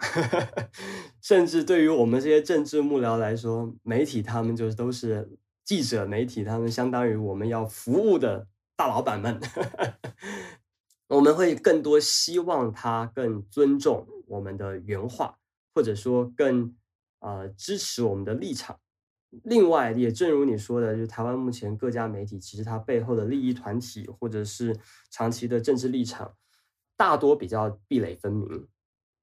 [1.21, 5.29] 甚至对于我们这些政治幕僚来说，媒体他们就都是
[5.65, 9.41] 记者、媒体，他们相当于我们要服务的大老板们，
[11.09, 15.40] 我们会更多希望他更尊重我们的原话，
[15.81, 16.77] 或者说更
[17.21, 18.79] 呃支持我们的立场。
[19.45, 24.79] 另外，也正如你说的，就是台湾目前各家媒体，其实它背后的利益团体或者是
[25.11, 26.37] 长期的政治立场，
[26.99, 28.69] 大多比较壁垒分明，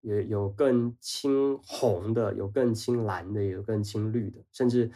[0.01, 4.43] 有有更亲红的，有更亲蓝的，有更亲绿的。
[4.51, 4.89] 甚至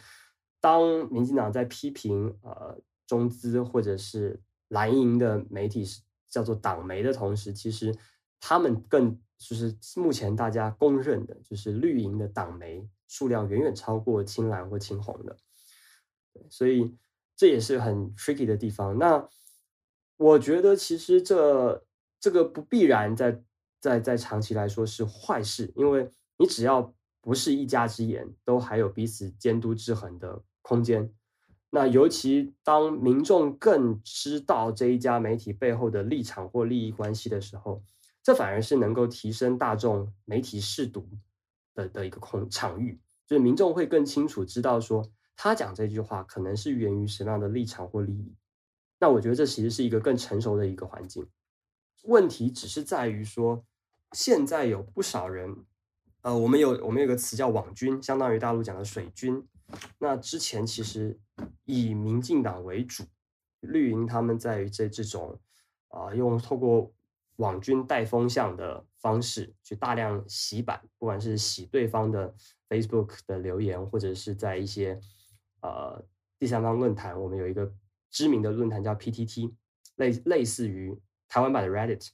[0.60, 7.94] 当民进党在批评呃中资或者是蓝营的媒体是叫做党媒的同时，其实
[8.40, 9.16] 他们更
[9.48, 12.88] 就是目前大家公认的，就是绿营的党媒。
[13.08, 15.36] 数量远远超过青蓝或青红的，
[16.48, 16.96] 所以
[17.36, 18.96] 这也是很 tricky 的地方。
[18.96, 19.28] 那
[20.16, 21.84] 我觉得其实这
[22.18, 23.42] 这个不必然在
[23.78, 31.12] 在在长期来说是坏事，因为你只要不是一家之言，都还有彼此监督制衡的空间。
[31.68, 37.82] 那尤其当民众更知道这一家媒体背后的立场或利益关系的时候，
[38.22, 41.08] 这反而是能够提升大众媒体视读。
[41.74, 48.36] 的的一个空场域，就是民众会更清楚知道说他讲这句话可能是源于什么样的立场或利益。
[48.98, 51.26] 那我觉得这其实是一个更成熟的一个环境。
[52.02, 53.64] 问题只是在于说，
[54.12, 55.64] 现在有不少人，
[56.20, 59.42] 呃，我们有我们有个词叫网军，相当于大陆讲的水军。
[59.96, 61.18] 那之前其实
[61.64, 63.04] 以民进党为主，
[63.60, 65.40] 绿营他们在于这这种
[65.88, 66.92] 啊，用透过。
[67.36, 72.34] 网军带风向的方式去大量洗版，不管是洗对方的
[72.68, 75.00] Facebook 的留言，或者是在一些
[75.62, 76.04] 呃
[76.38, 77.72] 第三方论坛，我们有一个
[78.10, 79.54] 知名的论坛叫 PTT，
[79.96, 82.08] 类类似于台湾版的 Reddit，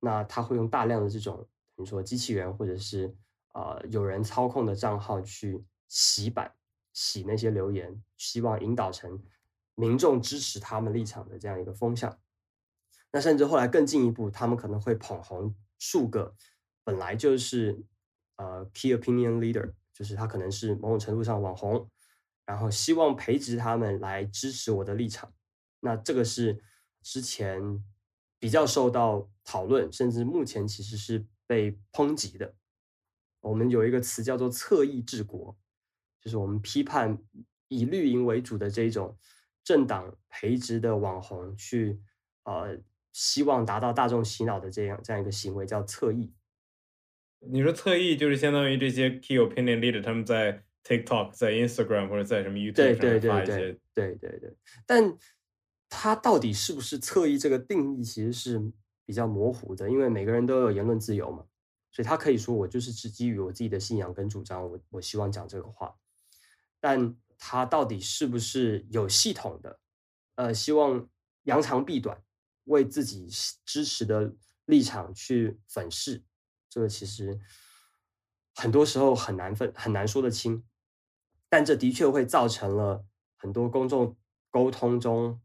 [0.00, 3.14] 那他会用大量的这种你说机器人或者是
[3.52, 6.52] 呃有人操控的账号去洗版，
[6.92, 9.22] 洗那些留言，希望引导成
[9.74, 12.18] 民众支持他们立场的这样一个风向。
[13.12, 16.32] 那甚至后来更进一步，他们可能会捧红数个
[16.84, 17.84] 本来就是
[18.36, 21.90] 呃 key opinion leader，就是他可能是某种程度上网红，
[22.46, 25.32] 然后希望培植他们来支持我的立场。
[25.80, 26.62] 那这个是
[27.02, 27.60] 之前
[28.38, 32.54] 比较受到讨论，甚至目前其实是被抨击的。
[33.40, 35.58] 我们有一个词叫做侧翼治国，
[36.20, 37.18] 就是我们批判
[37.66, 39.18] 以绿营为主的这种
[39.64, 42.00] 政党培植的网红去
[42.44, 42.78] 呃。
[43.12, 46.32] 希望达到大众洗脑的这样这样一个行为叫侧翼。
[47.40, 54.54] 你说侧翼就是相当于这些 key opinion leader 他们在 TikTok、在 Instagram 或者在什么 YouTube 上发一些，对对对。
[54.86, 55.16] 但
[55.88, 58.60] 他到底是不是侧翼这个定义其实是
[59.04, 61.44] 比较模糊的，因为每个人都有言论自由嘛，
[61.90, 65.96] 所以他可以说我就是只基于我自己的信仰跟主张，我我希望讲这个话。
[66.78, 69.80] 但他到底是不是有系统的，
[70.36, 71.08] 呃，希望
[71.44, 72.22] 扬长避短？
[72.70, 73.28] 为自己
[73.64, 74.32] 支持的
[74.66, 76.22] 立场去粉饰，
[76.68, 77.38] 这个其实
[78.54, 80.64] 很多时候很难分很难说得清，
[81.48, 83.04] 但这的确会造成了
[83.36, 84.16] 很多公众
[84.50, 85.40] 沟通中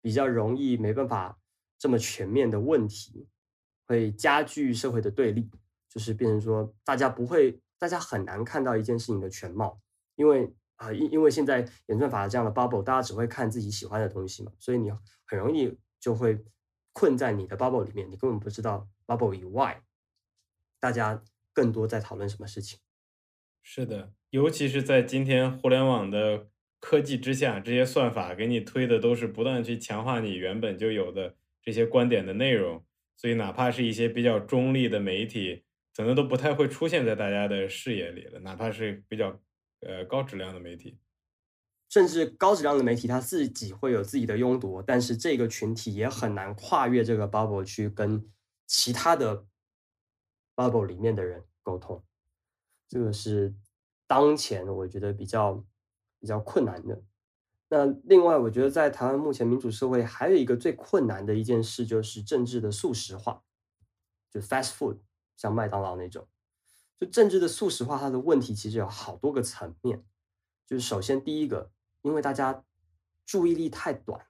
[0.00, 1.38] 比较容易没办法
[1.78, 3.28] 这么全面的问题，
[3.86, 5.50] 会加剧社会的对立，
[5.88, 9.78] 就是变成说大家不会，大家很难看到一件事情的全貌，
[10.14, 14.90] 因为啊，因因为现在演算法这样的 bubble，大家只会看自己喜欢的东西嘛，所以你
[15.26, 16.44] 很容易就会。
[16.96, 19.82] 困在你的 bubble 里面，你根本不知道 bubble 以外，
[20.78, 21.20] 大家
[21.52, 22.78] 更多在讨论什么事情。
[23.64, 26.48] 是的，尤其是在今天互联网的
[26.78, 32.86] 科技之下，这些算法给你推的都是不断去强化你原本就有的这些观点的内容，
[33.16, 35.64] 所以哪怕是一些比较中立的媒体，
[35.96, 39.36] 可能都不太会出现在大家的视野里了，哪怕是比较
[39.80, 40.96] 呃高质量的媒体。
[41.94, 48.28] 甚至高质量的媒体，他自己会有自己的拥堵，但是这个群体也很难跨越这个 bubble 去跟
[48.66, 49.46] 其他的
[50.56, 52.02] bubble 里面的人沟通，
[52.88, 53.54] 这个是
[54.08, 55.64] 当前我觉得比较
[56.18, 57.00] 比较困难的。
[57.68, 63.40] 那另外，我觉得在台湾目前民主社会还有一个最困难的一件事，就是政治的速食化，
[64.32, 64.98] 就 fast food，
[65.36, 66.26] 像麦当劳那种，
[66.98, 70.04] 就政治的速食化，它的问题其实有好多个层面，
[70.66, 71.70] 就是首先第一个。
[72.04, 72.62] 因为大家
[73.24, 74.26] 注意力太短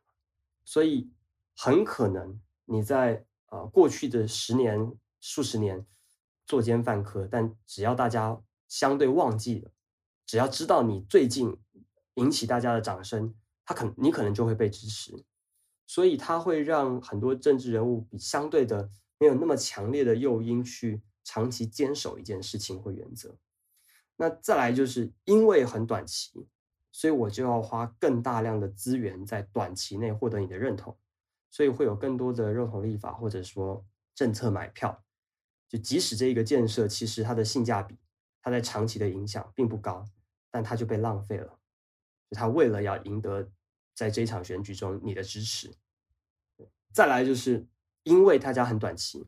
[0.65, 1.11] 所以
[1.57, 5.85] 很可能你在呃过去的十年、数十年
[6.47, 9.73] 作奸犯科，但只要大家相对忘记了，
[10.25, 11.59] 只要知道你最近
[12.15, 15.25] 引起大家的掌声，他可你可能就会被支持，
[15.85, 23.37] 所以他会让很多政治人物比相对的没有那么强烈的诱因去长期坚守一件事情或原则。
[24.17, 26.47] 那再来就是因为很短期。
[26.97, 30.97] 所以我就要花更大量的资源在短期内获得你的认同，
[31.51, 33.85] 所以会有更多的认同立法或者说
[34.15, 35.05] 政策买票。
[35.69, 37.99] 就即使这一个建设其实它的性价比，
[38.41, 40.05] 它在长期的影响并不高，
[40.53, 41.59] 但它就被浪费了。
[42.31, 43.51] 就他为了要赢得
[43.93, 45.75] 在这场选举中你的支持，
[46.93, 47.67] 再来就是
[48.05, 49.27] 因为大家很短期，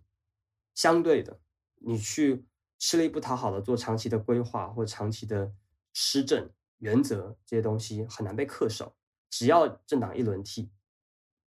[0.73, 1.41] 相对的
[1.79, 2.47] 你去
[2.79, 5.53] 吃力不讨好的做长期的规划或长期的
[5.93, 6.49] 施政。
[6.79, 8.95] 原则这些东西很难被恪守，
[9.31, 10.71] 只要政党一轮替，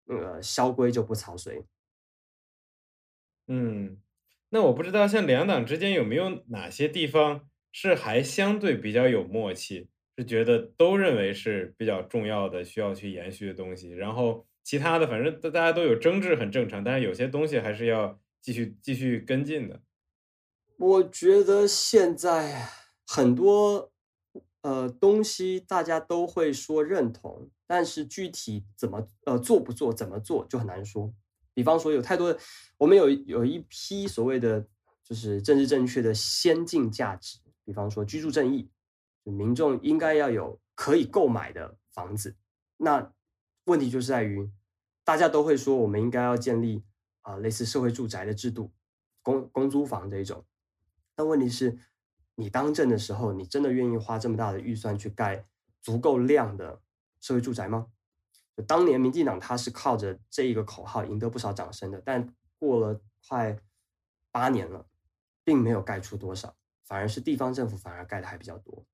[0.06, 1.66] 那个萧规就不草随。
[3.48, 4.02] 嗯，
[4.50, 19.82] 那我不知道像两党之间有没有哪些地方是还相对比较有默契，是觉得都认为是比较重要的需要去延续的东西，然后其他的反正大家都有争执很正常，但是有些东西还是要继续继续跟进的。
[20.78, 22.70] 我觉得现在
[23.06, 23.92] 很多。
[24.68, 31.14] 呃，东西大家都会说认同，但是具体怎么呃做不做，怎么做就很难说。
[31.54, 32.38] 比方说，有太多
[32.78, 34.68] 我们有有一批所谓的
[35.06, 38.70] 就是政治正确的先进价值，比方说居住正义，
[39.24, 42.36] 民众应该要有可以购买的房子。
[42.76, 43.14] 那
[43.68, 44.52] 问题就是在于，
[45.06, 46.84] 大家都会说我们应该要建立
[47.22, 48.74] 啊类似社会住宅的制度，
[49.22, 50.44] 公公租房这一种。
[51.16, 51.80] 但问题是。
[52.40, 55.44] 你当政的时候，你真的愿意花这么大的预算去盖
[55.82, 56.80] 足够量的
[57.20, 57.88] 社会住宅吗？
[58.68, 63.60] 当年民进党他是靠着这一个口号赢得不少掌声的，但过了快
[64.32, 64.88] 八年了，
[65.44, 68.86] 并没有盖出多少，反而是地方政府反而盖的还比较多。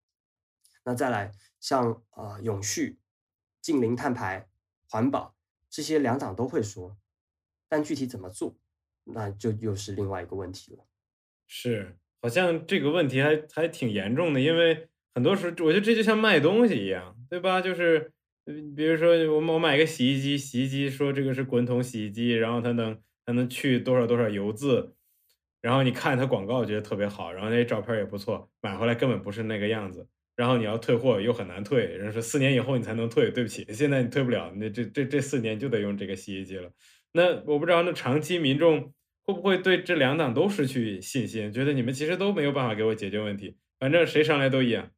[0.86, 3.00] 那再来像呃永续、
[3.62, 4.50] 近零碳排、
[4.88, 5.36] 环保
[5.70, 6.98] 这些两党都会说，
[7.68, 8.56] 但具体怎么做，
[9.04, 10.86] 那就又是另外一个问题了。
[11.46, 11.98] 是。
[12.24, 17.60] 好像这个问题还还挺严重的，因为很多时候我觉得这就像卖东西一样，对吧？
[17.60, 18.14] 就是
[18.78, 24.96] 比如说我我买个洗衣机，洗衣机说这个是滚筒洗衣机，然后它能它能去多少多少油渍，
[25.62, 30.08] 然后你看它广告觉得特别好，然后那照片也不错，买回来根本不是那个样子，
[30.38, 36.72] 然后你要退货又很难退，人家说四年以后你才能退，对不起，现在你退不了，那这这这四年就得用这个洗衣机了。
[37.12, 38.94] 那我不知道那长期民众。
[39.26, 41.52] 会不会对这两党都失去信心？
[41.52, 44.92] 觉得你们其实都没有办法给我解决问题，反正谁上来都一样。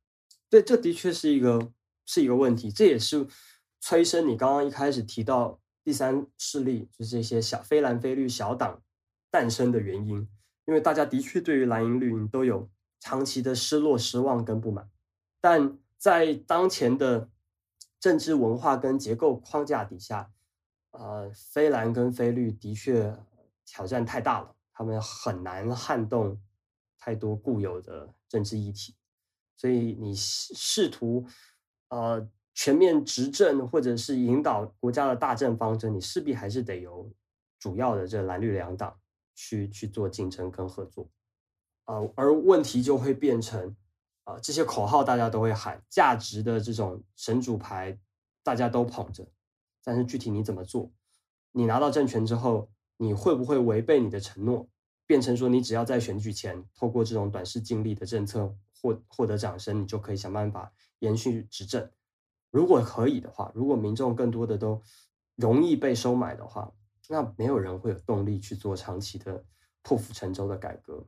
[0.49, 1.71] 对，这的确是一个
[2.05, 3.27] 是一个问题，这也是
[3.79, 8.81] 催生你刚刚一开始提到第三势力，就是这些小非蓝非绿小党
[9.29, 10.27] 诞生的原因。
[10.65, 12.67] 因为大家的确对于蓝营绿营都有
[12.99, 14.89] 长期的失落、失望跟不满，
[15.39, 17.29] 但在当前的
[17.99, 20.31] 政治文化跟结构框架底下，
[20.89, 23.15] 呃，非蓝跟非绿的确。
[23.65, 26.39] 挑战太大了，他们很难撼动
[26.99, 28.95] 太多固有的政治议题，
[29.57, 31.25] 所以你试图
[31.89, 37.11] 呃全面执政或者是引导国家的大政方针，你势必还是得由
[37.59, 38.99] 主要的这蓝绿两党
[39.33, 41.09] 去去做竞争跟合作，
[41.85, 43.75] 呃，而问题就会变成
[44.25, 47.97] 啊这些口号大家都会喊，价值的这种神主牌
[48.43, 49.27] 大家都捧着，
[49.83, 50.91] 但是具体你怎么做，
[51.51, 52.69] 你拿到政权之后。
[52.97, 54.69] 你会不会违背你的承诺，
[55.05, 61.91] 变成说你只要在选举前透过这种短视尽力的政策获获得掌声，你就可以想办法延续执政？
[62.51, 64.81] 如果可以的话，如果民众更多的都
[65.35, 66.71] 容易被收买的话，
[67.09, 69.43] 那没有人会有动力去做长期的
[69.81, 71.05] 破釜沉舟的改革。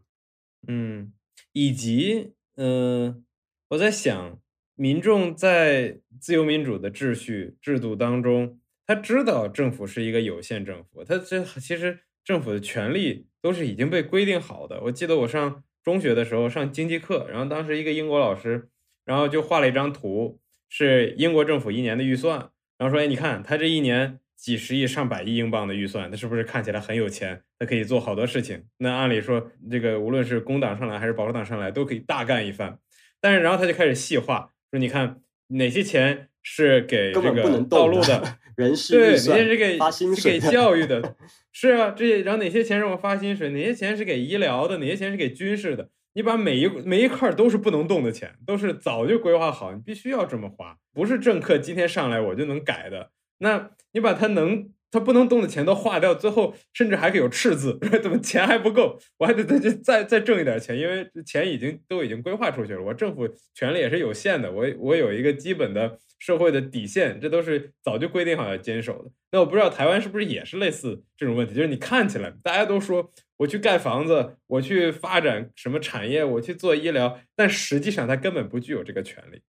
[0.67, 1.13] 嗯，
[1.53, 3.25] 以及嗯，
[3.69, 4.39] 我在想，
[4.75, 8.59] 民众在自由民主的秩序制度当中。
[8.87, 14.79] 他知道政府是一个有限政府，他这其实政府的权利都是已经被规定好的。
[14.83, 18.69] 我记得我上中学的时候上经济课，然后当时一个英国老师，
[19.03, 27.43] 然后就画了一张图，是英国政府一年的预算，然后说：“哎，你看他这一年几十亿、上百亿英镑的预算，他是不是看起来很有钱？
[27.59, 28.63] 他可以做好多事情。
[28.77, 32.79] 那按理说，这个无论是工党上来还是保守党上来，都可以大干一番。
[33.19, 41.15] 但是然后他就开始细化，说：你看哪些钱。”是给这个道路的 人事对，哪些是给发薪水、给教育的？
[41.53, 43.49] 是啊，这些然后哪些钱是我发薪水？
[43.51, 44.77] 哪些钱是给医疗的？
[44.79, 45.87] 哪些钱是给军事的？
[46.13, 53.11] 你把每一每一块都是不能动的钱，都是早就规划好，你必须要这么花，不是政客今天上来我就能改的。
[53.37, 54.69] 那你把它能。
[54.89, 58.97] 他不能动的钱都花掉，最后甚至还可以有赤字， 怎么钱还不够？
[59.17, 62.81] 我还得再再再挣一点钱，因为钱已经都已经规划出去了。
[62.81, 69.11] 我政府权力也是有限的，我我有一个基本的社会的底线，这都是早就规定好要坚守的。
[69.31, 79.41] 那我不知道台湾是不是也是类似这种问题，就是你看起来大家都说我去盖房子，我去发展什么产业，我去做医疗，但实际上他根本不具有这个权利。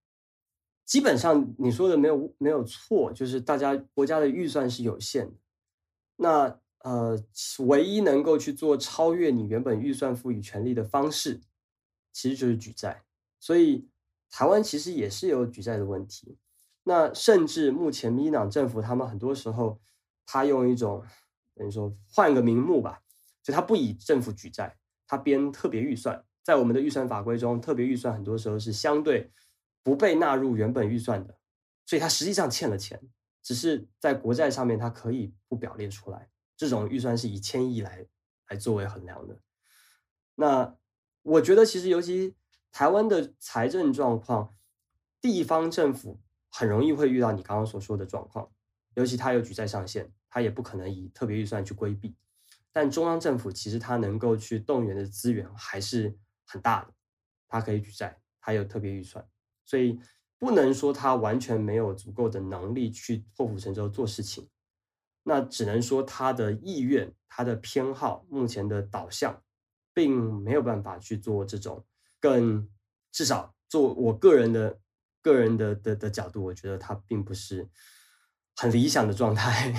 [0.84, 5.34] 基本上你说的没有没有错，就是大家国家的预算是有限的。
[6.16, 7.22] 那呃，
[7.66, 11.40] 唯一能够去做超越你原本预算赋予权利的方式，
[12.12, 13.02] 其实就是举债。
[13.40, 13.86] 所以
[14.30, 16.36] 台湾其实也是有举债的问题。
[16.88, 19.78] 那甚至目前民进党政府他们很多时候，
[20.24, 21.04] 他用一种
[21.54, 23.02] 等于说换个名目吧，
[23.42, 24.74] 就他不以政府举债，
[25.06, 26.24] 他编特别预算。
[26.42, 29.30] 在我们的预算法规中，特别预算很多时候是相对
[29.82, 31.36] 不被纳入原本预算的，
[31.84, 32.98] 所以它实际上欠了钱，
[33.42, 36.30] 只是在国债上面它可以不表列出来。
[36.56, 38.06] 这种预算是以千亿来
[38.48, 39.38] 来作为衡量的。
[40.36, 40.74] 那
[41.20, 42.34] 我觉得其实尤其
[42.72, 44.54] 台湾的财政状况，
[45.20, 46.18] 地方政府
[46.58, 48.50] 很容易会遇到你刚刚所说的状况，
[48.94, 52.16] 尤其他有举债上限，他也不可能以特别预算去规避。
[52.72, 56.18] 但中央政府其实他能够去动员的资源还是。
[56.50, 56.94] 很大的，
[57.46, 59.22] 它可以举债，它有特别预算，
[59.66, 60.00] 所以
[60.38, 64.48] 不能说它完全没有足够的能力去破釜沉舟做事情。
[65.24, 69.42] 那只能说他的意愿、他的偏好、目前的导向，
[69.92, 71.84] 并没有办法去做这种
[72.18, 72.66] 更
[73.12, 74.80] 至少做我个人的
[75.28, 77.68] 个人的的的角度，我觉得他并不是
[78.56, 79.72] 很理想的状态。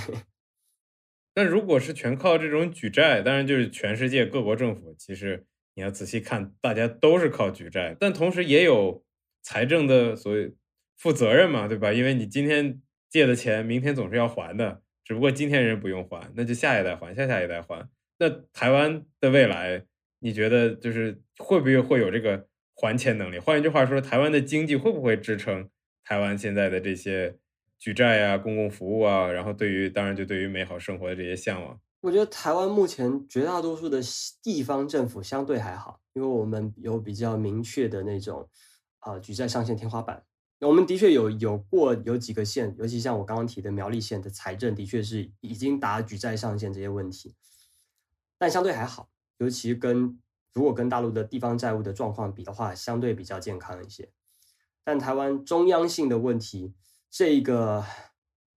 [1.34, 5.45] 但如果是全靠这种举债，当然就是全世界各国政府其实。
[5.76, 9.02] 你要仔细看，大家都是靠举债，但同时也有
[9.41, 10.54] 财政的所谓
[10.97, 11.93] 负责任嘛，对吧？
[11.93, 17.88] 因为你今天借的钱，明天总是要还的，只不过今天人不用还，那就下一代还，下下一代还。
[18.18, 19.86] 那台湾的未来，
[20.20, 22.49] 你觉得就是会不会会有这个
[22.80, 23.38] 还钱能力？
[23.38, 25.69] 换一句话说，台湾的经济会不会支撑
[26.03, 27.38] 台湾现在的这些
[27.77, 29.30] 举债啊、公共服务啊？
[29.30, 31.77] 然后对于当然就对于美好生活的这些向往。
[31.99, 33.99] 我觉得台湾目前绝大多数的
[34.41, 38.49] 地方政府相对还好，因为我们有比较明确的那种
[38.99, 40.23] 啊举债上限天花板。
[40.61, 47.34] 我们的确有有过有几个县，尤其像我刚刚提的苗栗县的财政，的确是已经达举债上限这些问题，
[48.38, 50.19] 但相对还好，尤其跟
[50.54, 54.12] 如果跟大陆的地方债务的状况比的话，相对比较健康一些。
[54.84, 56.74] 但台湾中央性的问题，
[57.10, 57.86] 这个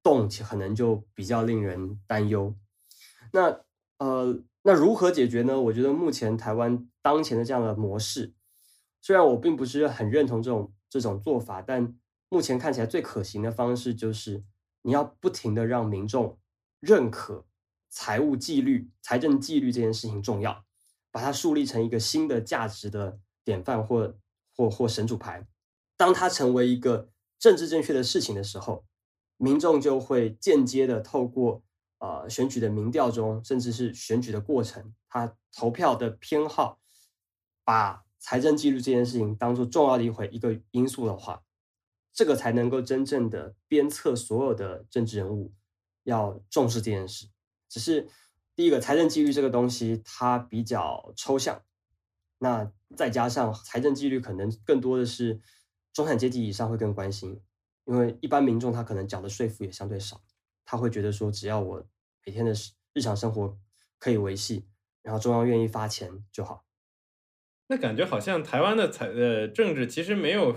[0.03, 2.57] 洞可能就比较令人担忧。
[3.32, 3.61] 那
[3.99, 5.61] 呃，那如何解决呢？
[5.61, 8.34] 我觉得目前台湾当前的这样的模式，
[9.01, 11.95] 虽然我并不是很认同这种这种做法，但
[12.28, 14.43] 目前看起来最可行的方式就是
[14.82, 16.38] 你要不停的让民众
[16.80, 17.47] 认可
[17.88, 20.64] 财务纪律、财政纪律这件事情重要，
[21.12, 24.18] 把它树立成一个新的价值的典范或
[24.56, 25.46] 或或神主牌。
[25.96, 28.84] 当它成为一个政治正确的事情的时候，
[29.36, 31.62] 民众就会间接的透过。
[32.04, 36.80] 呃，选举的民调中，甚至是选举的过程，他投票的偏好，
[37.62, 41.44] 把财政纪律这件事情当做重要的一回一个因素的话，
[42.12, 45.52] 这个才能够真正的鞭策所有的政治人物
[46.02, 47.28] 要重视这件事。
[47.68, 48.08] 只是
[48.55, 51.62] 第一个，财政纪律这个东西它比较抽象，
[52.38, 55.40] 那再加上财政纪律可能更多的是
[55.92, 57.40] 中产阶级以上会更关心，
[57.86, 60.22] 因为一般民众他可能缴的税负也相对少。
[60.64, 61.86] 他会觉得说，只要我
[62.24, 62.53] 每天的
[62.92, 63.59] 日常生活
[63.98, 64.66] 可以维系，
[65.03, 66.64] 然后中央愿意发钱就好。
[67.68, 70.56] 那感觉好像台湾的财呃政治其实没有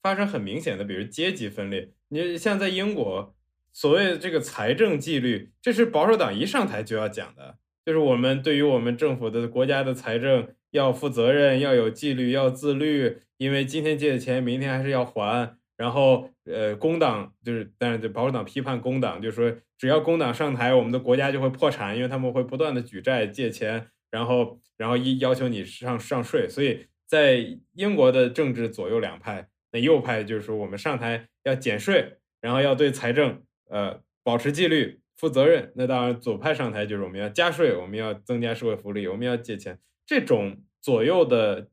[0.00, 1.92] 发生很明显的，比如阶级分裂。
[2.08, 3.34] 你像在英国，
[3.76, 15.58] 所谓的这个财政纪律，这是保守党一上台就要讲的，就是我们对于我们政府的国家的财政要负责任，要有纪律，要自律，因为今天借的钱，明天还是要还。
[15.76, 26.48] 然后，呃，工党就是，但是保守党批判工党，就是说，只要工党上台，我们的国家就会破产，因为他们会不断的举债借钱，然后，然后一要求你上上税。
[26.48, 35.72] 所以在英国的政治左右两派，那右派就是说，我们上台要减税，然后要对财政，呃，保持纪律、负责任。
[35.74, 39.78] 那当然，左派上台就是我们要加税，我们要增加社会福利，我们要借钱。
[40.06, 41.68] 这种左右的，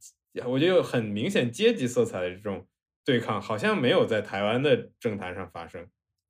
[0.45, 2.67] 我觉得有很明显阶级色彩的这种。
[3.05, 5.85] 对抗好像没有在台湾的政坛上发生。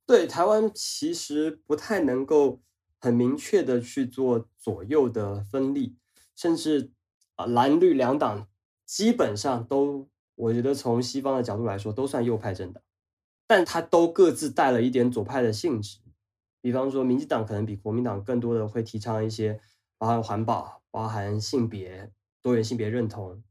[0.08, 2.60] 对，台湾其实不太能够
[2.98, 5.94] 很明确的去做左右的分立，
[6.34, 6.90] 甚至
[7.36, 8.48] 啊蓝绿两党
[8.84, 12.82] 基本上都，我觉得从西方的角度来说都算右派政党，
[13.46, 15.98] 但它都各自带了一点左派的性质。
[16.60, 19.60] 比方说，民进党可能比国民党更多的会提倡一些
[19.98, 22.12] 包含环保、包含性别
[22.42, 23.42] 多元性别认同。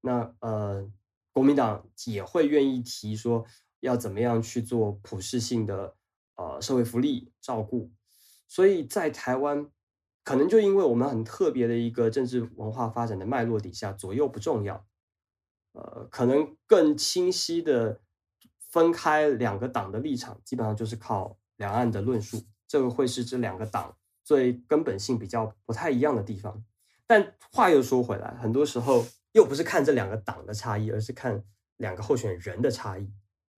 [0.00, 0.90] 那呃。
[1.34, 3.44] 国民党也会愿意提说
[3.80, 5.96] 要怎么样去做普世性的
[6.36, 7.90] 呃社会福利照顾，
[8.46, 9.68] 所以在台湾
[10.22, 14.86] 可能就因为我们很特别的一个政治文化发展的脉络底下，左右不重要，
[15.72, 18.00] 呃，可能更清晰的
[18.74, 26.64] 分开两个党的立场，基本上就是靠两岸的论述，这个会是这两个党最根本性比较不太一样的地方。
[27.06, 31.44] 但话又说回来，很多时候又不是看这两个党的差异，而是看
[31.76, 33.08] 两个候选人的差异，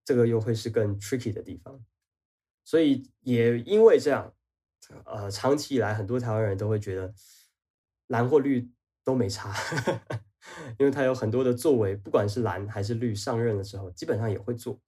[0.04, 1.82] 这个又会是更 tricky 的地方。
[2.62, 4.34] 所以也因为这样，
[5.06, 7.14] 呃，长期以来很多台湾人都会觉得
[8.08, 8.70] 蓝或绿
[9.02, 9.54] 都没差。
[10.78, 14.78] 因为他有很多的作为，不管是蓝还是绿，上任的时候基本上也会做。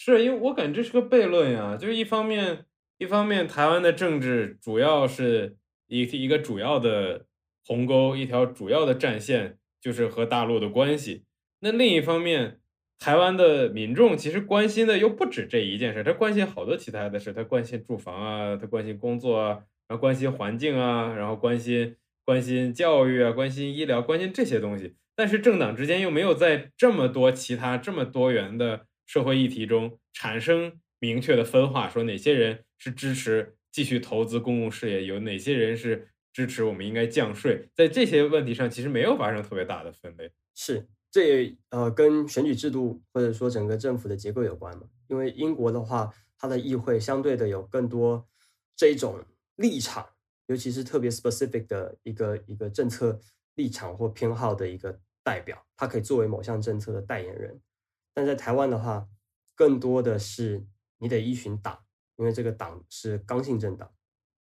[0.00, 2.66] 是因为我感觉这是个悖论呀，就是一方面，
[2.98, 5.56] 一方面台湾的政治主要是
[5.88, 7.26] 一一个主要的
[7.66, 11.24] 鸿沟，一条主要的战线就是和大陆的关系。
[11.58, 12.60] 那另一方面，
[12.96, 19.58] 台湾的民众其实关心的又不止这一件事，他关心好多其他的事，他关心住房啊，他关心工作啊，
[19.88, 21.96] 然后关心环境啊，然后关心。
[22.24, 40.30] 关心教育啊，关心医疗，关心这些东西，但是政党之间又没有在这么多其他这么多元的社会议题中产生明确的分化，说哪些人是支持继续投资公共事业，有哪些人是支持我们应该降税，在这些问题上其实没有发生特别大的分类。
[40.54, 44.84] 是，这也呃跟选举制度或者说整个政府的结构有关嘛？
[45.08, 48.28] 因为英国的话，它的议会相对的有更多
[48.76, 49.24] 这种
[49.56, 50.06] 立场。
[50.48, 53.20] 尤其是特别 specific 的一个一个政策
[53.56, 57.60] 立场或偏好的一个代表，他可以作为某项政策的代言人。
[58.18, 59.08] 但在台湾的话，
[59.54, 60.66] 更多的是
[60.96, 61.84] 你得依循党，
[62.16, 63.94] 因为这个党是刚性政党，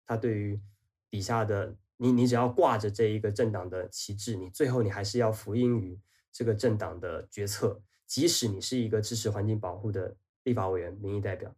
[0.05, 0.61] 它对于
[1.09, 5.99] 底下的你，你只要挂着这一个政党的旗帜，你最后你还是要服膺于
[6.31, 11.57] 这个政党的决策，即使你是一个支持环境保护的立法委员、民意代表，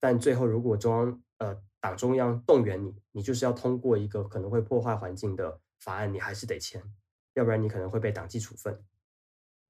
[0.00, 1.62] 但最后如果中央呃。
[1.80, 6.82] 党中央动员你，你就是要通过一个可能会破坏环境的法案，你还是得签，
[7.34, 8.84] 要不然你可能会被党纪处分。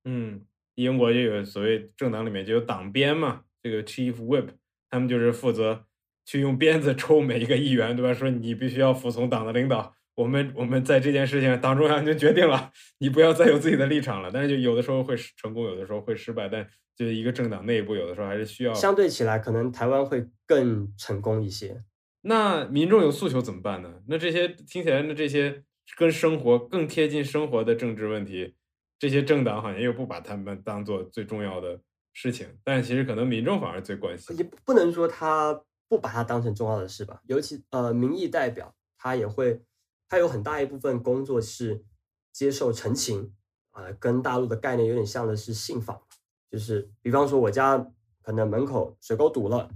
[0.05, 0.47] 嗯，
[0.83, 4.47] 英国就有所谓政党里面就有党鞭嘛，这个 Chief Whip，
[4.89, 5.85] 他们就是负责
[6.25, 8.15] 去用鞭子抽每一个议员，对吧？
[8.15, 14.31] 说你必须要服从党的领导，我们我们在这件事情党中央已经决定了，你不要再有自己的立场了。
[14.33, 18.73] 但是就有的时候会成功，有的时候会失败，但就一个政党内部有的时候还是需要。
[18.73, 21.83] 相对起来，可能台湾会更成功一些。
[22.23, 23.95] 那民众有诉求怎么办呢？
[24.07, 25.63] 那这些听起来，那这些
[25.97, 28.55] 跟生活更贴近生活的政治问题，
[28.99, 31.81] 这些政党好像又不把他们当做最重要的
[32.13, 34.37] 事情，但其实可能民众反而最关心。
[34.37, 37.21] 也不能说他不把它当成重要的事吧。
[37.27, 39.63] 尤其呃，民意代表他也会，
[40.09, 41.85] 他有很大一部分工作是
[42.33, 43.33] 接受陈情
[43.71, 46.03] 啊，跟大陆的概念有点像的是信访，
[46.51, 47.79] 就是比方说我家
[48.23, 49.71] 可能门口水沟堵了。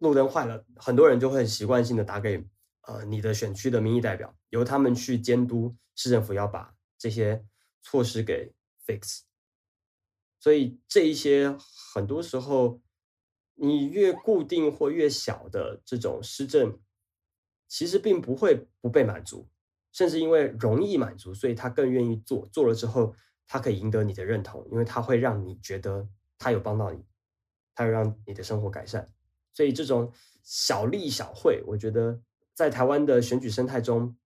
[0.00, 2.46] 路灯坏了，很多人就会习惯性的打给
[2.82, 7.42] 呃你的选区的民意代表，由他们去监督市政府要把这些
[7.80, 8.52] 措施给
[8.86, 9.20] fix。
[10.38, 11.56] 所以这一些
[11.92, 12.80] 很多时候，
[13.54, 16.78] 你越固定或越小的这种施政，
[17.66, 19.48] 其实并不会不被满足，
[19.92, 22.46] 甚至因为容易满足，所以他更愿意做。
[22.52, 23.14] 做了之后，
[23.46, 26.08] 他可以赢得你的认同，因为他会让你觉得
[26.38, 27.04] 他有帮到你，
[27.74, 29.08] 他会让你的生活改善。
[29.52, 32.20] 所以这种小利小惠，我觉得
[32.52, 34.16] 在台湾的选举生态中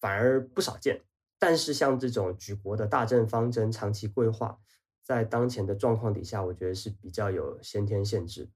[0.00, 1.00] 反而不少见。
[1.40, 4.60] 但是像这种举国的大政方针、长期规划，
[5.02, 8.50] 在当前的状况底下，我觉得是比较有先天限制。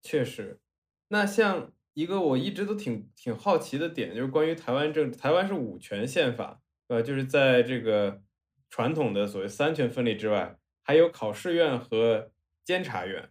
[0.00, 0.60] 确实，
[1.08, 8.22] 那像一个我一直都挺挺好奇的点，就是关于台湾政，台湾是五权宪法，呃，就是在这个
[8.70, 12.30] 传统的所谓三权分立之外，还有考试院和
[12.64, 13.30] 监察院，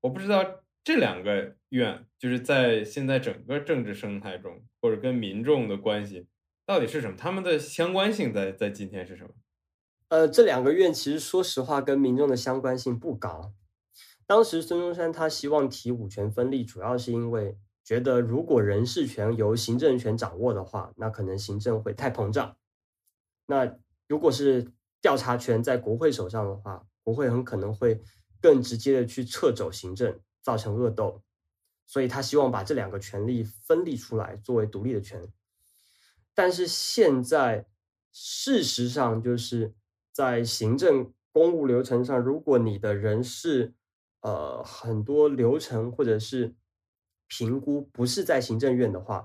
[0.00, 0.62] 我不知道。
[0.86, 6.28] 这两个院就是在现在整个政治生态中，或者跟民众的关系
[6.66, 7.16] 到底是什么？
[7.16, 9.30] 他们的相关性在在今天是什么？
[10.08, 13.52] 呃，这两个院其实说实话跟民众的相关性不高。
[14.26, 22.56] 当时孙中山他希望提五权分立，主要是因为觉得如果人事权由行政权掌握的话，那可能行政会太膨胀。
[23.46, 23.78] 那
[24.08, 28.02] 如果是调查权在国会手上的话，国会很可能会
[28.42, 30.20] 更直接的去撤走行政。
[30.46, 31.24] 造成恶斗，
[31.88, 35.20] 所以他希望把这两个权利分立出来，作为独立的权。
[36.36, 37.66] 但是现在
[38.12, 39.74] 事实上就是
[40.12, 43.74] 在行政公务流程上，如果你的人事
[44.20, 46.54] 呃很多流程或者是
[47.26, 49.24] 评估不是在行政院的话，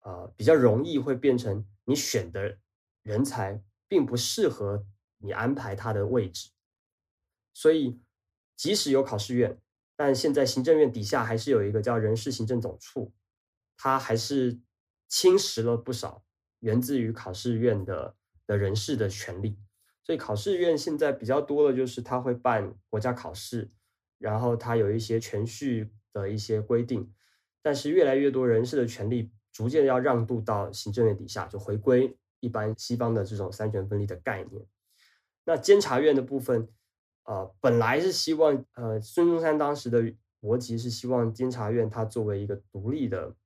[0.00, 2.58] 呃比较容易会变成你选的
[3.02, 4.84] 人才并不适合
[5.18, 6.50] 你安排他的位置，
[7.54, 8.00] 所以
[8.56, 9.60] 即使有考试院。
[9.94, 13.12] 但现在行政院底下还是有一个叫人事行政总处，
[13.76, 14.60] 它还是
[15.06, 16.24] 侵蚀了不少
[16.62, 18.16] 源自于考试院的
[18.46, 19.56] 的人事的权利。
[20.02, 23.70] 所以考试院现在比较多的就是他会办国家考试，
[24.18, 27.08] 然后他有一些程序的一些规定，
[27.62, 34.66] 但是越来越多人事的权利逐渐要让渡到行政院底下，就回归一般西方的这种三权分立的概念。
[35.44, 36.68] 那监察院的部分，
[37.24, 40.02] 呃，本来是希望，呃，孙中山当时的
[40.40, 43.36] 逻辑是希望监察院它作为一个独立的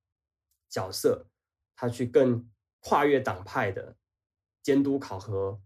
[0.67, 1.27] 角色，
[1.75, 2.49] 它去更
[2.87, 3.97] 跨越党派的
[4.63, 5.59] 监督考核，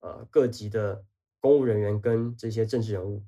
[0.00, 1.04] 呃，各级的。
[1.40, 3.24] 公务人员跟这些政治人物，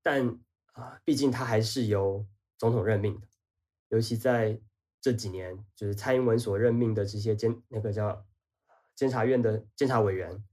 [0.00, 0.38] 但
[0.74, 2.24] 啊，毕竟他还是由
[2.56, 3.26] 总统任命的，
[3.88, 4.60] 尤其在
[5.00, 8.24] 这几年，就是蔡英文所任命的这些监那个叫
[8.94, 10.44] 监察院的监察委员，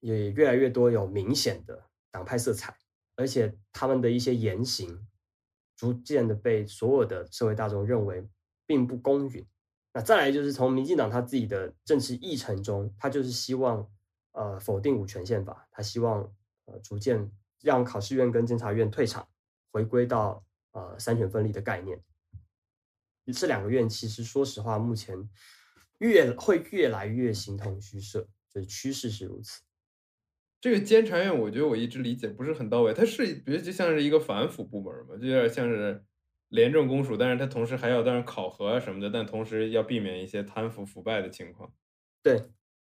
[0.00, 2.76] 也越来越多有明显的党派色彩，
[3.16, 5.08] 而且他们的一些言行，
[5.74, 8.28] 逐渐的被所有的社会大众认为
[8.66, 9.48] 并不公允。
[10.00, 13.88] 再来就是从民进党他自己的政治议程中，他就是希望。
[14.32, 16.22] 呃，否定五权宪法，他希望
[16.66, 17.28] 呃逐渐
[17.60, 19.26] 让考试院跟监察院退场，
[19.72, 22.00] 回归到呃三权分立的概念。
[23.32, 25.28] 这两个院其实说实话，目前
[25.98, 29.62] 越会越来越形同虚设，就是趋势是如此。
[30.60, 36.04] 这个监察院，我觉得我一直理解不是很到位，它是比如就像是一个反腐部门嘛，就有点像是
[36.48, 41.72] 廉政公署，但是它同时还要当然考核啊什么的，但同时要避免一些贪腐腐败的情况。
[42.22, 42.42] 对。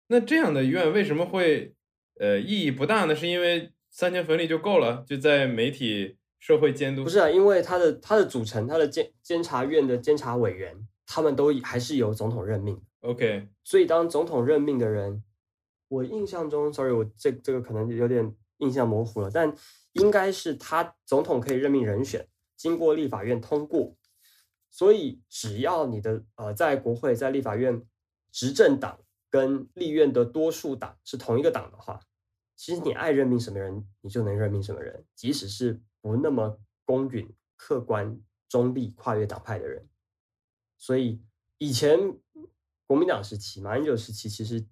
[0.08, 1.74] 那这样的院为什么会
[2.20, 3.16] 呃意义不大呢？
[3.16, 5.04] 是因为三权分立就够了？
[5.08, 7.04] 就在媒体社会监督？
[7.04, 12.80] 不是啊，因为它的它的组成，它的监监察院的监察委员，他们都还是由总统任命。
[13.00, 15.24] OK，所以当总统任命的人，
[15.88, 19.56] 我印象中，sorry，我这这个可能有点印象模糊了，但
[19.94, 23.96] 应该是他总统可以任命人选，经过立法院通过。
[24.70, 27.86] 所以只要你的呃在国会在立法院
[28.32, 29.00] 执政党。
[29.34, 32.00] 跟立院的多数党是同一个党的话，
[32.56, 39.90] 其实你爱任命什么人，你就能任命什么人，即使是不那么公允、客观、中立、跨越党派的人。
[40.78, 41.20] 所以
[41.58, 41.98] 以前
[42.86, 44.64] 国民党时期、马英九时期，其实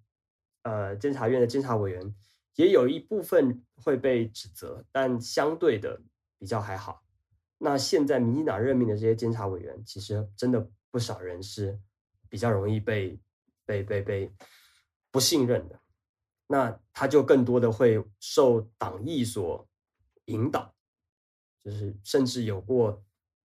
[0.61, 2.15] 呃监察院的监察委员
[2.53, 5.99] 也有一部分会被指责，但相对的
[6.37, 7.03] 比较还好。
[7.61, 11.79] 那现在民进党任命的这些监察委员，其实真的不少人是
[12.29, 13.19] 比较容易被。
[13.63, 14.29] 被被被
[15.11, 15.79] 不信任的，
[16.47, 19.65] 那他就更多的会受党意所
[20.25, 20.75] 引导，
[21.63, 23.01] 就是甚至有过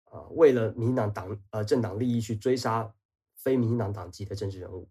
[0.06, 2.92] 呃为了民进党党呃政党利益去追杀
[3.36, 4.88] 非民进党党籍的政治人物。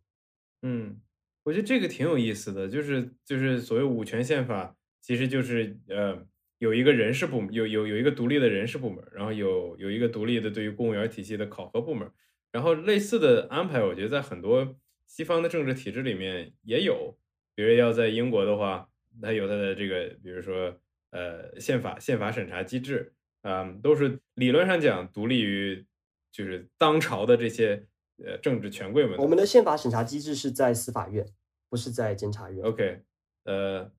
[0.62, 1.02] 嗯，
[1.44, 6.26] 我觉得这个挺有意思的，就是就是所谓五权宪法，其实就是呃
[6.60, 12.10] 有一个人事部门，有有有一个独立的人事部门，然后有有一个独立的对于公务员体系的考核部门，
[12.52, 14.76] 然后类似的安排，我觉得在很多。
[15.08, 17.16] 西方的政治体制里面也有，
[17.54, 18.90] 比如要在英国的话，
[19.22, 20.76] 它有它的这个，比如说
[21.12, 23.14] 呃宪法宪法审查机制
[23.44, 25.86] 啊，都是理论上讲独立于
[26.32, 27.86] 就是当朝的这些
[28.18, 29.16] 呃政治权贵们。
[29.20, 31.24] 我们的宪法审查机制是在司法院，
[31.70, 32.66] 不是在监察院。
[32.66, 33.02] OK，
[33.44, 33.92] 呃，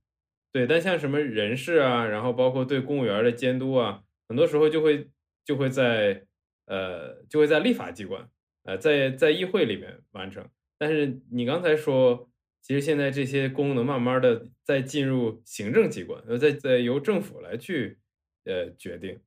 [0.56, 5.10] 对，但像什么人事啊，然后包括对公务员的监督啊，很多时候就会
[5.44, 6.24] 就会在
[6.64, 8.26] 呃就会在立法机关
[8.62, 10.48] 呃在在议会里面完成。
[10.78, 12.30] 但是你刚才说，
[12.62, 17.98] 其实现在这些功能慢慢的在进入行政机关，呃，在在由政府来去
[18.44, 19.20] 呃决定。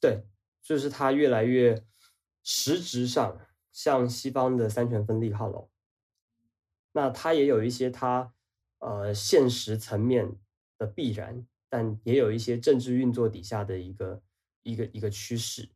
[0.00, 0.22] 对，
[0.62, 1.84] 就是它越来越
[2.42, 3.38] 实质上
[3.70, 5.70] 向西方的三权分立靠拢。
[6.92, 8.31] 那它也有一些它
[8.82, 10.30] 呃现实层面
[10.76, 14.22] 的必然，但也有一些政治运作底下的一个
[14.62, 15.70] 一个一个趋势。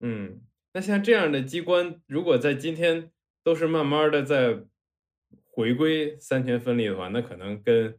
[0.00, 0.42] 嗯，
[0.74, 3.10] 那像这样的机关，如果在今天。
[3.44, 4.64] 都是慢慢的在
[5.50, 7.98] 回归三权分立的话，那可能跟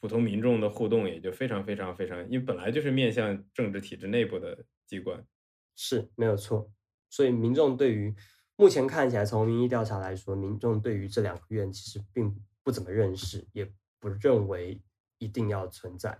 [0.00, 5.24] 普通民众的互动也就非常非常非常，因为本来就是面向政治体制内部的机关，
[5.76, 6.72] 是没有错。
[7.08, 8.12] 所以民众对于
[8.56, 13.64] 目前看起来，从民意调查来说，民众对于这两个院其实并不怎么认识，也
[13.98, 14.80] 不认为
[15.18, 16.18] 一定要存在。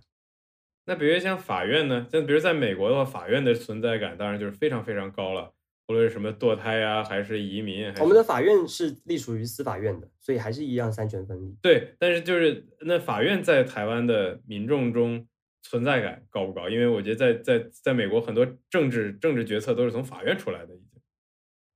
[0.87, 2.07] 那比如像法院呢？
[2.11, 5.53] 像比如在美国的话，法院的存在感当然就是非常非常高了。
[5.89, 11.57] 无论是什么堕胎啊，还是移民，我们的法院是隶属于司法院的，所以还是一样三权分立。
[11.61, 15.27] 对，但是就是那法院在台湾的民众中
[15.63, 16.69] 存在感高不高？
[16.69, 21.01] 因为我觉得在在在美国很多政治政治决策都是从法院出来的，已经。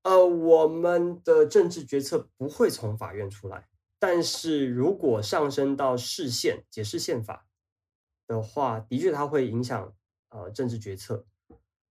[0.05, 3.66] 呃，我们的政治决策不会从法院出来，
[4.07, 7.49] 但是如果上升到释宪解释宪法
[8.27, 9.97] 的话，的确它会影响
[10.29, 11.27] 呃政治决策。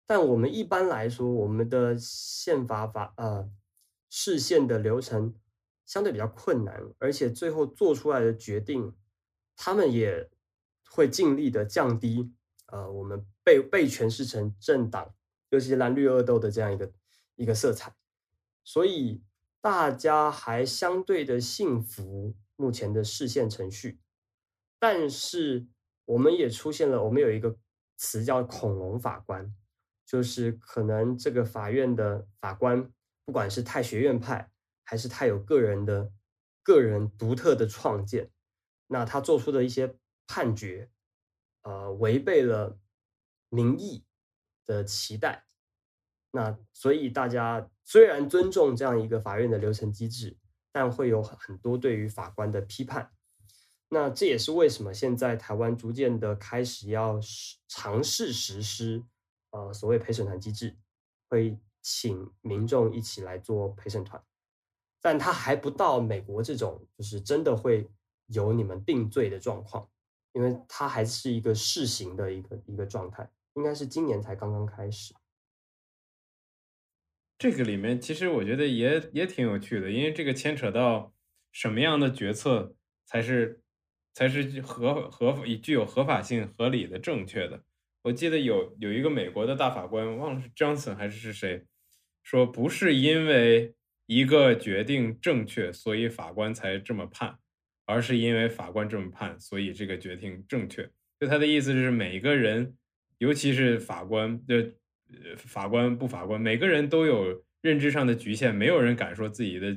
[0.04, 3.50] 但我们一般来说，我们的宪法法呃
[4.10, 5.34] 释宪的流程
[5.86, 8.94] 相对比较困难，而且最后做出来的决定，
[9.56, 10.28] 他们也
[10.90, 12.30] 会尽力的降低
[12.66, 15.14] 呃，我们被被诠释成政党，
[15.48, 16.92] 尤其是蓝绿恶斗的这样一个
[17.36, 17.94] 一个色彩，
[18.64, 19.22] 所以
[19.62, 24.00] 大家还相对的幸福目前的视线程序，
[24.78, 25.68] 但是
[26.04, 27.56] 我们也出现了，我们有一个
[27.96, 29.54] 词叫“恐龙法官”，
[30.04, 32.92] 就是可能这个法院的法官，
[33.24, 34.50] 不管是太学院派，
[34.82, 36.12] 还是太有个人的
[36.64, 38.30] 个人独特的创建，
[38.88, 40.90] 那他做出的一些判决。
[41.62, 42.76] 呃，违背了
[43.48, 44.04] 民意
[44.66, 45.44] 的期待，
[46.32, 50.36] 那所以大家虽然尊重这样一个法院的流程机制，
[50.72, 53.12] 但会有很多对于法官的批判。
[53.88, 57.20] 那这也是为什么现在台湾逐渐的开始要
[57.68, 59.04] 尝试实施
[59.50, 60.76] 呃所谓陪审团机制，
[61.28, 64.20] 会请民众一起来做陪审团，
[65.00, 67.90] 但他还不到美国这种，就是真的会
[68.26, 69.88] 有你们定罪的状况。
[70.34, 75.12] 因为它还是一个试行的一个一个状态，应该是今年才刚刚开始。
[77.42, 81.12] 这个里面其实我觉得也也挺有趣的，因为这个牵扯到
[81.50, 83.60] 什么样的决策才是
[84.14, 87.64] 才是合合以具有合法性、合理的、正确的。
[88.02, 91.64] 我记得有有一个美国的大法官，忘了是 Johnson 还是是谁，
[92.22, 93.74] 说不是因为
[94.06, 97.36] 一个决定正确，所以法官才这么判。
[97.84, 100.88] 而是因为法官这么判，所以这个决定正确。
[101.18, 102.76] 就他的意思是，每一个人，
[103.18, 104.74] 尤其是法官的，
[105.36, 109.76] 法官不法官，每个人都有认知上的局限，没有人敢说自己的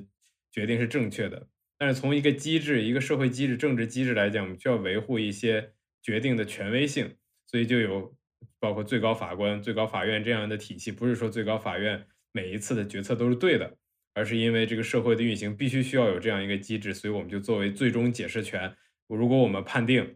[0.51, 1.47] 决定是正确的。
[1.77, 5.71] 但是从一个机制、一个社会机制、政治机制来讲，我们需要维护一些
[6.01, 8.15] 决定的权威性，所以就有
[8.59, 10.91] 包括最高法官、最高法院这样的体系。
[10.91, 13.77] 不是说最高法院每一次的决策都是对的。
[14.17, 18.73] 而是因为这个社会的运行必须需要有这样一个机制，所以我们就作为最终解释权。
[19.09, 20.15] 如果我们判定，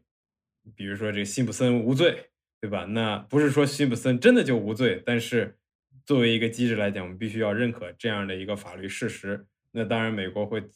[0.73, 2.28] 比如说这个辛普森无罪，
[2.61, 2.85] 对吧？
[2.85, 5.57] 那不是说辛普森真的就无罪，但是
[6.05, 9.45] 作为一个机制来讲，我们必须要认可这样的一个法律事实。
[9.71, 10.67] 那当然，美国会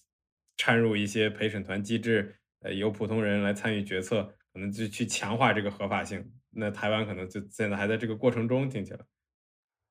[0.56, 4.24] 掺入一些陪审团机制，呃，由普通人来参与决策，
[4.54, 6.32] 可能就去强化这个合法性。
[6.52, 9.00] 那台湾可能就现在还在这个过程中，听起来。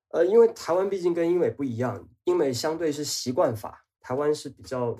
[0.09, 4.97] 呃，因为台湾毕竟跟英美不一样，英美相对是习惯法，台湾是比较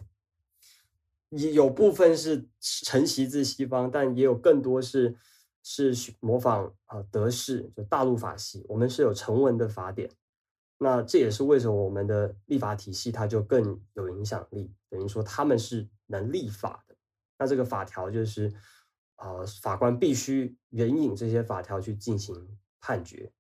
[1.30, 5.16] 有有部分是承袭自西方，但也有更多是
[5.64, 8.64] 是模仿啊德式就大陆法系。
[8.70, 10.10] 我们是有成文的法典，
[10.78, 16.96] 那这也是为什么我们的立法体系它就更有影响力，等于说他们是能立法的。
[17.40, 18.54] 那这个法条就是
[19.16, 22.36] 呃法官必须援引这些法条去进行
[22.80, 23.32] 判决。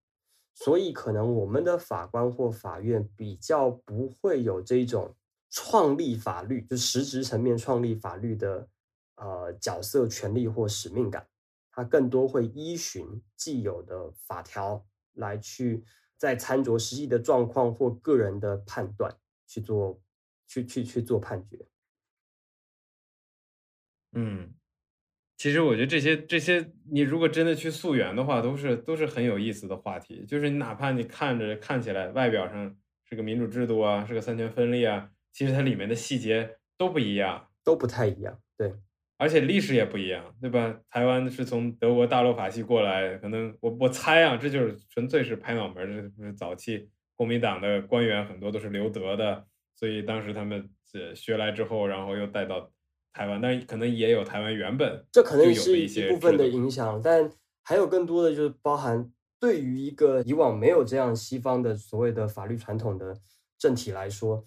[0.55, 5.15] 所以，可能我们的法官或法院比较不会有这种
[5.49, 8.67] 创立法律，就实质层面创立法律的
[9.15, 11.27] 呃角色、权利或使命感。
[11.73, 13.05] 它更多会依循
[13.35, 15.83] 既有的法条来去，
[16.15, 19.13] 在参酌实际的状况或个人的判断
[19.45, 20.01] 去做，
[20.47, 21.67] 去去去做判决。
[24.13, 24.53] 嗯。
[25.35, 30.23] 其实我觉得这些这些，你如果真的去溯源的话，都是都是很有意思的话题。
[30.25, 38.39] 就是你哪怕你看着看起来外表上是个民主制度啊，是个三权分立啊，其实它里面的细节都不一样，都不太一样。
[38.55, 38.73] 对，
[39.23, 40.77] 而且历史也不一样，对吧？
[40.89, 45.87] 台湾是从德国大陆法系过来，可能我我猜啊，这就是纯粹是拍脑门儿。
[45.87, 49.45] 这是早期国民党的官员很多都是留德的，
[49.75, 52.69] 所以当时他们呃学来之后，然后又带到。
[53.15, 57.31] 台湾，但可能也有台湾原本这可能是一部分的影响，但
[57.61, 59.07] 还有更多的就是包含
[59.39, 63.15] 对于一个以往没有这样西方的所谓的法律传统的
[63.59, 64.43] 政体来说，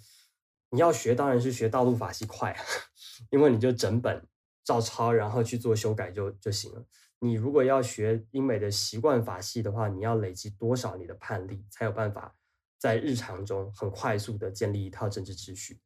[0.70, 2.56] 你要学当然是学大陆法系快，
[3.30, 4.20] 因为你就整本
[4.66, 6.84] 照抄，然后去做修改就就行了。
[7.20, 12.34] 你如果要学英美的习惯法系的话，你要累积多少你的判例，才有办法
[12.76, 15.80] 在日常中很快速的建立一套政治秩序。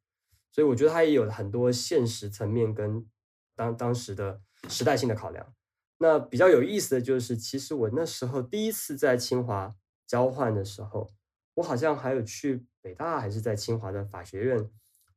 [0.51, 3.07] 所以我觉得它也有很多现实层面跟
[3.55, 5.53] 当当时的时代性的考量。
[5.99, 9.75] 那比较有意思的就是，其实我那时候第一次在清华
[10.07, 11.11] 交换的时候，
[11.53, 14.67] 我好像还有去北大还是在清华的法学院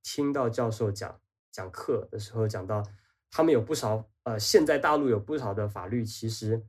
[0.02, 1.20] 听到教授讲
[1.50, 2.82] 讲课的时候，讲到
[3.34, 6.64] 他们有不少呃，现在大陆有不少的法律其实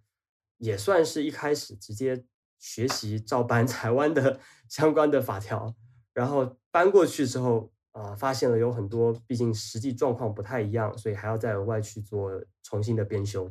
[0.57, 2.25] 也算是一开始直接
[2.57, 5.75] 学习照搬 台湾的相关的法条，
[6.13, 7.71] 然后搬过去之后。
[7.95, 12.29] 啊，发现了有很多，毕竟实际状况不太一样，所以还要再额外去做
[12.61, 13.49] 重新的编修。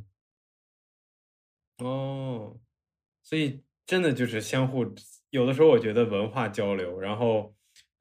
[1.78, 2.54] 哦，
[3.22, 4.84] 所以真的就是相互，
[5.30, 7.54] 有的时候我觉得文化交流，然后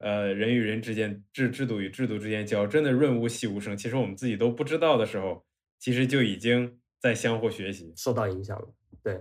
[0.04, 3.76] 呃人与人之间制制度与制度之间交，真的润物细无声。
[3.76, 5.44] 其实我们自己都不知道的时候，
[5.80, 8.68] 其实就已经在相互学习，受到影响了。
[9.02, 9.18] 对。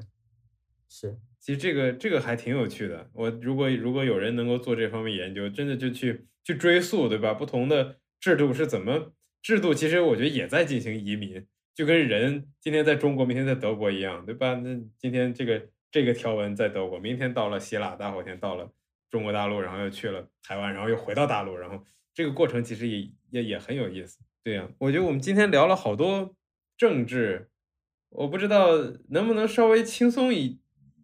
[0.95, 3.09] 是，其实这个这个还挺有趣的。
[3.13, 7.33] 我如果如果有人能够做这方面研究，真的就去去追溯，对吧？
[7.33, 9.11] 不同的制度是怎么
[9.41, 9.73] 制度？
[9.73, 11.43] 其实我觉得也在进行移民，
[11.73, 14.53] 就跟人今天在中国，明天在德国一样，对吧？
[14.53, 18.71] 那今天这个这个条文在德国，明天到了希腊，大后天到了
[19.13, 21.85] 中国大陆，然后又去了台湾，然后又回到大陆，然后
[22.15, 24.17] 这个过程其实也也也很有意思。
[24.43, 26.35] 对呀，我觉得我们今天聊了好多
[26.75, 27.51] 政治，
[28.09, 28.69] 我不知道
[29.09, 30.59] 能不能稍微轻松一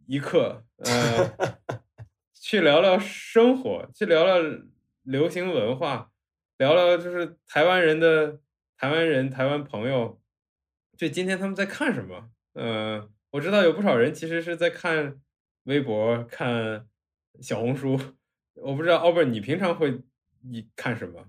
[0.07, 1.53] 一刻，呃，
[2.33, 4.59] 去聊聊生活，去聊聊
[5.03, 6.09] 流行文化，
[6.57, 8.39] 聊聊就是台湾人的
[8.75, 10.19] 台湾人、台湾朋友，
[10.97, 12.31] 就今天他们在看什么？
[12.53, 15.21] 呃，我知道有不少人其实是在看
[15.65, 16.87] 微博、看
[17.41, 17.99] 小红书，
[18.55, 20.01] 我不知道奥本你平常会
[20.41, 21.25] 你看什么？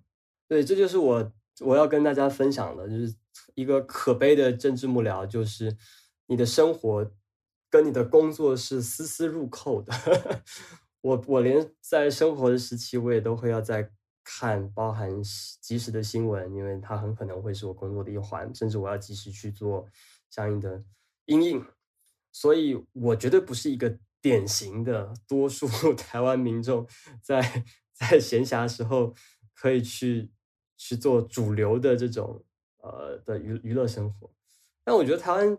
[0.48, 1.32] 对，这就是我。
[1.62, 3.14] 我要跟大家分享的就是
[3.54, 5.76] 一个可悲的政治幕僚，就是
[6.24, 7.12] 你的生活
[7.68, 9.92] 跟你的工作是丝丝入扣的。
[11.02, 13.90] 我我连在生活的时期，我也都会要在
[14.24, 15.22] 看包含
[15.60, 19.86] 及时的新闻，因为它很可能会是我工作的一环，甚至我要及时去做
[20.30, 20.82] 相应的
[21.26, 21.62] 应应。
[22.32, 26.86] 所以我绝对不是一个典型的多数 台湾民众
[27.22, 29.14] 在在闲暇时候
[29.54, 30.30] 可以去。
[30.82, 32.42] 去做主流的这种
[32.78, 34.32] 呃的娱娱乐生活，
[34.82, 35.58] 但我觉得台湾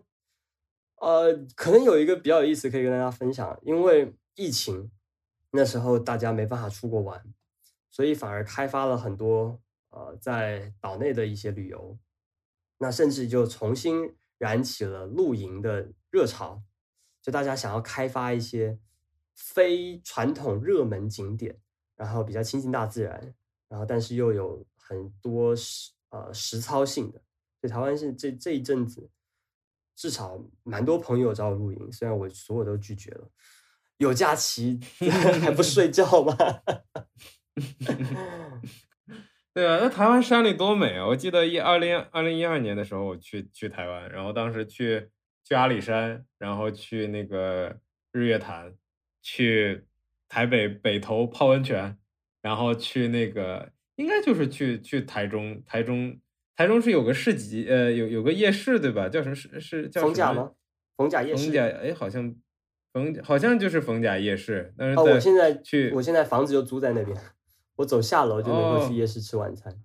[0.96, 4.90] 呃可能有一个比较有意思可以跟大家分享，因为疫情
[5.52, 7.22] 那时候大家没办法出国玩，
[7.88, 11.96] 所以反而开发了很多呃在岛内的一些旅游，
[12.78, 16.64] 那甚至就重新燃起了露营的热潮，
[17.22, 18.78] 就大家想要开发一些
[19.34, 21.56] 非传统热门景点，
[21.96, 23.34] 然后比较亲近大自然，
[23.68, 24.66] 然后但是又有。
[24.84, 27.22] 很多实呃实操性的，
[27.60, 29.08] 所以台湾是这这一阵子，
[29.96, 33.30] 至少蛮多朋友找我露营，虽然我所有都拒绝了。
[33.96, 34.80] 有假期
[35.40, 36.36] 还不睡觉吗？
[39.54, 41.06] 对啊，那台湾山里多美啊！
[41.06, 45.10] 我记得一二零二零一二年的时候，我去去台湾，然后当时去
[45.44, 47.78] 去阿里山，然后去那个
[48.12, 48.74] 日月潭，
[49.20, 49.84] 去
[50.28, 51.96] 台北北投泡温泉，
[52.40, 53.70] 然后去那个。
[53.96, 56.18] 应该就是去去台中，台中
[56.56, 59.06] 台中是有个市集，呃，有有个夜市，对吧？
[59.06, 59.34] 叫什么？
[59.34, 60.50] 是是叫逢甲吗？
[60.96, 61.44] 逢甲夜市。
[61.44, 62.34] 逢甲，哎，好像
[62.90, 64.72] 逢好像就是逢甲夜市。
[64.78, 67.16] 但是哦，我现在去，我现在房子就租在那边，
[67.76, 69.78] 我走下楼就能够去夜市吃晚餐。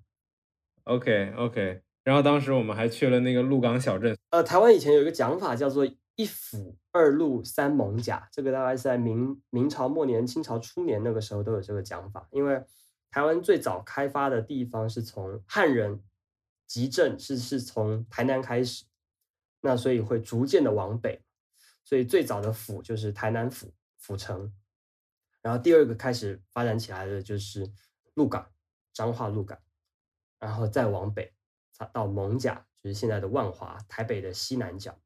[0.85, 4.17] OK OK，然后当时我们还去了那个鹿港小镇。
[4.29, 5.85] 呃，台湾以前有一个讲法叫做
[6.15, 12.63] “一府二鹿三艋甲”，这个大概是在明明朝末年、清朝初年那个时候都有这个讲法，因为。
[13.09, 16.03] 台湾最早开发的地方是从汉人
[16.67, 18.84] 集镇，是是从台南开始，
[19.61, 21.23] 那所以会逐渐的往北，
[21.85, 24.53] 所以最早的府就是台南府府城，
[25.41, 27.71] 然后第二个开始发展起来的就是
[28.13, 28.51] 鹿港，
[28.93, 29.57] 彰化鹿港，
[30.38, 31.34] 然后再往北，
[31.85, 34.99] 到蒙甲，就是现在的万华，台北的西南角，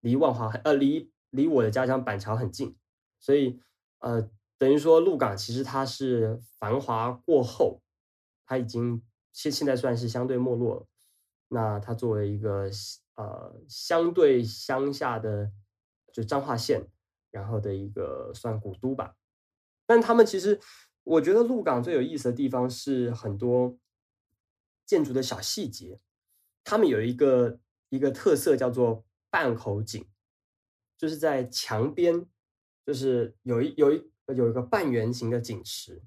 [0.00, 2.76] 离万华呃离离我的家乡板桥很近，
[3.18, 3.60] 所以
[3.98, 4.30] 呃。
[4.56, 7.82] 等于说，鹿港其实它是繁华过后，
[8.46, 9.02] 它已经
[9.32, 10.86] 现现在算是相对没落了。
[11.48, 12.70] 那它作为一个
[13.16, 15.50] 呃相对乡下的，
[16.12, 16.86] 就彰化县，
[17.32, 19.16] 然后的一个算古都吧。
[19.86, 20.60] 但他们其实，
[21.02, 23.76] 我觉得鹿港最有意思的地方是很多
[24.86, 26.00] 建筑的小细节。
[26.64, 27.60] 他们有一个
[27.90, 30.04] 一个特色叫做半口井，
[30.96, 32.26] 就是在墙边，
[32.84, 34.10] 就是有一有一。
[34.28, 36.02] 有一个半圆形的井池，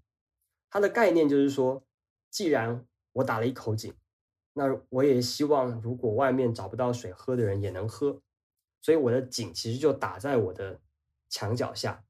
[0.72, 1.86] 它的概念就是说，
[2.32, 3.94] 既然我打了一口井，
[4.54, 8.20] 那我也希望如果外面找不到水喝的人也能喝，
[8.82, 10.82] 所以我的井其实就打在我的
[11.30, 12.04] 墙脚下，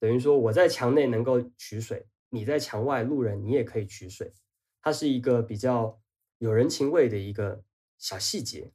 [0.00, 4.34] 等于说我在墙内能够取水，你在墙外路人你也可以取水，
[4.82, 6.00] 它是一个比较
[6.38, 7.62] 有人情味的一个
[7.98, 8.72] 小细节。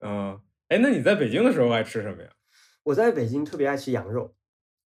[0.00, 2.30] 嗯，哎，那你在北京的时候爱吃什么呀？
[2.84, 4.34] 我在北京特别爱吃羊肉。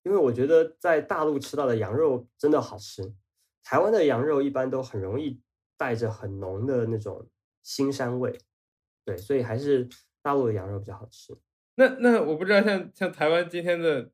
[0.05, 3.13] 因为我觉得在大陆吃到的羊肉真的好吃，
[3.63, 5.43] 台湾的羊肉一般都很容易
[5.77, 7.29] 带着很浓的那种
[7.63, 8.39] 腥膻味，
[9.05, 9.87] 对，所以还是
[10.23, 11.37] 大陆的羊肉比较好吃。
[11.75, 14.11] 那那我不知道像像台湾今天的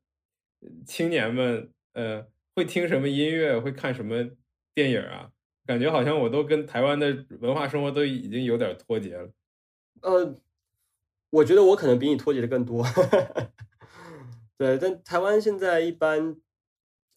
[0.85, 4.27] 青年们，呃，会听什么音乐，会看什么
[4.73, 5.31] 电影啊？
[5.65, 9.31] 感觉好像我都跟台湾的文化生活都已经有点脱节了。
[10.01, 10.39] 呃，
[11.29, 12.85] 我觉得我可能比你脱节的更多。
[14.57, 16.37] 对，但台湾现在一般，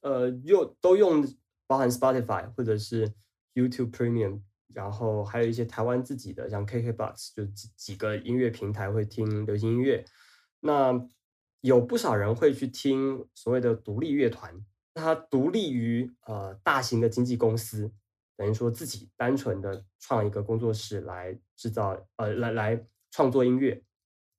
[0.00, 1.24] 呃，用都用
[1.66, 3.12] 包含 Spotify 或者是
[3.54, 4.40] YouTube Premium，
[4.74, 10.04] 然后还有一些台湾自己的，像 KKBox，就几几个音乐平台会听流行音乐。
[10.60, 11.06] 那
[11.60, 14.64] 有不少人会去听所谓的独立乐团，
[14.94, 17.92] 它独立于呃大型的经纪公司，
[18.38, 23.82] 等于说自己单纯的创一个工作室来制造呃来来创作音乐，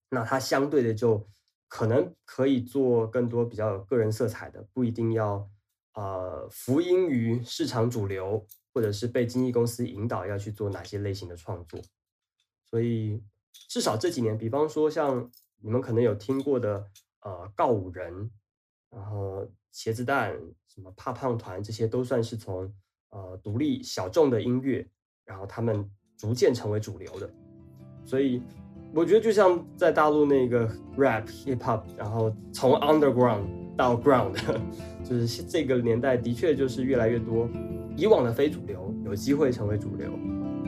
[0.09, 1.29] 那它相对的就
[1.67, 5.47] 可能可以做更多比较有个人色彩的，不一定要
[5.93, 11.79] 呃服膺于市场主流，或者是被经纪公司引导要去做哪些类型的创作，
[12.65, 13.21] 所以
[13.67, 15.29] 至少这几年，比方说像
[15.61, 16.89] 你们可能有听过的。
[17.21, 18.31] 呃，告五人，
[18.89, 20.39] 然后茄子蛋，
[20.69, 22.73] 什么怕胖团，这些都算是从
[23.11, 24.85] 呃独立小众的音乐，
[25.25, 25.85] 然后他们
[26.17, 27.29] 逐渐成为主流的。
[28.05, 28.41] 所以
[28.93, 30.67] 我觉得就像在大陆那个
[30.97, 33.43] rap hip hop，然后从 underground
[33.77, 34.35] 到 ground，
[35.03, 37.47] 就是这个年代的确就是越来越多
[37.95, 40.11] 以往的非主流有机会成为主流，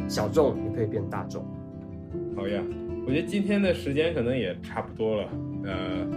[0.08, 1.46] 小众也可以变大众。
[2.36, 2.64] 好呀，
[3.06, 5.30] 我觉得今天的时间可能也差不多了，
[5.66, 6.08] 呃。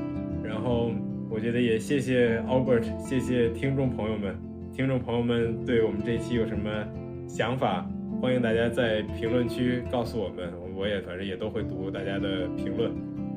[0.45, 0.91] 然后
[1.31, 4.54] 我觉得也谢谢 Albert，谢谢听众朋友们。
[4.75, 6.69] 听众朋友们对我们这期有什么
[7.29, 7.89] 想法，
[8.21, 12.91] 欢迎大家在评论区告诉我们，我也反正也都会读大家的评论。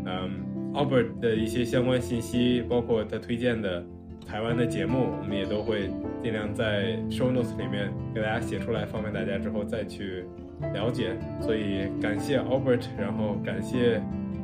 [0.08, 0.32] 嗯
[0.74, 3.86] ，Albert 的一些相关信息，包括他推荐的
[4.26, 5.92] 台湾的节目，我们也都会
[6.24, 10.26] 尽量在 Show Notes 里面给大家写出来，方便大家之后再去
[10.74, 11.12] 了解。
[11.40, 14.02] 所以感谢 Albert，然后感谢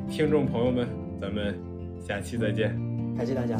[0.08, 0.86] 听众朋友们，
[1.20, 1.52] 咱们。
[1.98, 2.68] 下期再见，
[3.16, 3.56] 感谢大家。